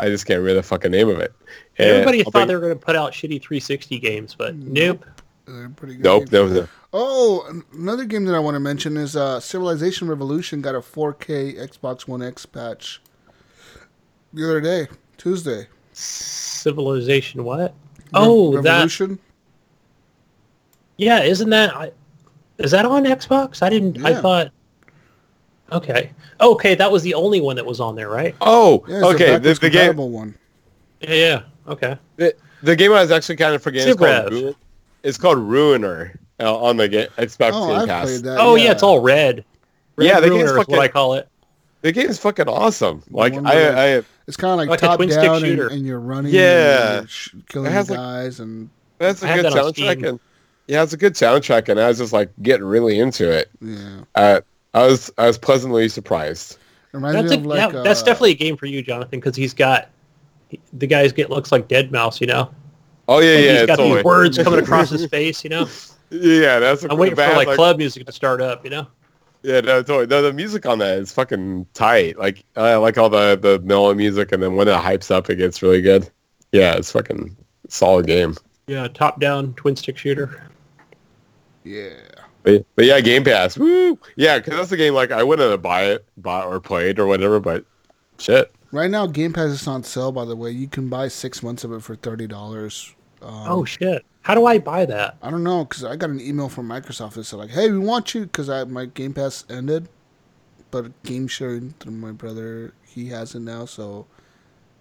[0.00, 1.32] I just can't remember the fucking name of it.
[1.78, 4.58] And Everybody I'll thought bring- they were going to put out shitty 360 games, but
[4.58, 4.66] Mm.
[4.72, 5.04] nope.
[5.46, 6.02] They're pretty good.
[6.04, 6.30] Nope, games.
[6.30, 6.68] that was a,
[6.98, 11.54] Oh, another game that I want to mention is uh, Civilization Revolution got a 4K
[11.58, 13.02] Xbox One X patch
[14.32, 15.66] the other day, Tuesday.
[15.92, 17.74] Civilization what?
[18.14, 18.90] Oh, that
[20.96, 21.92] yeah, isn't that I,
[22.56, 23.62] is that on Xbox?
[23.62, 24.02] I didn't.
[24.02, 24.50] I thought.
[25.72, 26.12] Okay.
[26.40, 28.34] Okay, that was the only one that was on there, right?
[28.40, 29.34] oh, Yeah, it's okay.
[29.34, 30.34] a The, backwards the game, one.
[31.02, 31.14] Yeah.
[31.14, 31.42] yeah.
[31.68, 31.98] Okay.
[32.16, 33.90] the, the game I was actually kind of forgetting.
[33.90, 34.54] It's called, Rev.
[35.02, 38.20] It's called Ruiner uh, on the ga- Xbox Oh, Game I've Pass.
[38.22, 38.38] that.
[38.40, 38.72] oh yeah.
[38.72, 39.44] it's all red.
[39.96, 41.28] red Yeah, the game's Ruiner is fucking- what I call it.
[41.82, 43.02] The game's fucking awesome.
[43.10, 45.44] Like one I, I, It's kind of like, Like a top twin stick down, and,
[45.44, 45.68] shooter.
[45.68, 46.32] and you're running.
[46.34, 46.98] Yeah.
[46.98, 48.68] and you're killing It has, like- guys, and
[48.98, 50.20] that's a I good that on soundtrack, and
[50.66, 53.50] yeah, it's a good soundtrack, and I was just like getting really into it.
[53.60, 54.00] yeah.
[54.16, 54.40] Uh,
[54.74, 56.58] I was I was pleasantly surprised.
[56.92, 59.36] Reminds That's a, of like yeah, that's uh, definitely a game for you, Jonathan, because
[59.36, 59.88] he's got
[60.48, 62.50] he- the guy's get looks like Deadmau5, you know.
[63.06, 63.94] Oh yeah, Like, yeah, he's it's got totally.
[63.96, 65.68] these words coming across his face, you know.
[66.10, 66.84] Yeah, that's.
[66.84, 68.86] A I'm waiting bad, for like, club music to start up, you know.
[69.42, 70.06] Yeah, no, totally.
[70.06, 72.18] No, the music on that is fucking tight.
[72.18, 75.36] Like I like all the the mellow music, and then when it hypes up, it
[75.36, 76.10] gets really good.
[76.52, 77.36] Yeah, it's fucking
[77.68, 78.34] solid game.
[78.66, 80.42] Yeah, top down twin stick shooter.
[81.62, 81.94] Yeah.
[82.42, 83.56] But, but yeah, Game Pass.
[83.56, 83.98] Woo!
[84.16, 87.06] Yeah, because that's the game like I wouldn't have buy it, bought or played or
[87.06, 87.38] whatever.
[87.38, 87.64] But
[88.18, 88.52] shit.
[88.72, 90.10] Right now, Game Pass is on sale.
[90.10, 92.95] By the way, you can buy six months of it for thirty dollars.
[93.22, 94.04] Um, oh shit!
[94.22, 95.16] How do I buy that?
[95.22, 97.78] I don't know because I got an email from Microsoft that said like, "Hey, we
[97.78, 99.88] want you," because my Game Pass ended,
[100.70, 104.06] but game sharing through my brother he has it now, so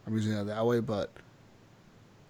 [0.07, 0.79] I'm using it that way.
[0.79, 1.11] But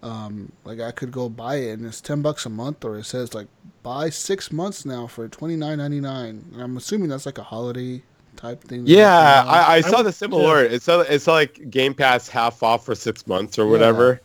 [0.02, 3.04] um, like I could go buy it and it's ten bucks a month, or it
[3.04, 3.48] says like
[3.82, 7.42] buy six months now for twenty nine ninety nine, and I'm assuming that's like a
[7.42, 8.02] holiday
[8.36, 8.82] type thing.
[8.86, 9.54] Yeah, they put on.
[9.56, 10.64] I, I saw would- the similar.
[10.64, 14.20] It's it's like Game Pass half off for six months or whatever.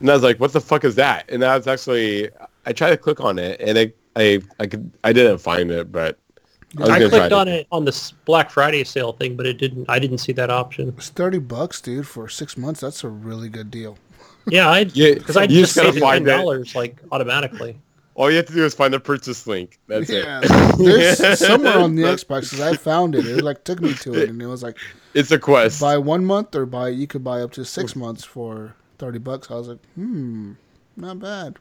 [0.00, 2.28] And I was like, "What the fuck is that?" And I was actually,
[2.66, 5.92] I tried to click on it, and it, I, I could, I didn't find it,
[5.92, 6.18] but
[6.76, 9.46] I was I gonna try clicked on it on this Black Friday sale thing, but
[9.46, 9.88] it didn't.
[9.88, 10.88] I didn't see that option.
[10.96, 12.80] It's thirty bucks, dude, for six months.
[12.80, 13.96] That's a really good deal.
[14.48, 16.30] Yeah, I Yeah, because I you just just gotta saved ten find it.
[16.30, 17.78] dollars like automatically.
[18.14, 19.78] All you have to do is find the purchase link.
[19.86, 20.78] That's yeah, it.
[20.78, 23.24] there's somewhere on the Xbox 'cause I found it.
[23.26, 24.76] It like took me to it, and it was like
[25.14, 25.80] It's a quest.
[25.80, 29.50] buy one month or buy you could buy up to six months for thirty bucks.
[29.50, 30.52] I was like, hmm,
[30.96, 31.58] not bad.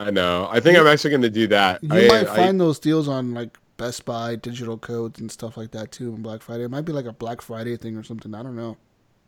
[0.00, 0.48] I know.
[0.50, 1.82] I think I'm actually going to do that.
[1.82, 5.56] You I, might I- find those deals on like Best Buy, digital codes, and stuff
[5.56, 6.64] like that too on Black Friday.
[6.64, 8.34] It might be like a Black Friday thing or something.
[8.34, 8.76] I don't know.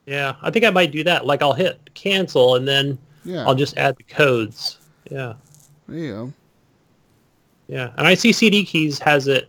[0.07, 1.25] Yeah, I think I might do that.
[1.27, 4.79] Like I'll hit cancel and then Yeah, I'll just add the codes.
[5.11, 5.35] Yeah,
[5.89, 6.33] there you go.
[7.69, 7.93] yeah.
[7.97, 9.49] And I see CD Keys has it.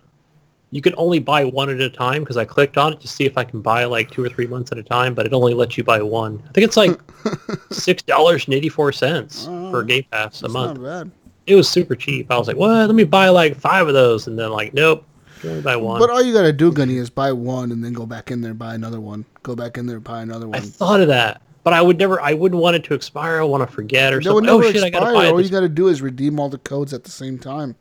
[0.72, 3.26] You can only buy one at a time because I clicked on it to see
[3.26, 5.54] if I can buy like two or three months at a time, but it only
[5.54, 6.44] lets you buy one.
[6.50, 7.00] I think it's like
[7.72, 11.10] six dollars and eighty four cents Oh, for Game Pass a month.
[11.46, 12.30] It was super cheap.
[12.30, 12.88] I was like, "What?
[12.88, 15.06] Let me buy like five of those," and then like, "Nope,
[15.46, 18.06] only buy one." But all you gotta do, Gunny, is buy one and then go
[18.06, 19.24] back in there, buy another one.
[19.44, 20.58] Go back in there, buy another one.
[20.58, 22.20] I thought of that, but I would never.
[22.20, 23.40] I wouldn't want it to expire.
[23.40, 24.50] I want to forget or something.
[24.50, 24.84] Oh, never Oh shit!
[24.84, 25.14] I gotta expire.
[25.14, 27.78] buy All you gotta do is redeem all the codes at the same time.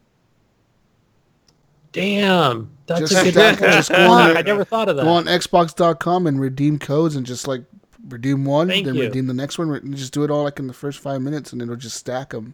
[1.97, 5.03] Damn, that's Just a good just go on I never thought of that.
[5.05, 7.63] Go on Xbox.com and redeem codes and just like
[8.07, 9.03] redeem one, Thank then you.
[9.05, 9.71] redeem the next one.
[9.75, 12.31] and Just do it all like in the first five minutes, and it'll just stack
[12.31, 12.53] them.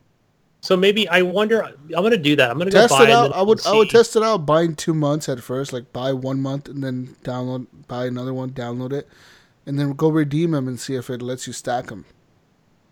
[0.61, 1.61] So maybe I wonder.
[1.65, 2.53] I'm gonna do that.
[2.53, 3.35] I'm gonna go Test buy it out.
[3.35, 3.67] I would.
[3.67, 4.47] I would test it out.
[4.47, 7.67] Buying two months at first, like buy one month and then download.
[7.89, 9.09] Buy another one, download it,
[9.67, 12.05] and then go redeem them and see if it lets you stack them.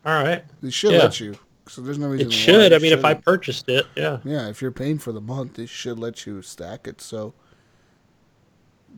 [0.04, 0.98] All right, It should Yeah.
[1.04, 1.36] let you.
[1.70, 2.26] So there's no reason.
[2.26, 2.72] it should.
[2.72, 4.18] I mean, if I purchased it, yeah.
[4.24, 7.00] Yeah, if you're paying for the month, it should let you stack it.
[7.00, 7.32] So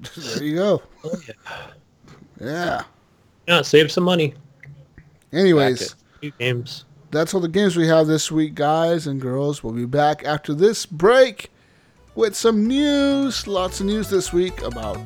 [0.16, 0.82] there you go.
[1.04, 1.66] Oh, yeah.
[2.40, 2.82] Yeah.
[3.46, 4.32] Yeah, save some money.
[5.34, 5.96] Anyways,
[6.38, 6.86] games.
[7.10, 9.62] that's all the games we have this week, guys and girls.
[9.62, 11.50] We'll be back after this break
[12.14, 13.46] with some news.
[13.46, 15.04] Lots of news this week about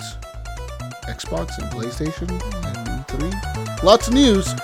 [1.08, 3.82] Xbox and PlayStation and E3.
[3.82, 4.54] Lots of news.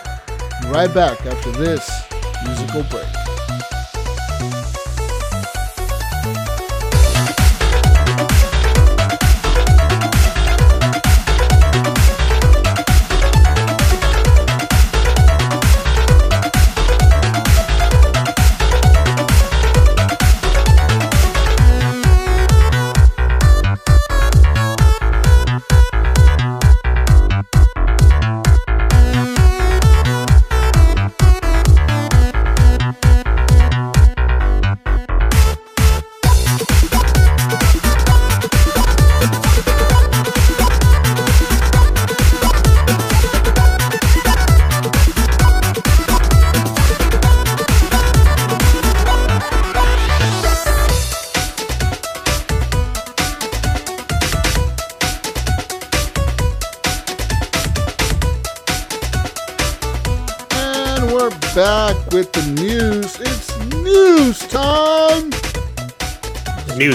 [0.69, 2.12] Right back after this
[2.45, 3.22] musical break.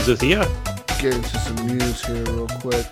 [0.07, 0.47] News is here.
[1.01, 2.87] Get into some news here real quick.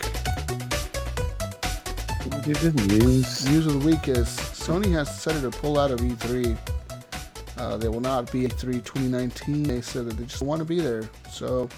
[2.45, 3.49] news.
[3.49, 6.57] News of the week is Sony has decided to pull out of E3.
[7.57, 9.63] Uh, they will not be E3 2019.
[9.63, 11.09] They said that they just want to be there.
[11.31, 11.69] So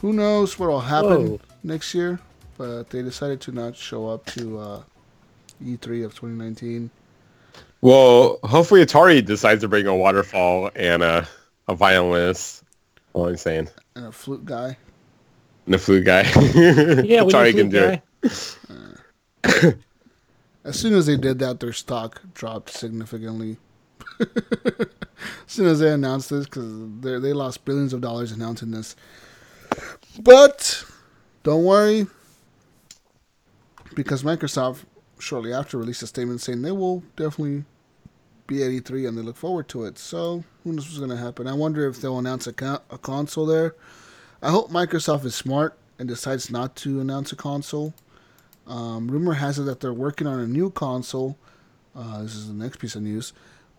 [0.00, 1.40] who knows what will happen Whoa.
[1.62, 2.18] next year?
[2.58, 4.82] But they decided to not show up to uh,
[5.64, 6.90] E3 of 2019.
[7.80, 11.28] Well, hopefully Atari decides to bring a waterfall and a,
[11.68, 12.64] a violinist.
[13.14, 13.68] All I'm saying.
[13.94, 14.76] And a flute guy.
[15.66, 16.22] And a flute guy.
[17.04, 19.76] Yeah, we Atari need can do it.
[20.64, 23.56] As soon as they did that, their stock dropped significantly.
[24.20, 24.28] as
[25.48, 28.94] soon as they announced this, because they lost billions of dollars announcing this.
[30.20, 30.84] But
[31.42, 32.06] don't worry,
[33.94, 34.84] because Microsoft
[35.18, 37.64] shortly after released a statement saying they will definitely
[38.52, 39.98] be at E3 and they look forward to it.
[39.98, 41.46] So who knows what's going to happen?
[41.46, 43.74] I wonder if they'll announce a, a console there.
[44.42, 47.94] I hope Microsoft is smart and decides not to announce a console.
[48.66, 51.36] Um, rumor has it that they're working on a new console.
[51.94, 53.32] Uh, this is the next piece of news,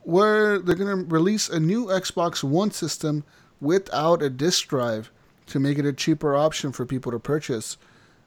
[0.04, 3.24] where they're going to release a new Xbox One system
[3.60, 5.12] without a disc drive
[5.48, 7.78] to make it a cheaper option for people to purchase.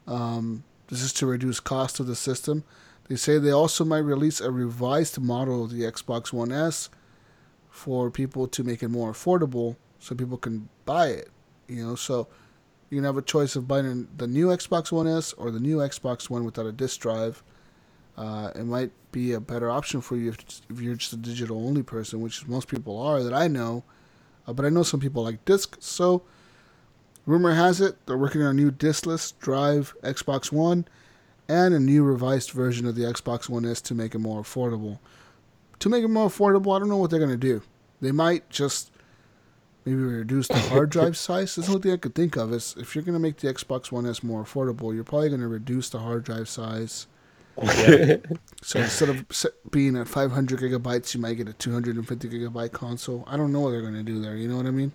[0.06, 2.64] Um, this is to reduce cost of the system.
[3.08, 6.90] They say they also might release a revised model of the Xbox One S
[7.70, 11.30] for people to make it more affordable, so people can buy it.
[11.68, 12.28] You know, so
[12.90, 15.78] you can have a choice of buying the new Xbox One S or the new
[15.78, 17.42] Xbox One without a disc drive.
[18.16, 20.38] Uh, it might be a better option for you if,
[20.70, 23.84] if you're just a digital only person, which most people are that I know.
[24.46, 25.76] Uh, but I know some people like disc.
[25.80, 26.22] So,
[27.26, 30.86] rumor has it they're working on a new diskless drive Xbox One
[31.48, 34.98] and a new revised version of the Xbox One S to make it more affordable.
[35.80, 37.62] To make it more affordable, I don't know what they're going to do.
[38.00, 38.90] They might just
[39.84, 41.54] maybe reduce the hard drive size.
[41.54, 43.52] That's the only thing I could think of is if you're going to make the
[43.52, 47.06] Xbox One S more affordable, you're probably going to reduce the hard drive size.
[48.62, 49.24] So instead of
[49.70, 53.24] being at 500 gigabytes, you might get a 250 gigabyte console.
[53.26, 54.36] I don't know what they're going to do there.
[54.36, 54.92] You know what I mean?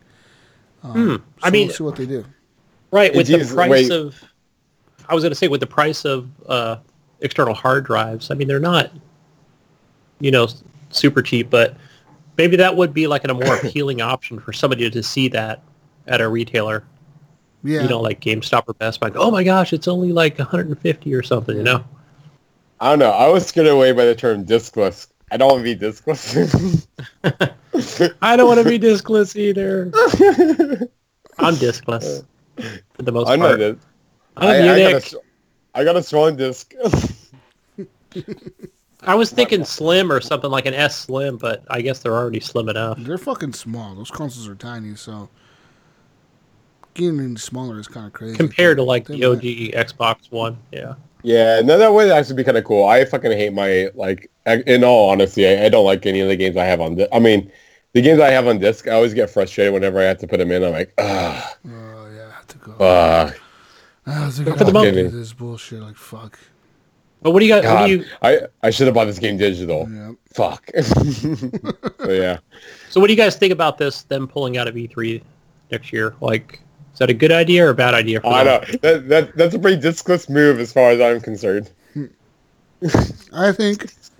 [0.83, 2.25] Um, I so mean- we'll see what they do.
[2.91, 3.91] Right, with It the price wait.
[3.91, 4.21] of,
[5.09, 6.77] I was going to say, with the price of uh,
[7.21, 8.91] external hard drives, I mean, they're not,
[10.19, 10.47] you know,
[10.89, 11.75] super cheap, but
[12.37, 15.61] maybe that would be like a more appealing option for somebody to see that
[16.07, 16.83] at a retailer,
[17.63, 17.83] Yeah.
[17.83, 19.11] you know, like GameStop or Best Buy.
[19.15, 21.83] Oh my gosh, it's only like 150 or something, you know?
[22.79, 23.11] I don't know.
[23.11, 25.07] I was scared away by the term discless.
[25.31, 26.87] I don't want to be discless.
[28.21, 29.91] I don't want to be discless either.
[31.39, 32.23] I'm discless
[32.93, 33.61] for the most I'm part.
[33.61, 33.79] I'm
[34.41, 34.95] I, I, got a, Munich.
[34.95, 35.15] s-
[35.75, 36.73] I got a strong disc.
[39.03, 42.39] I was thinking slim or something like an S slim, but I guess they're already
[42.39, 42.97] slim enough.
[42.99, 43.95] They're fucking small.
[43.95, 45.27] Those consoles are tiny, so
[46.93, 48.35] getting any smaller is kind of crazy.
[48.37, 50.95] Compared to like They the might- OG Xbox One, yeah.
[51.23, 52.85] yeah, no, that would actually be kind of cool.
[52.85, 56.35] I fucking hate my, like, in all honesty, I, I don't like any of the
[56.35, 57.09] games I have on disc.
[57.11, 57.51] I mean,
[57.93, 60.37] the games I have on disc, I always get frustrated whenever I have to put
[60.37, 60.63] them in.
[60.63, 62.73] I'm like, ah, Oh yeah, I have to go.
[62.73, 63.40] fuck.
[64.05, 64.57] I have to But go.
[64.57, 65.81] for the moment- this bullshit.
[65.81, 66.39] Like fuck.
[67.23, 67.63] But what do you got?
[67.63, 68.05] What God, do you?
[68.23, 69.87] I, I should have bought this game digital.
[69.87, 70.11] Yeah.
[70.33, 70.71] Fuck.
[70.81, 72.39] so, yeah.
[72.89, 74.01] So what do you guys think about this?
[74.03, 75.21] Them pulling out of E3
[75.71, 76.15] next year?
[76.19, 76.61] Like,
[76.93, 78.21] is that a good idea or a bad idea?
[78.21, 78.61] For I them?
[78.61, 78.77] know.
[78.81, 81.69] That, that, that's a pretty discless move as far as I'm concerned.
[83.33, 83.93] I think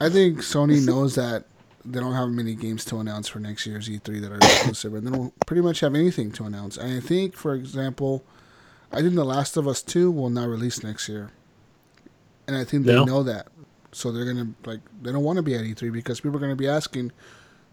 [0.00, 1.44] I think Sony knows that
[1.86, 5.06] they don't have many games to announce for next year's E3 that are exclusive, and
[5.06, 6.76] they don't pretty much have anything to announce.
[6.76, 8.22] And I think, for example,
[8.92, 11.30] I think The Last of Us 2 will not release next year,
[12.46, 13.04] and I think they No?
[13.04, 13.48] know that,
[13.92, 16.56] so they're gonna like they don't want to be at E3 because people are gonna
[16.56, 17.12] be asking,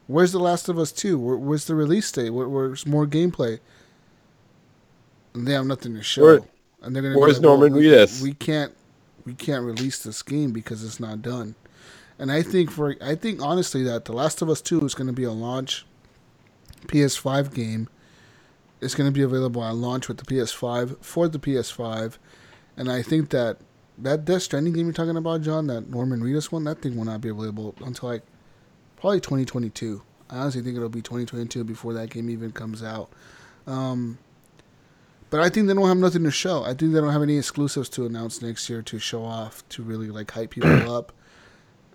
[0.08, 1.18] "Where's The Last of Us 2?
[1.18, 2.32] Where, where's the release date?
[2.32, 3.60] Where, where's more gameplay?"
[5.34, 6.42] And they have nothing to show, Where-
[6.82, 7.18] and they're gonna.
[7.18, 8.22] where's like, well, Norman we- Reedus?
[8.22, 8.74] We can't
[9.26, 11.56] we can't release this game because it's not done.
[12.20, 15.08] And I think for I think honestly that The Last of Us Two is going
[15.08, 15.86] to be a launch
[16.88, 17.90] PS5 game.
[18.82, 22.18] It's going to be available at launch with the PS5 for the PS5,
[22.78, 23.58] and I think that
[23.98, 27.06] that Death Stranding game you're talking about, John, that Norman Reedus one, that thing will
[27.06, 28.24] not be available until like
[28.98, 30.02] probably 2022.
[30.30, 33.10] I honestly think it'll be 2022 before that game even comes out.
[33.68, 34.18] Um,
[35.30, 36.64] but I think they don't have nothing to show.
[36.64, 39.82] I think they don't have any exclusives to announce next year to show off to
[39.84, 41.14] really like hype people up.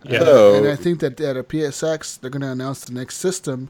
[0.05, 0.21] Yeah.
[0.21, 3.69] So- And I think that at a PSX they're going to announce the next system,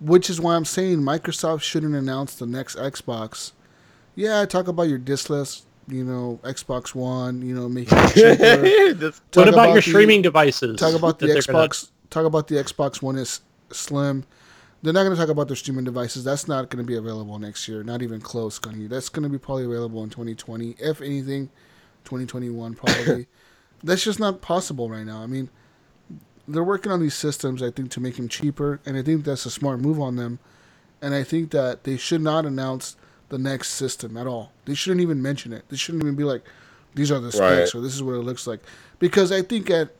[0.00, 3.52] which is why I'm saying Microsoft shouldn't announce the next Xbox.
[4.14, 8.14] Yeah, talk about your diskless, you know, Xbox One, you know, making it
[9.00, 9.20] cheaper.
[9.40, 10.78] What about, your the- streaming devices?
[10.78, 13.40] Talk about the they're gonna- Xbox, talk about the Xbox One is
[13.70, 14.24] slim.
[14.82, 16.22] They're not going to talk about their streaming devices.
[16.22, 17.82] That's not going to be available next year.
[17.82, 18.86] Not even close, Gunny.
[18.86, 21.46] That's going to be probably available in 2020, if anything,
[22.04, 23.26] 2021 probably.
[23.82, 25.22] That's just not possible right now.
[25.22, 25.50] I mean,
[26.48, 29.46] they're working on these systems, I think, to make them cheaper, and I think that's
[29.46, 30.38] a smart move on them.
[31.02, 32.96] And I think that they should not announce
[33.28, 34.52] the next system at all.
[34.64, 35.64] They shouldn't even mention it.
[35.68, 36.42] They shouldn't even be like,
[36.94, 37.78] these are the specs Right.
[37.78, 38.60] or this is what it looks like.
[38.98, 39.90] Because I think at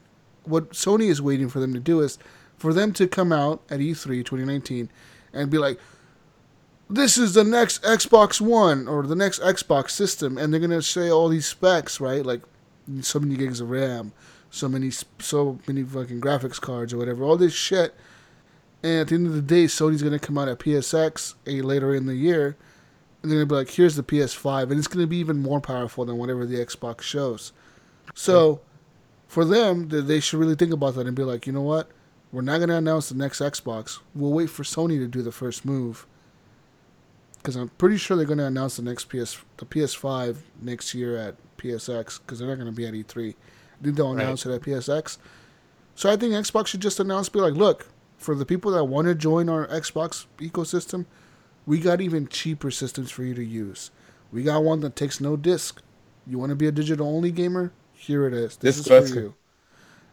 [0.44, 2.18] what Sony is waiting for them to do is
[2.56, 4.88] for them to come out at E E3 2019
[5.34, 5.78] and be like,
[6.88, 11.10] this is the next Xbox One or the next Xbox system, and they're gonna say
[11.10, 12.24] all these specs, right?
[12.24, 12.42] Like
[13.00, 14.12] so many gigs of RAM,
[14.56, 17.94] so many so many fucking graphics cards or whatever, all this shit.
[18.82, 21.94] And at the end of the day, Sony's gonna come out at PSX a later
[21.94, 22.56] in the year,
[23.22, 26.04] and they're gonna be like, "Here's the PS5," and it's gonna be even more powerful
[26.04, 27.52] than whatever the Xbox shows.
[28.14, 28.60] So,
[29.26, 31.90] for them, they should really think about that and be like, you know what?
[32.32, 33.98] We're not gonna announce the next Xbox.
[34.14, 36.06] We'll wait for Sony to do the first move.
[37.38, 41.36] Because I'm pretty sure they're gonna announce the next PS, the PS5 next year at
[41.56, 42.18] PSX.
[42.18, 43.36] Because they're not gonna be at E3.
[43.80, 44.22] I think they'll Right.
[44.22, 45.18] announce it at PSX.
[45.94, 47.88] So I think Xbox should just announce, be like, look,
[48.18, 51.06] for the people that want to join our Xbox ecosystem,
[51.66, 53.90] we got even cheaper systems for you to use.
[54.32, 55.80] We got one that takes no disc.
[56.26, 57.72] You want to be a digital only gamer?
[57.92, 58.56] Here it is.
[58.56, 59.34] This Disc is for you.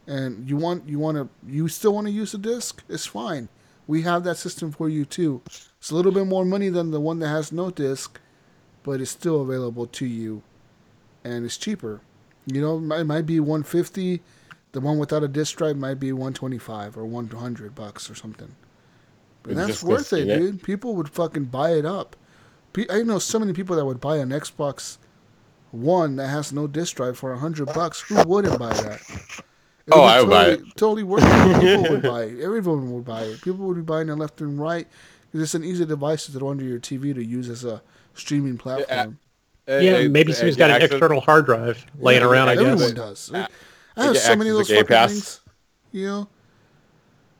[0.06, 2.82] And you want you want to you still want to use a disc?
[2.88, 3.48] It's fine.
[3.86, 5.42] We have that system for you too.
[5.46, 8.18] It's a little bit more money than the one that has no disc,
[8.82, 10.42] but it's still available to you,
[11.22, 12.00] and it's cheaper.
[12.46, 14.20] You know, it might, be 150.
[14.72, 18.54] The one without a disc drive might be 125 or 100 bucks or something.
[19.42, 20.38] But that's worth it, it.
[20.38, 20.62] dude.
[20.62, 22.16] People would fucking buy it up.
[22.90, 24.98] I know so many people that would buy an Xbox
[25.70, 28.00] One that has no disc drive for 100 bucks.
[28.02, 29.00] Who wouldn't buy that?
[29.86, 31.60] It Oh, I would buy totally, Totally worth it.
[31.60, 32.40] People would buy it.
[32.40, 33.42] Everyone would buy it.
[33.42, 34.88] People would be buying it left and right.
[35.32, 37.82] It's an easy device to throw under your TV to use as a
[38.14, 39.18] streaming platform.
[39.68, 42.48] Uh, Yeah, maybe uh, somebody's got an actually- external hard drive laying Yeah, around.
[42.48, 42.92] I Everyone guess.
[42.92, 43.32] does.
[43.32, 43.46] Uh,
[43.96, 45.10] I have so many of those Game fucking Pass.
[45.12, 45.40] things.
[45.92, 46.28] You know?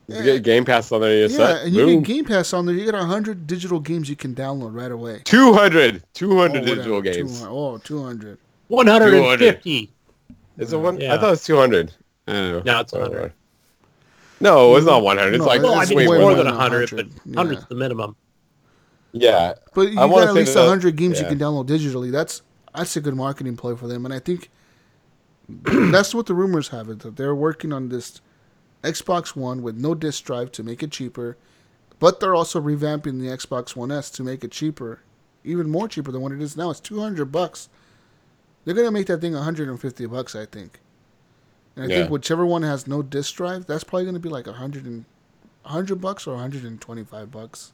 [0.07, 1.63] You get Game Pass on there, you Yeah, set.
[1.65, 2.03] and you Boom.
[2.03, 2.75] get Game Pass on there.
[2.75, 5.23] You get 100 digital games you can download right away.
[5.25, 7.41] 200, 200 Oh, digital games.
[7.41, 8.39] 200 Oh, 200.
[8.69, 9.91] 150.
[10.59, 11.01] Is it one?
[11.01, 11.15] Yeah.
[11.15, 11.93] I thought it was 200.
[12.29, 12.73] I don't know.
[12.73, 13.33] No, it's 100.
[14.41, 15.35] No, it's not 100.
[15.35, 17.07] It's No, like Well, I It's mean, way more more than than 100, 100, but
[17.27, 17.35] yeah.
[17.57, 18.17] 100's the minimum.
[19.15, 19.55] Yeah.
[19.74, 21.23] But you I got at least 100 games yeah.
[21.23, 22.11] you can download digitally.
[22.11, 22.43] That's
[22.74, 24.05] that's a good marketing play for them.
[24.05, 24.51] And I think
[25.49, 28.20] that's what the rumors have it that they're working on this
[28.82, 31.36] Xbox One with no disc drive to make it cheaper,
[31.99, 35.01] but they're also revamping the Xbox One S to make it cheaper,
[35.45, 36.70] even more cheaper than what it is now.
[36.70, 37.69] It's 200 bucks.
[38.65, 40.81] They're gonna make that thing 150 bucks, I think.
[41.77, 41.97] And I Yeah.
[42.01, 45.05] think whichever one has no disc drive, that's probably gonna be like 100 and
[45.65, 47.73] 100 bucks or 125 bucks.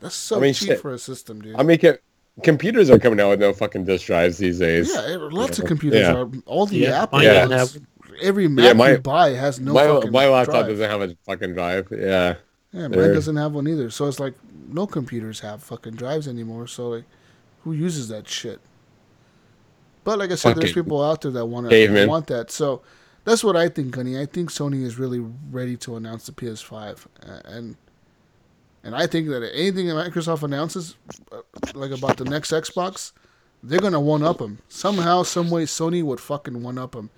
[0.00, 0.80] That's so I mean, cheap shit.
[0.80, 1.56] for a system, dude.
[1.56, 1.98] I mean, ca-
[2.42, 4.90] computers are coming out with no fucking disk drives these days.
[4.94, 6.14] Yeah, lots of computers Yeah.
[6.14, 6.30] are.
[6.46, 9.74] All the Yeah, Apple mine doesn't ones, every Mac Yeah, my- you buy has no
[9.74, 10.68] my fucking my laptop drive.
[10.68, 11.88] doesn't have a fucking drive.
[11.92, 12.34] Yeah.
[12.72, 13.12] Yeah, mine there.
[13.14, 13.90] doesn't have one either.
[13.90, 14.34] So it's like
[14.68, 16.66] no computers have fucking drives anymore.
[16.66, 17.04] So like,
[17.64, 18.60] who uses that shit?
[20.04, 22.08] But like I said, there's Fucking people out there that want to cavemen.
[22.08, 22.50] want that.
[22.50, 22.80] So
[23.24, 24.18] that's what I think, Gunny.
[24.18, 25.20] I think Sony is really
[25.50, 27.76] ready to announce the PS5, uh, and
[28.82, 30.96] and I think that anything that Microsoft announces,
[31.32, 31.40] uh,
[31.74, 33.12] like about the next Xbox,
[33.62, 35.64] they're gonna one up them somehow, some way.
[35.64, 37.10] Sony would fucking one up them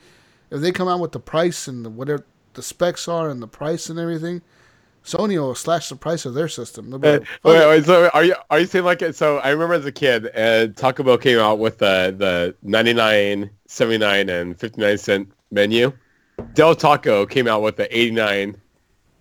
[0.50, 2.24] if they come out with the price and the whatever
[2.54, 4.42] the specs are and the price and everything.
[5.04, 6.94] Sony will slash the price of their system.
[6.94, 9.38] Uh, wait, wait, so are you are you saying like so?
[9.38, 14.28] I remember as a kid, uh, Taco Bell came out with the the 99, 79,
[14.28, 15.92] and 59 cent menu.
[16.54, 18.56] Del Taco came out with the 89,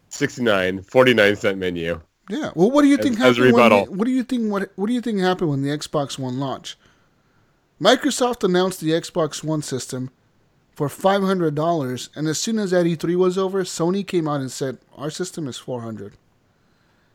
[0.10, 2.00] 69, 49 cent menu.
[2.30, 2.52] Yeah.
[2.56, 3.38] Well, what do you think as happened?
[3.40, 3.86] When rebuttal.
[3.86, 4.52] the, what do you think?
[4.52, 6.78] What What do you think happened when the Xbox One launched?
[7.82, 10.12] Microsoft announced the Xbox One system
[10.76, 14.40] for five hundred dollars, and as soon as that E3 was over, Sony came out
[14.42, 16.14] and said our system is four hundred.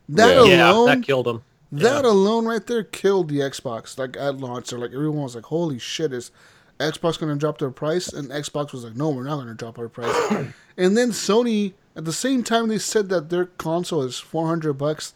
[0.09, 0.43] That Yeah.
[0.55, 1.43] Yeah, alone, that killed him.
[1.71, 3.97] that alone right there killed the Xbox.
[3.97, 6.31] Like at launch, so like everyone was like, "Holy shit, is
[6.79, 9.53] Xbox going to drop their price?" And Xbox was like, "No, we're not going to
[9.53, 10.13] drop our price."
[10.77, 14.73] and then Sony, at the same time, they said that their console is four hundred
[14.73, 15.13] bucks.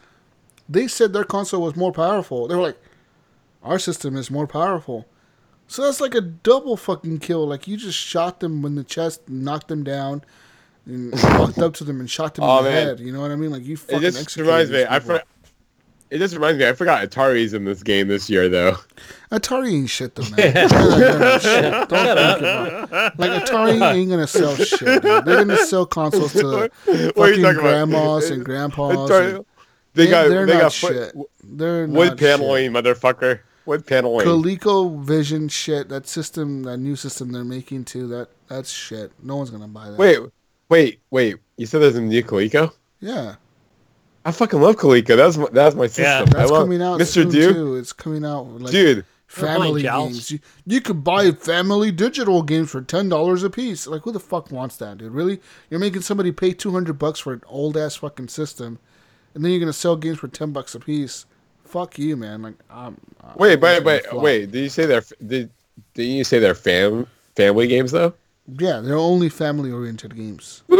[0.69, 2.47] They said their console was more powerful.
[2.47, 2.81] They were like,
[3.63, 5.07] "Our system is more powerful."
[5.67, 7.47] So that's like a double fucking kill.
[7.47, 10.23] Like you just shot them in the chest, knocked them down,
[10.85, 12.87] and walked up to them and shot them Oh, in the man.
[12.87, 12.99] head.
[12.99, 13.51] You know what I mean?
[13.51, 14.85] Like you It fucking just executed reminds me.
[14.89, 15.21] I for,
[16.11, 16.67] it just reminds me.
[16.67, 18.75] I forgot Atari's in this game this year, though.
[19.31, 20.35] Atari ain't shit though, man.
[20.53, 21.63] They're not gonna shit.
[21.63, 23.19] Don't think about it.
[23.19, 24.79] Like Atari ain't gonna sell shit.
[24.79, 25.01] Dude.
[25.03, 27.61] They're gonna sell consoles to What are you fucking talking about?
[27.61, 28.95] grandmas and grandpas.
[29.09, 29.45] Atari- and-
[29.93, 31.13] They they, got they're they not got shit.
[31.13, 33.39] foot, They're wood not paneling, motherfucker.
[33.65, 34.25] Wood paneling.
[34.27, 35.87] Coleco Vision shit.
[35.89, 38.07] That system, that new system they're making too.
[38.07, 39.11] That that's shit.
[39.23, 39.97] No one's gonna buy that.
[39.97, 40.19] Wait,
[40.67, 41.37] wait, wait.
[41.57, 42.73] You said there's a new Coleco?
[42.99, 43.35] yeah,
[44.23, 45.17] I fucking love Coleco.
[45.17, 46.03] That's my that's my system.
[46.05, 46.19] Yeah.
[46.21, 47.29] I that's love coming out Mr.
[47.29, 47.55] Dude.
[47.55, 47.75] too.
[47.75, 50.31] It's coming out like Dude, family games.
[50.31, 53.87] You, you could buy family digital games for ten dollars a piece.
[53.87, 55.11] Like who the fuck wants that, dude?
[55.11, 55.41] Really?
[55.69, 58.77] You're making somebody pay two hundred bucks for an old ass fucking system,
[59.33, 61.25] and then you're gonna sell games for ten bucks a piece.
[61.63, 62.41] Fuck you, man.
[62.41, 62.55] Like,
[63.37, 64.23] wait, it's wait, gonna wait, flop.
[64.23, 64.51] wait.
[64.51, 65.49] Did you say they're did
[65.93, 68.13] did you say they're fam family games though?
[68.47, 70.63] Yeah, they're only family oriented games.
[70.67, 70.77] Woo!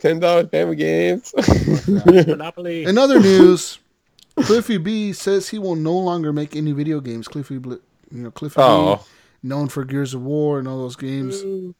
[0.00, 1.32] Ten dollar family games.
[1.86, 2.84] Monopoly.
[2.84, 3.78] In other news,
[4.36, 7.28] Cliffy B says he will no longer make any video games.
[7.28, 7.74] Cliffy, Bl-
[8.10, 9.04] you know, Cliffy B, oh,
[9.42, 11.74] known for Gears of War and all those games, mm.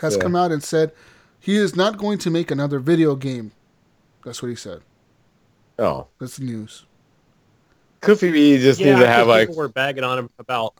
[0.00, 0.22] has Yeah.
[0.22, 0.92] come out and said
[1.38, 3.52] he is not going to make another video game.
[4.24, 4.80] That's what he said.
[5.78, 6.06] oh.
[6.18, 6.86] That's the news.
[8.00, 10.74] Cliffy B just yeah, needs to have like people were bagging on him about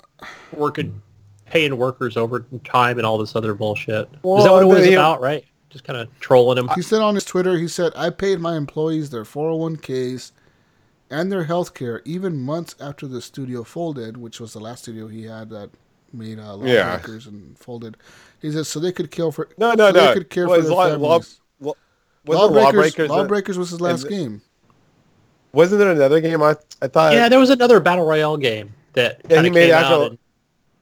[0.52, 1.02] working,
[1.46, 4.08] paying workers overtime and all this other bullshit.
[4.08, 5.20] Is that what it was he- about?
[5.20, 5.44] Right?
[5.72, 6.68] Just kind of trolling him.
[6.74, 10.32] He said on his Twitter, he said, I paid my employees their 401ks
[11.10, 15.06] and their health care even months after the studio folded, which was the last studio
[15.08, 15.70] he had that
[16.12, 16.90] made uh, Yeah.
[16.92, 17.96] Lawbreakers and folded.
[18.40, 20.06] He said, so they could kill for no, no, so no.
[20.08, 21.40] they could care Well, for their law, law, families.
[21.60, 21.72] law,
[22.26, 24.42] wasn't Lawbreakers, Lawbreakers, Lawbreakers was his last game.
[25.52, 29.22] wasn't there another game I I thought yeah, there was another battle royale game that
[29.28, 30.10] Yeah, he made came actual- out.
[30.10, 30.18] And,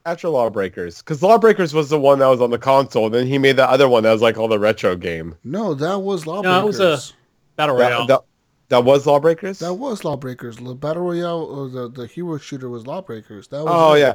[0.05, 3.09] after Lawbreakers because Lawbreakers was the one that was on the console.
[3.09, 5.35] Then he made the other one that was like all the retro game.
[5.43, 6.51] No, that was Lawbreakers.
[6.51, 7.13] No, it was a-
[7.55, 8.07] battle royale.
[8.07, 8.23] That, that,
[8.69, 9.59] that was Lawbreakers.
[9.59, 10.55] That was Lawbreakers.
[10.55, 13.49] The Battle Royale or the, the hero shooter was Lawbreakers.
[13.49, 13.99] That was oh it.
[13.99, 14.13] yeah.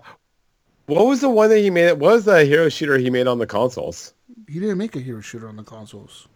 [0.86, 1.92] What was the one that he made?
[1.92, 4.14] What was the hero shooter he made on the consoles?
[4.48, 6.28] He didn't make a hero shooter on the consoles.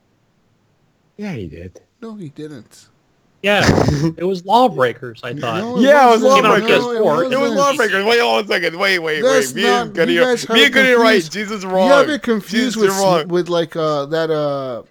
[1.16, 1.81] Yeah, he did.
[2.02, 2.89] No, he didn't.
[3.42, 3.62] Yeah,
[4.16, 5.20] it was Lawbreakers.
[5.22, 5.60] I thought.
[5.60, 6.22] No, Yeah, it was.
[6.22, 6.68] Lawbreakers.
[6.68, 7.52] No, It was It was.
[7.54, 8.04] Lawbreakers.
[8.04, 8.78] Wait hold on a second.
[8.78, 9.56] Wait, wait, That's wait.
[9.56, 11.22] Me not- and Goody you are, guys have me it and Goody are right.
[11.30, 13.28] Jesus is You have it confused Jesus, with wrong.
[13.28, 14.82] with like uh that uh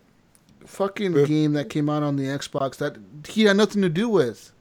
[0.65, 1.26] fucking Uh.
[1.26, 2.95] game that came out on the Xbox that
[3.27, 4.51] he had nothing to do with.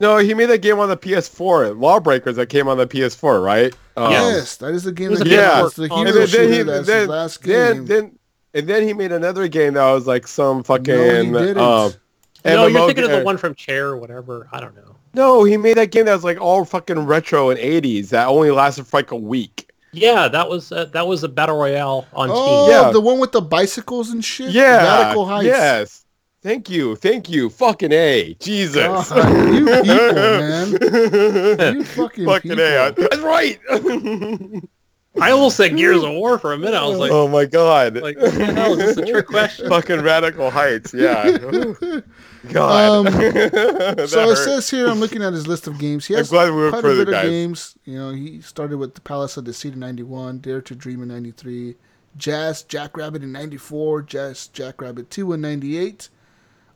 [0.00, 1.78] No, he made that game on the PS4.
[1.80, 3.72] Lawbreakers that came on the PS4, right?
[3.96, 5.52] Um, yes, that is the game that a came yeah.
[5.62, 5.74] out.
[5.74, 6.64] The And hero And then, then he, shooter.
[6.64, 7.86] That's then, his last game.
[7.86, 8.18] then,
[8.54, 11.32] and then he made another game that was like some fucking.
[11.32, 12.00] no, he didn't.
[12.44, 14.48] No, you're MMO thinking of the one from Chair or whatever.
[14.52, 14.96] I don't know.
[15.14, 18.50] No, he made that game that was like all fucking retro and 80s that only
[18.50, 19.70] lasted for like a week.
[19.92, 22.74] Yeah, that was uh, that was a battle royale on oh, Steam.
[22.74, 22.90] Yeah.
[22.90, 24.50] the one with the bicycles and shit.
[24.50, 24.78] Yeah.
[24.78, 25.46] Radical Heights.
[25.46, 26.04] Yes.
[26.42, 26.96] Thank you.
[26.96, 27.48] Thank you.
[27.48, 28.34] Fucking A.
[28.34, 28.84] Jesus.
[28.84, 30.72] God, you people, man.
[31.76, 32.64] You fucking, fucking people.
[32.64, 32.92] A.
[32.92, 33.58] That's right.
[35.20, 36.74] I almost said Gears of War for a minute.
[36.74, 37.96] I was like, oh my god.
[37.96, 39.68] like what the hell is this a trick question?
[39.68, 40.92] fucking radical heights.
[40.92, 41.38] Yeah.
[42.48, 42.90] God.
[42.90, 46.06] Um, That So it says here, I'm looking at his list of games.
[46.06, 47.76] He I'm has glad we quite a further, bit of games.
[47.84, 51.08] You know, he started with the Palace of Deceit in 91, Dare to Dream in
[51.08, 51.76] 93,
[52.16, 56.08] Jazz Jackrabbit in 94, Jazz Jackrabbit 2 in 98,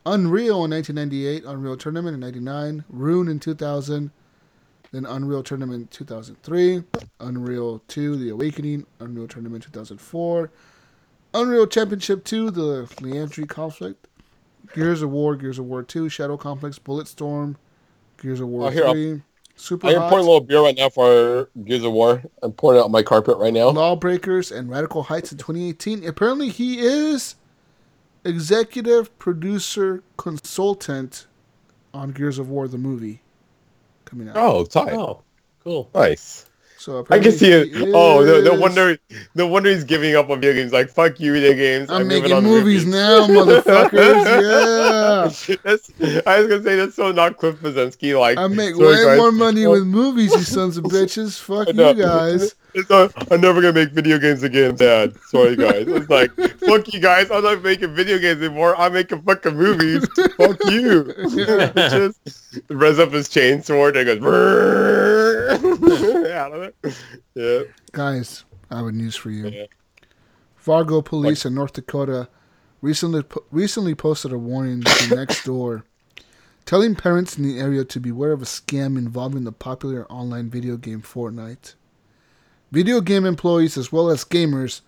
[0.05, 4.11] Unreal in 1998, Unreal Tournament in 99, Rune in 2000,
[4.91, 6.83] then Unreal Tournament 2003,
[7.19, 10.51] Unreal 2 The Awakening, Unreal Tournament 2004,
[11.33, 14.07] Unreal Championship 2 The Liandri Conflict,
[14.73, 17.55] Gears of War, Gears of War 2, Shadow Complex, Bulletstorm,
[18.21, 19.21] Gears of War Oh, here, I'll- 3,
[19.55, 22.23] Super I am pouring a little beer right now for Gears of War.
[22.41, 23.67] I'm pouring it on my carpet right now.
[23.71, 26.07] Lawbreakers, and Radical Heights in 2018.
[26.07, 27.35] Apparently, he is
[28.23, 31.27] executive producer consultant
[31.93, 33.21] on Gears of War the movie
[34.09, 34.37] coming out.
[34.37, 34.93] Oh, tight.
[34.93, 35.21] Oh,
[35.63, 35.89] cool.
[35.93, 36.45] Nice.
[36.79, 37.93] So I can see it.
[37.93, 38.97] Oh, no, no wonder,
[39.35, 40.71] no wonder he's giving up on video games.
[40.71, 41.89] Like, fuck you, video games.
[41.89, 43.89] I'm moving making on movies now, motherfuckers.
[45.49, 45.55] Yeah.
[45.63, 45.91] that's,
[46.25, 48.17] I was gonna say that's so not Cliff Bleszinski.
[48.17, 51.37] Like, I make sorry, way more money with movies, you sons of bitches.
[51.37, 52.55] Fuck you guys.
[52.73, 55.15] It's I'm never gonna make video games again, Dad.
[55.27, 55.87] Sorry, guys.
[55.87, 57.31] It's like, fuck you guys.
[57.31, 58.75] I'm not making video games anymore.
[58.77, 60.07] I'm making fucking movies.
[60.37, 61.13] fuck you.
[61.75, 62.19] Just
[62.69, 64.21] revs up his chainsaw and goes.
[66.31, 66.75] Out of it.
[67.33, 67.61] Yeah.
[67.91, 69.47] Guys, I have news for you.
[69.47, 69.65] Yeah.
[70.55, 72.27] Fargo police in North Dakota
[72.81, 75.85] recently po- recently posted a warning to next door,
[76.65, 80.77] telling parents in the area to beware of a scam involving the popular online video
[80.77, 81.75] game Fortnite.
[82.71, 84.81] Video game employees as well as gamers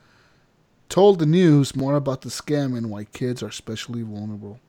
[0.89, 4.59] told the news more about the scam and why kids are especially vulnerable.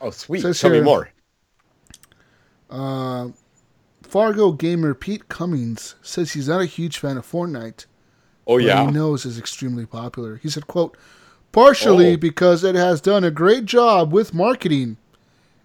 [0.00, 0.42] Oh, sweet.
[0.42, 1.10] Says Tell me more.
[2.70, 3.28] Uh,
[4.02, 7.86] Fargo gamer Pete Cummings says he's not a huge fan of Fortnite.
[8.46, 8.84] Oh but yeah.
[8.86, 10.36] he knows is extremely popular.
[10.36, 10.96] He said, "quote
[11.52, 12.16] Partially Oh.
[12.16, 14.96] because it has done a great job with marketing.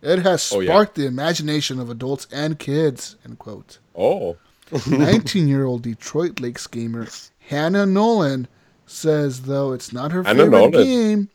[0.02, 1.04] It has Oh, sparked yeah.
[1.04, 3.80] the imagination of adults and kids." End quote.
[3.96, 4.38] Oh.
[4.72, 7.08] 19-year-old Detroit Lakes gamer
[7.48, 8.48] Hannah Nolan
[8.86, 11.30] says, though it's not her favorite game,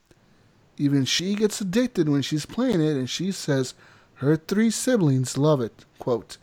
[0.76, 3.74] even she gets addicted when she's playing it, and she says
[4.14, 5.84] her three siblings love it.
[5.98, 6.36] Quote,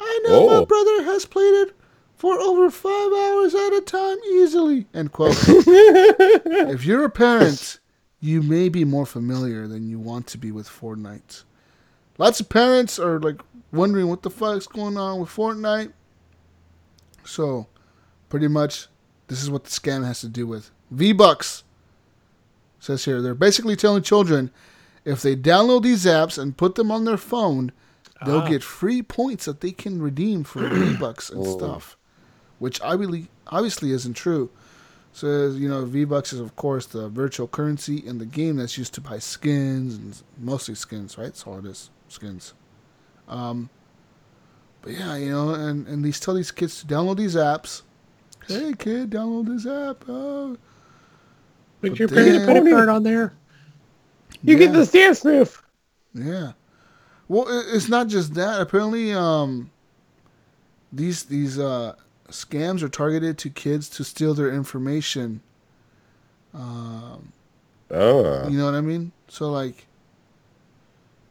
[0.00, 0.66] I know my Oh.
[0.66, 1.76] brother has played it
[2.16, 4.86] for over five hours at a time easily.
[4.94, 5.36] End quote.
[5.48, 7.78] if you're a parent,
[8.20, 11.44] you may be more familiar than you want to be with Fortnite.
[12.18, 13.40] Lots of parents are like
[13.72, 15.92] wondering what the fuck's going on with Fortnite.
[17.24, 17.66] So,
[18.28, 18.88] pretty much,
[19.28, 21.64] this is what the scam has to do with V Bucks.
[22.78, 24.50] Says here, they're basically telling children
[25.04, 27.72] if they download these apps and put them on their phone,
[28.24, 28.48] they'll Ah.
[28.48, 31.96] get free points that they can redeem for V Bucks and stuff,
[32.58, 34.50] which I obviously obviously isn't true.
[35.12, 38.78] Says you know V Bucks is of course the virtual currency in the game that's
[38.78, 41.24] used to buy skins and mostly skins, right?
[41.24, 42.54] That's all it is, skins.
[43.28, 43.70] Um,
[44.82, 47.82] but yeah, you know, and and these tell these kids to download these apps.
[48.46, 50.04] Hey kid, download this app.
[50.08, 50.56] Oh,
[51.80, 53.32] Put your But parents' then- credit card on there.
[54.42, 54.66] You Yeah.
[54.66, 55.62] get the dance move.
[56.14, 56.52] Yeah.
[57.28, 58.60] Well, it's not just that.
[58.60, 59.70] Apparently, um,
[60.92, 61.94] these these uh,
[62.28, 65.40] scams are targeted to kids to steal their information.
[66.52, 67.32] Um,
[67.90, 68.48] Oh.
[68.48, 69.12] you know what I mean?
[69.28, 69.84] So like, it,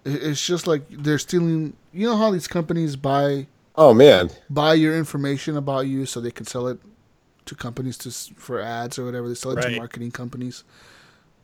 [0.06, 1.74] it's just like they're stealing.
[1.94, 4.30] You know how these companies buy Oh man.
[4.50, 6.80] buy your information about you so they can sell it
[7.46, 9.28] to companies to for ads or whatever.
[9.28, 10.64] They sell it to marketing companies.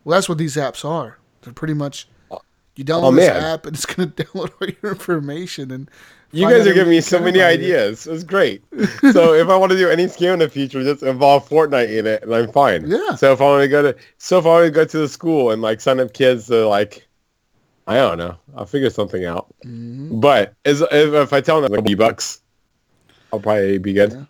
[0.04, 1.18] Well, that's what these apps are.
[1.42, 2.40] They're pretty much oh.
[2.76, 3.42] you download Oh, this man.
[3.42, 5.90] app and it's gonna download all your information and
[6.32, 7.64] You guys are giving me so many care about you.
[7.74, 8.06] ideas.
[8.06, 8.62] It's great.
[9.12, 12.06] so if I want to do any scam in the future, just involve Fortnite in
[12.06, 12.88] it, and I'm fine.
[12.88, 13.14] Yeah.
[13.16, 15.08] So if I want to go to, so if I want to go to the
[15.08, 17.06] school and like sign up kids to like,
[17.86, 19.46] I don't know, I'll figure something out.
[19.64, 20.20] Mhm.
[20.20, 22.40] But as, if, if I tell them like a bucks,
[23.32, 24.12] I'll probably be good.
[24.12, 24.24] Yeah.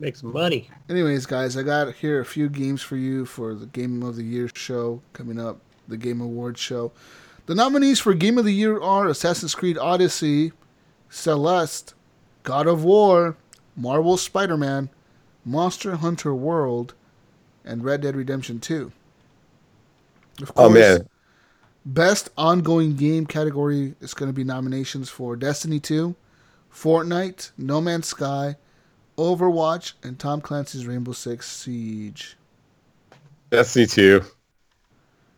[0.00, 0.68] Make some money.
[0.88, 4.24] Anyways, guys, I got here a few games for you for the Game of the
[4.24, 5.58] Year show coming up,
[5.88, 6.92] the Game Awards show.
[7.46, 10.52] The nominees for Game of the Year are Assassin's Creed Odyssey,
[11.10, 11.94] Celeste,
[12.42, 13.36] God of War,
[13.76, 14.88] Marvel Spider-Man,
[15.44, 16.94] Monster Hunter World,
[17.64, 18.92] and Red Dead Redemption 2.
[20.42, 21.08] Of Oh man,
[21.86, 26.14] Best ongoing game category is going to be nominations for Destiny 2,
[26.72, 28.56] Fortnite, No Man's Sky,
[29.18, 32.36] Overwatch, and Tom Clancy's Rainbow Six Siege.
[33.50, 34.22] Destiny 2.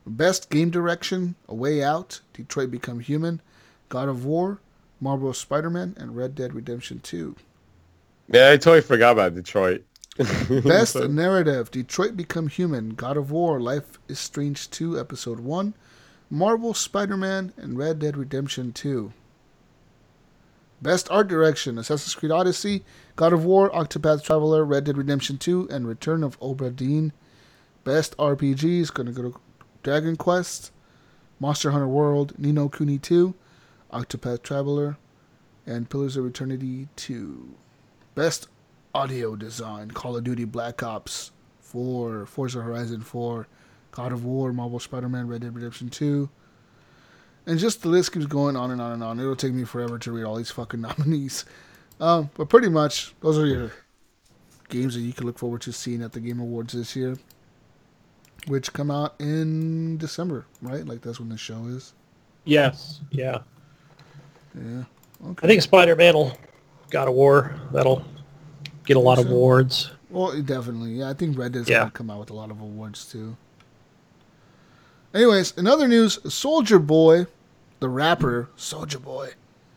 [0.06, 3.40] Best game direction, A Way Out, Detroit Become Human,
[3.88, 4.60] God of War,
[5.00, 7.34] Marvel Spider-Man, and Red Dead Redemption 2.
[8.28, 9.84] Yeah, I totally forgot about Detroit.
[10.64, 15.74] Best narrative, Detroit Become Human, God of War, Life is Strange 2, Episode 1,
[16.28, 19.12] Marvel Spider-Man, and Red Dead Redemption 2.
[20.82, 22.84] Best art direction, Assassin's Creed Odyssey,
[23.14, 27.12] God of War, Octopath Traveler, Red Dead Redemption 2, and Return of Obra.
[27.84, 29.40] Best RPG is going to go to
[29.82, 30.72] Dragon Quest,
[31.38, 33.32] Monster Hunter World, Ni no Kuni 2,
[33.92, 34.98] Octopath Traveler,
[35.64, 37.54] and Pillars of Eternity 2.
[38.16, 38.48] Best
[38.94, 41.30] audio design, Call of Duty Black Ops
[41.60, 43.46] 4, Forza Horizon 4,
[43.96, 46.28] God of War, Marvel Spider-Man, Red Dead Redemption 2.
[47.46, 49.18] And just the list keeps going on and on and on.
[49.18, 51.44] It'll take me forever to read all these fucking nominees.
[51.98, 53.72] Um, but pretty much, those are your
[54.68, 57.16] games that you can look forward to seeing at the Game Awards this year,
[58.48, 60.84] which come out in December, right?
[60.84, 61.94] Like that's when the show is.
[62.44, 63.00] Yes.
[63.10, 63.38] Yeah.
[64.54, 64.84] Yeah.
[65.28, 65.46] Okay.
[65.46, 66.36] I think Spider-Man will
[66.90, 67.54] God of War.
[67.72, 68.04] That'll
[68.84, 69.90] get a lot of awards.
[70.10, 70.92] Well, definitely.
[70.96, 71.78] Yeah, I think Red Dead's Yeah.
[71.78, 73.36] gonna come out with a lot of awards too.
[75.16, 77.24] Anyways, in other news, Soulja Boy,
[77.80, 79.30] the rapper Soulja Boy,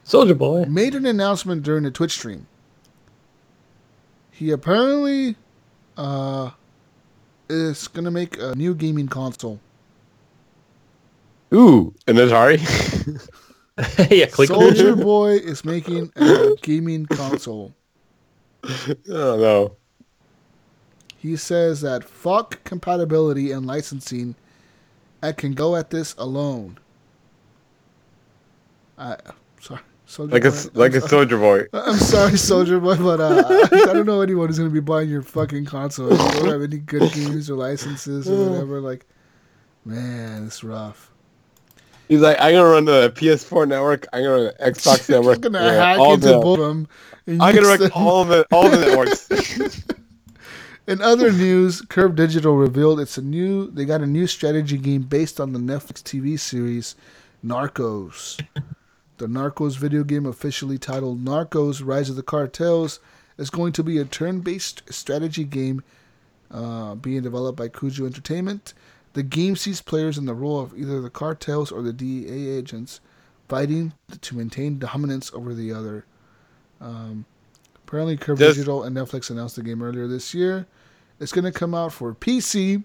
[0.06, 0.66] Soulja Boy.
[0.66, 2.46] made an announcement during a Twitch stream.
[4.32, 5.38] He apparently
[5.96, 6.50] uh,
[7.50, 9.62] is gonna make a new gaming console.
[11.54, 12.60] Ooh, an Atari.
[14.12, 17.74] yeah, click Soulja Boy is making a gaming console.
[18.66, 18.92] oh
[19.38, 19.76] no.
[21.18, 24.36] He says that fuck compatibility and licensing.
[25.22, 26.78] I can go at this alone.
[28.98, 29.18] I
[29.62, 29.82] sorry.
[30.06, 30.58] Soldier like a boy.
[30.74, 31.66] like I'm, a soldier boy.
[31.74, 35.08] I'm sorry, Soulja Boy, but uh, I, I don't know anyone who's gonna be buying
[35.08, 36.10] your fucking console.
[36.10, 38.82] You don't have any good games or licenses or whatever.
[38.82, 39.06] Like,
[39.86, 41.12] man, it's rough.
[42.08, 44.08] He's like, I'm gonna run the PS4 network.
[44.12, 45.46] I'm gonna run the Xbox network.
[45.46, 46.88] I'm gonna yeah, hack all into the- both of them.
[47.28, 49.86] I'm gonna wreck all the all the networks.
[50.90, 53.70] In other news, Curve Digital revealed it's a new.
[53.70, 56.96] They got a new strategy game based on the Netflix TV series
[57.46, 58.44] Narcos.
[59.18, 62.98] The Narcos video game, officially titled Narcos: Rise of the Cartels,
[63.38, 65.84] is going to be a turn-based strategy game
[66.50, 68.74] uh, being developed by Kuju Entertainment.
[69.14, 73.00] The game sees players in the role of either the cartels or the DEA agents,
[73.48, 76.06] fighting to maintain dominance over the other.
[76.82, 77.26] Um,
[77.86, 80.66] apparently, Curve Does- Digital and Netflix announced the game earlier this year.
[81.20, 82.84] It's going to come out for PC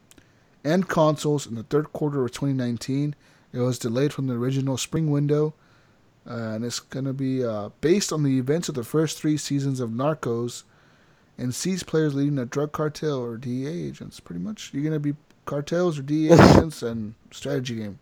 [0.64, 3.14] and consoles in the third quarter of 2019.
[3.52, 5.54] It was delayed from the original spring window,
[6.28, 9.36] uh, and it's going to be uh, based on the events of the first three
[9.36, 10.64] seasons of Narcos,
[11.38, 14.18] and sees players leading a drug cartel or DEA agents.
[14.20, 17.98] Pretty much, you're going to be cartels or DEA agents and strategy game.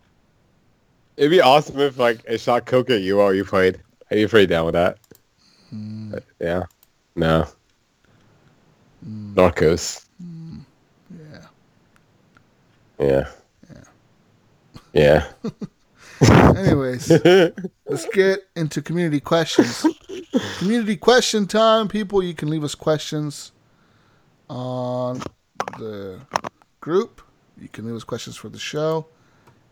[1.17, 3.79] It'd be awesome if like it shot coke at you while you played.
[4.09, 4.97] Are you pretty down with that?
[5.71, 6.63] But, yeah.
[7.15, 7.47] No.
[9.07, 10.05] Narcos.
[10.19, 11.45] Yeah.
[13.03, 13.29] Yeah.
[14.93, 15.27] Yeah.
[15.41, 15.51] yeah.
[16.57, 19.85] Anyways, let's get into community questions.
[20.59, 22.23] Community question time, people.
[22.23, 23.51] You can leave us questions
[24.49, 25.21] on
[25.77, 26.21] the
[26.79, 27.21] group.
[27.59, 29.07] You can leave us questions for the show,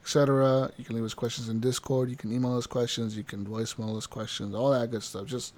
[0.02, 0.72] etc.
[0.78, 2.10] You can leave us questions in Discord.
[2.10, 3.16] You can email us questions.
[3.16, 4.54] You can voicemail us questions.
[4.54, 5.26] All that good stuff.
[5.26, 5.54] Just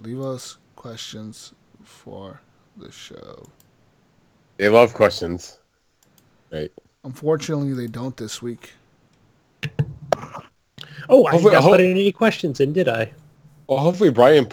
[0.00, 2.40] leave us questions for
[2.76, 3.48] the show.
[4.56, 5.58] They love questions.
[6.52, 6.70] Right.
[7.04, 8.72] Unfortunately, they don't this week.
[11.08, 13.12] Oh, I Hopefully- didn't hope- put in any questions in, did I?
[13.66, 14.48] Well, hopefully Brian.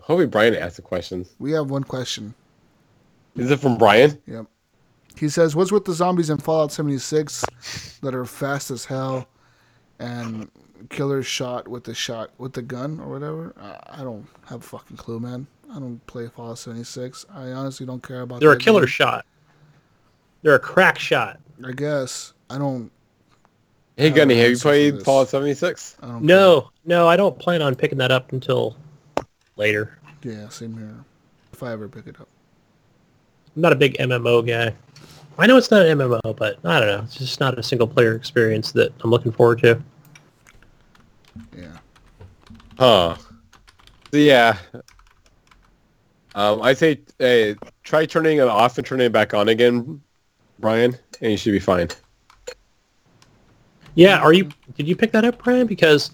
[0.00, 1.28] Hopefully Brian asked the questions.
[1.38, 2.34] We have one question.
[3.36, 4.18] Is it from Brian?
[4.26, 4.46] Yep.
[5.16, 7.44] He says, "What's with the zombies in Fallout 76
[8.02, 9.28] that are fast as hell
[9.98, 10.50] and
[10.90, 14.62] killer shot with the shot with the gun or whatever?" I, I don't have a
[14.64, 15.46] fucking clue, man.
[15.72, 17.24] I don't play Fallout 76.
[17.34, 18.40] I honestly don't care about.
[18.40, 18.88] They're a killer game.
[18.88, 19.26] shot.
[20.44, 21.40] They're a crack shot.
[21.66, 22.92] I guess I don't.
[23.96, 25.02] Hey I Gunny, don't have you played.
[25.02, 25.96] Fallout 76?
[26.02, 26.22] I don't.
[26.22, 28.76] No, no, I don't plan on picking that up until
[29.56, 29.98] later.
[30.22, 30.94] Yeah, same here.
[31.54, 32.28] If I ever pick it up.
[33.56, 34.74] I'm not a big MMO guy.
[35.38, 37.02] I know it's not an MMO, but I don't know.
[37.04, 39.82] It's just not a single player experience that I'm looking forward to.
[41.56, 41.78] Yeah.
[42.78, 43.16] Huh.
[44.12, 44.58] So yeah.
[46.34, 50.02] Um, I say, hey, try turning it off and turning it back on again,
[50.58, 51.88] Brian, and you should be fine.
[53.94, 54.48] Yeah, are you?
[54.76, 55.66] Did you pick that up, Brian?
[55.66, 56.10] Because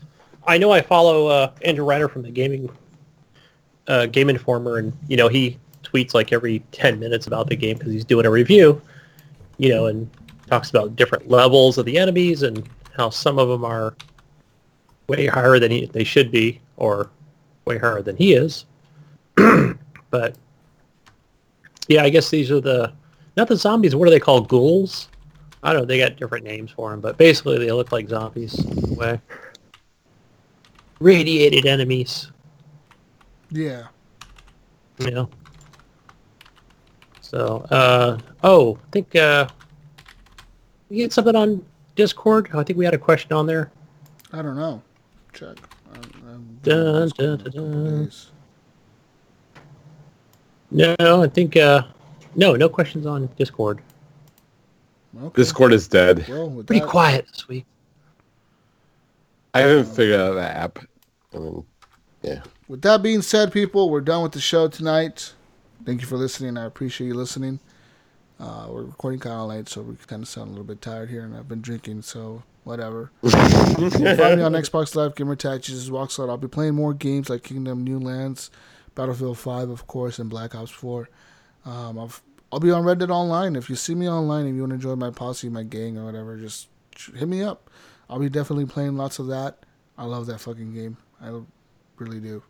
[0.47, 2.71] I know I follow uh, Andrew Reiner from the gaming
[3.89, 7.79] uh, Game Informer, and you know he tweets like every ten minutes about the game
[7.79, 8.81] because he's doing a review.
[9.59, 10.11] You know, and
[10.47, 13.95] talks about different levels of the enemies and how some of them are
[15.07, 17.11] way higher than he, they should be, or
[17.65, 18.65] way higher than he is.
[20.11, 20.35] but
[21.89, 22.93] yeah, I guess these are the
[23.37, 23.95] not the zombies.
[23.95, 24.49] What are they called?
[24.49, 25.09] Ghouls.
[25.63, 25.87] I don't know.
[25.87, 29.21] They got different names for them, but basically they look like zombies in a way.
[31.01, 32.31] Radiated enemies,
[33.51, 33.87] Yeah.
[34.99, 35.31] you know.
[37.21, 39.49] So, uh, oh, I think uh,
[40.89, 42.51] we get something on Discord.
[42.55, 43.71] I think we had a question on there.
[44.33, 44.83] I don't know.
[45.33, 45.57] Check.
[45.95, 48.11] I'm, I'm Dun, dun, dun, dun.
[50.71, 51.83] No, I think uh,
[52.35, 53.81] no, no questions on Discord.
[55.17, 55.43] Okay.
[55.43, 56.27] Discord is dead.
[56.29, 57.67] Well, Pretty that, quiet this week.
[59.53, 60.79] I haven't figured out that app.
[61.35, 61.65] I mean,
[62.23, 62.43] yeah.
[62.69, 65.33] With that being said, people, we're done with the show tonight.
[65.85, 66.57] Thank you for listening.
[66.57, 67.59] I appreciate you listening.
[68.39, 71.11] Uh, we're recording kind of late, so we kind of sound a little bit tired
[71.11, 73.11] here, and I've been drinking, so whatever.
[73.23, 73.31] you
[73.91, 76.31] can find me on Xbox Live, Gamertag, Jesus Walks Out.
[76.31, 78.51] I'll be playing more games like Kingdom New Lands,
[78.95, 81.09] Battlefield 5, of course, and Black Ops 4.
[81.71, 82.21] Um, I've,
[82.51, 83.55] I'll be on Red Dead Online.
[83.55, 86.05] If you see me online and you want to join my posse, my gang, or
[86.05, 86.69] whatever, just
[87.15, 87.71] hit me up.
[88.09, 89.65] I'll be definitely playing lots of that.
[89.97, 90.97] I love that fucking game.
[91.23, 91.41] I
[91.97, 92.43] really do.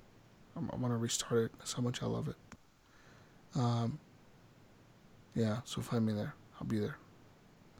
[0.56, 1.52] I'm, I'm gonna restart it.
[1.58, 2.36] That's how much I love it.
[3.54, 3.98] Um,
[5.34, 5.58] yeah.
[5.64, 6.34] So find me there.
[6.58, 6.96] I'll be there.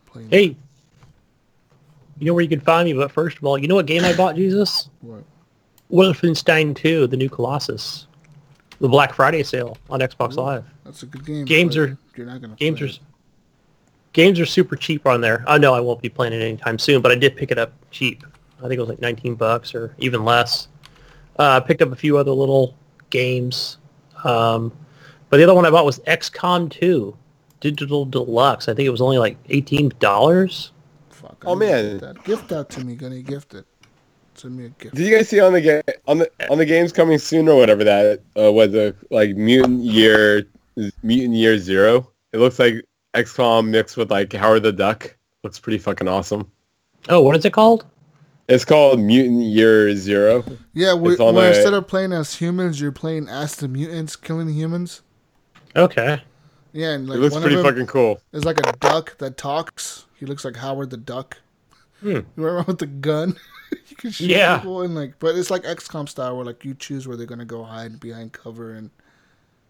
[0.05, 0.29] Playing.
[0.29, 0.57] Hey,
[2.19, 4.05] you know where you can find me, but first of all, you know what game
[4.05, 4.91] I bought, Jesus?
[5.01, 5.25] What?
[5.91, 8.07] Wolfenstein 2, the new Colossus.
[8.81, 10.65] The Black Friday sale on Xbox Live.
[10.85, 11.45] That's a good game.
[11.45, 12.55] Games are- You're not gonna.
[12.57, 12.99] Games are it.
[14.13, 15.45] games are super cheap on there.
[15.47, 17.73] I know I won't be playing it anytime soon, but I did pick it up
[17.91, 18.25] cheap.
[18.59, 20.69] I think it was like 19 bucks or even less.
[21.39, 22.75] Uh, I picked up a few other little
[23.11, 23.79] games.
[24.25, 24.73] Um,
[25.31, 27.17] but the other one I bought was XCOM 2
[27.61, 28.69] Digital Deluxe.
[28.69, 30.71] I think it was only like $18.
[31.11, 31.43] Fuck Fuck.
[31.47, 31.99] Oh, I need to man.
[31.99, 32.25] That.
[32.25, 33.65] Gift that to me, Gonna Gift it.
[34.41, 34.95] Send me a gift.
[34.95, 37.57] Did you guys see on the ga- on the on the games coming soon or
[37.57, 40.47] whatever that uh, was a like mutant year
[41.03, 42.11] mutant year zero?
[42.33, 42.85] It looks like
[43.15, 45.15] XCOM mixed with like Howard the Duck.
[45.45, 46.51] Looks pretty fucking awesome.
[47.11, 47.85] Oh, what is it called?
[48.49, 50.43] It's called Mutant Year Zero.
[50.73, 54.49] Yeah, we, where a- instead of playing as humans, you're playing as the mutants killing
[54.49, 55.03] humans.
[55.77, 56.21] Okay.
[56.73, 58.21] Yeah, and like it looks one pretty of fucking cool.
[58.33, 60.07] It's like a duck that talks.
[60.17, 61.37] He looks like Howard the Duck.
[62.01, 62.09] Hmm.
[62.11, 63.37] You remember with the gun?
[63.89, 64.59] you can shoot Yeah.
[64.59, 67.45] people and like, but it's like XCOM style where like you choose where they're gonna
[67.45, 68.91] go hide behind cover and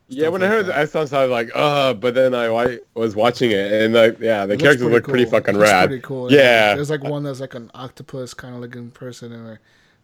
[0.08, 0.74] Yeah, stuff when I heard that.
[0.74, 3.94] that, I thought I was like, uh, but then I wa- was watching it and
[3.94, 5.88] like, yeah, the It looks characters look pretty fucking rad.
[5.88, 6.32] Pretty cool.
[6.32, 6.74] Yeah.
[6.74, 9.58] There's like one that's like an octopus kind of looking person, and like,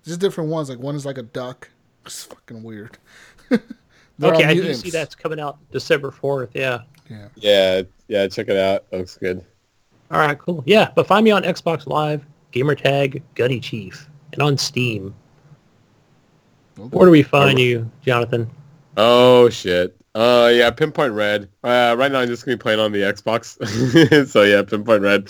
[0.05, 0.69] just different ones.
[0.69, 1.69] Like one is like a duck.
[2.05, 2.99] It's fucking weird.
[4.23, 6.49] Okay, I do see that's coming out December 4th.
[6.55, 6.81] Yeah.
[7.11, 7.29] Yeah.
[7.37, 8.85] Yeah, yeah, check it out.
[8.91, 9.45] It looks good.
[10.11, 10.63] All right, cool.
[10.67, 12.25] Yeah, but find me on Xbox Live,
[12.57, 15.15] Gamertag, Gunny Chief, and on Steam.
[16.79, 16.97] Okay.
[16.97, 18.51] Where do we find you, Jonathan?
[18.97, 19.95] Oh shit.
[20.15, 21.49] Uh yeah, Pinpoint Red.
[21.63, 23.57] Uh right now I'm just gonna be playing on the Xbox.
[24.29, 25.29] so yeah, Pinpoint Red.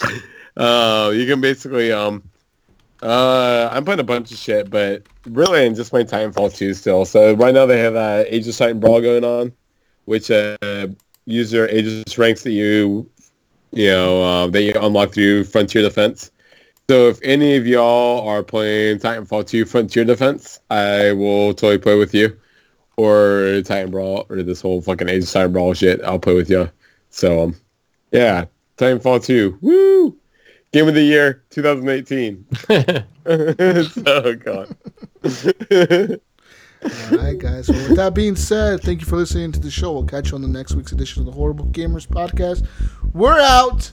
[0.57, 2.23] Uh you can basically um
[3.03, 7.05] uh I'm playing a bunch of shit, but really I'm just playing Titanfall 2 still.
[7.05, 9.53] So right now they have uh Age of Titan Brawl going on,
[10.05, 10.87] which uh
[11.25, 13.09] user Aegis ranks that you
[13.73, 16.31] you know, uh, that you unlock through Frontier Defense.
[16.89, 21.99] So if any of y'all are playing Titanfall 2 Frontier Defense, I will totally play
[21.99, 22.37] with you
[22.97, 26.49] or Titan Brawl or this whole fucking Age of Titan Brawl shit, I'll play with
[26.49, 26.71] you.
[27.11, 27.57] So um,
[28.13, 28.45] yeah,
[28.77, 30.17] Titanfall 2, woo!
[30.73, 32.47] Game of the year 2018.
[34.07, 34.77] oh god.
[36.85, 37.69] All right, guys.
[37.69, 39.93] Well, with that being said, thank you for listening to the show.
[39.93, 42.65] We'll catch you on the next week's edition of the Horrible Gamers podcast.
[43.13, 43.91] We're out.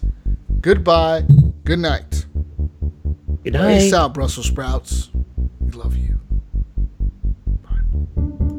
[0.62, 1.26] Goodbye.
[1.64, 2.26] Good night.
[3.44, 3.80] Good night.
[3.80, 5.10] Peace out, Brussels sprouts.
[5.60, 6.20] We love you.
[7.62, 8.53] Bye.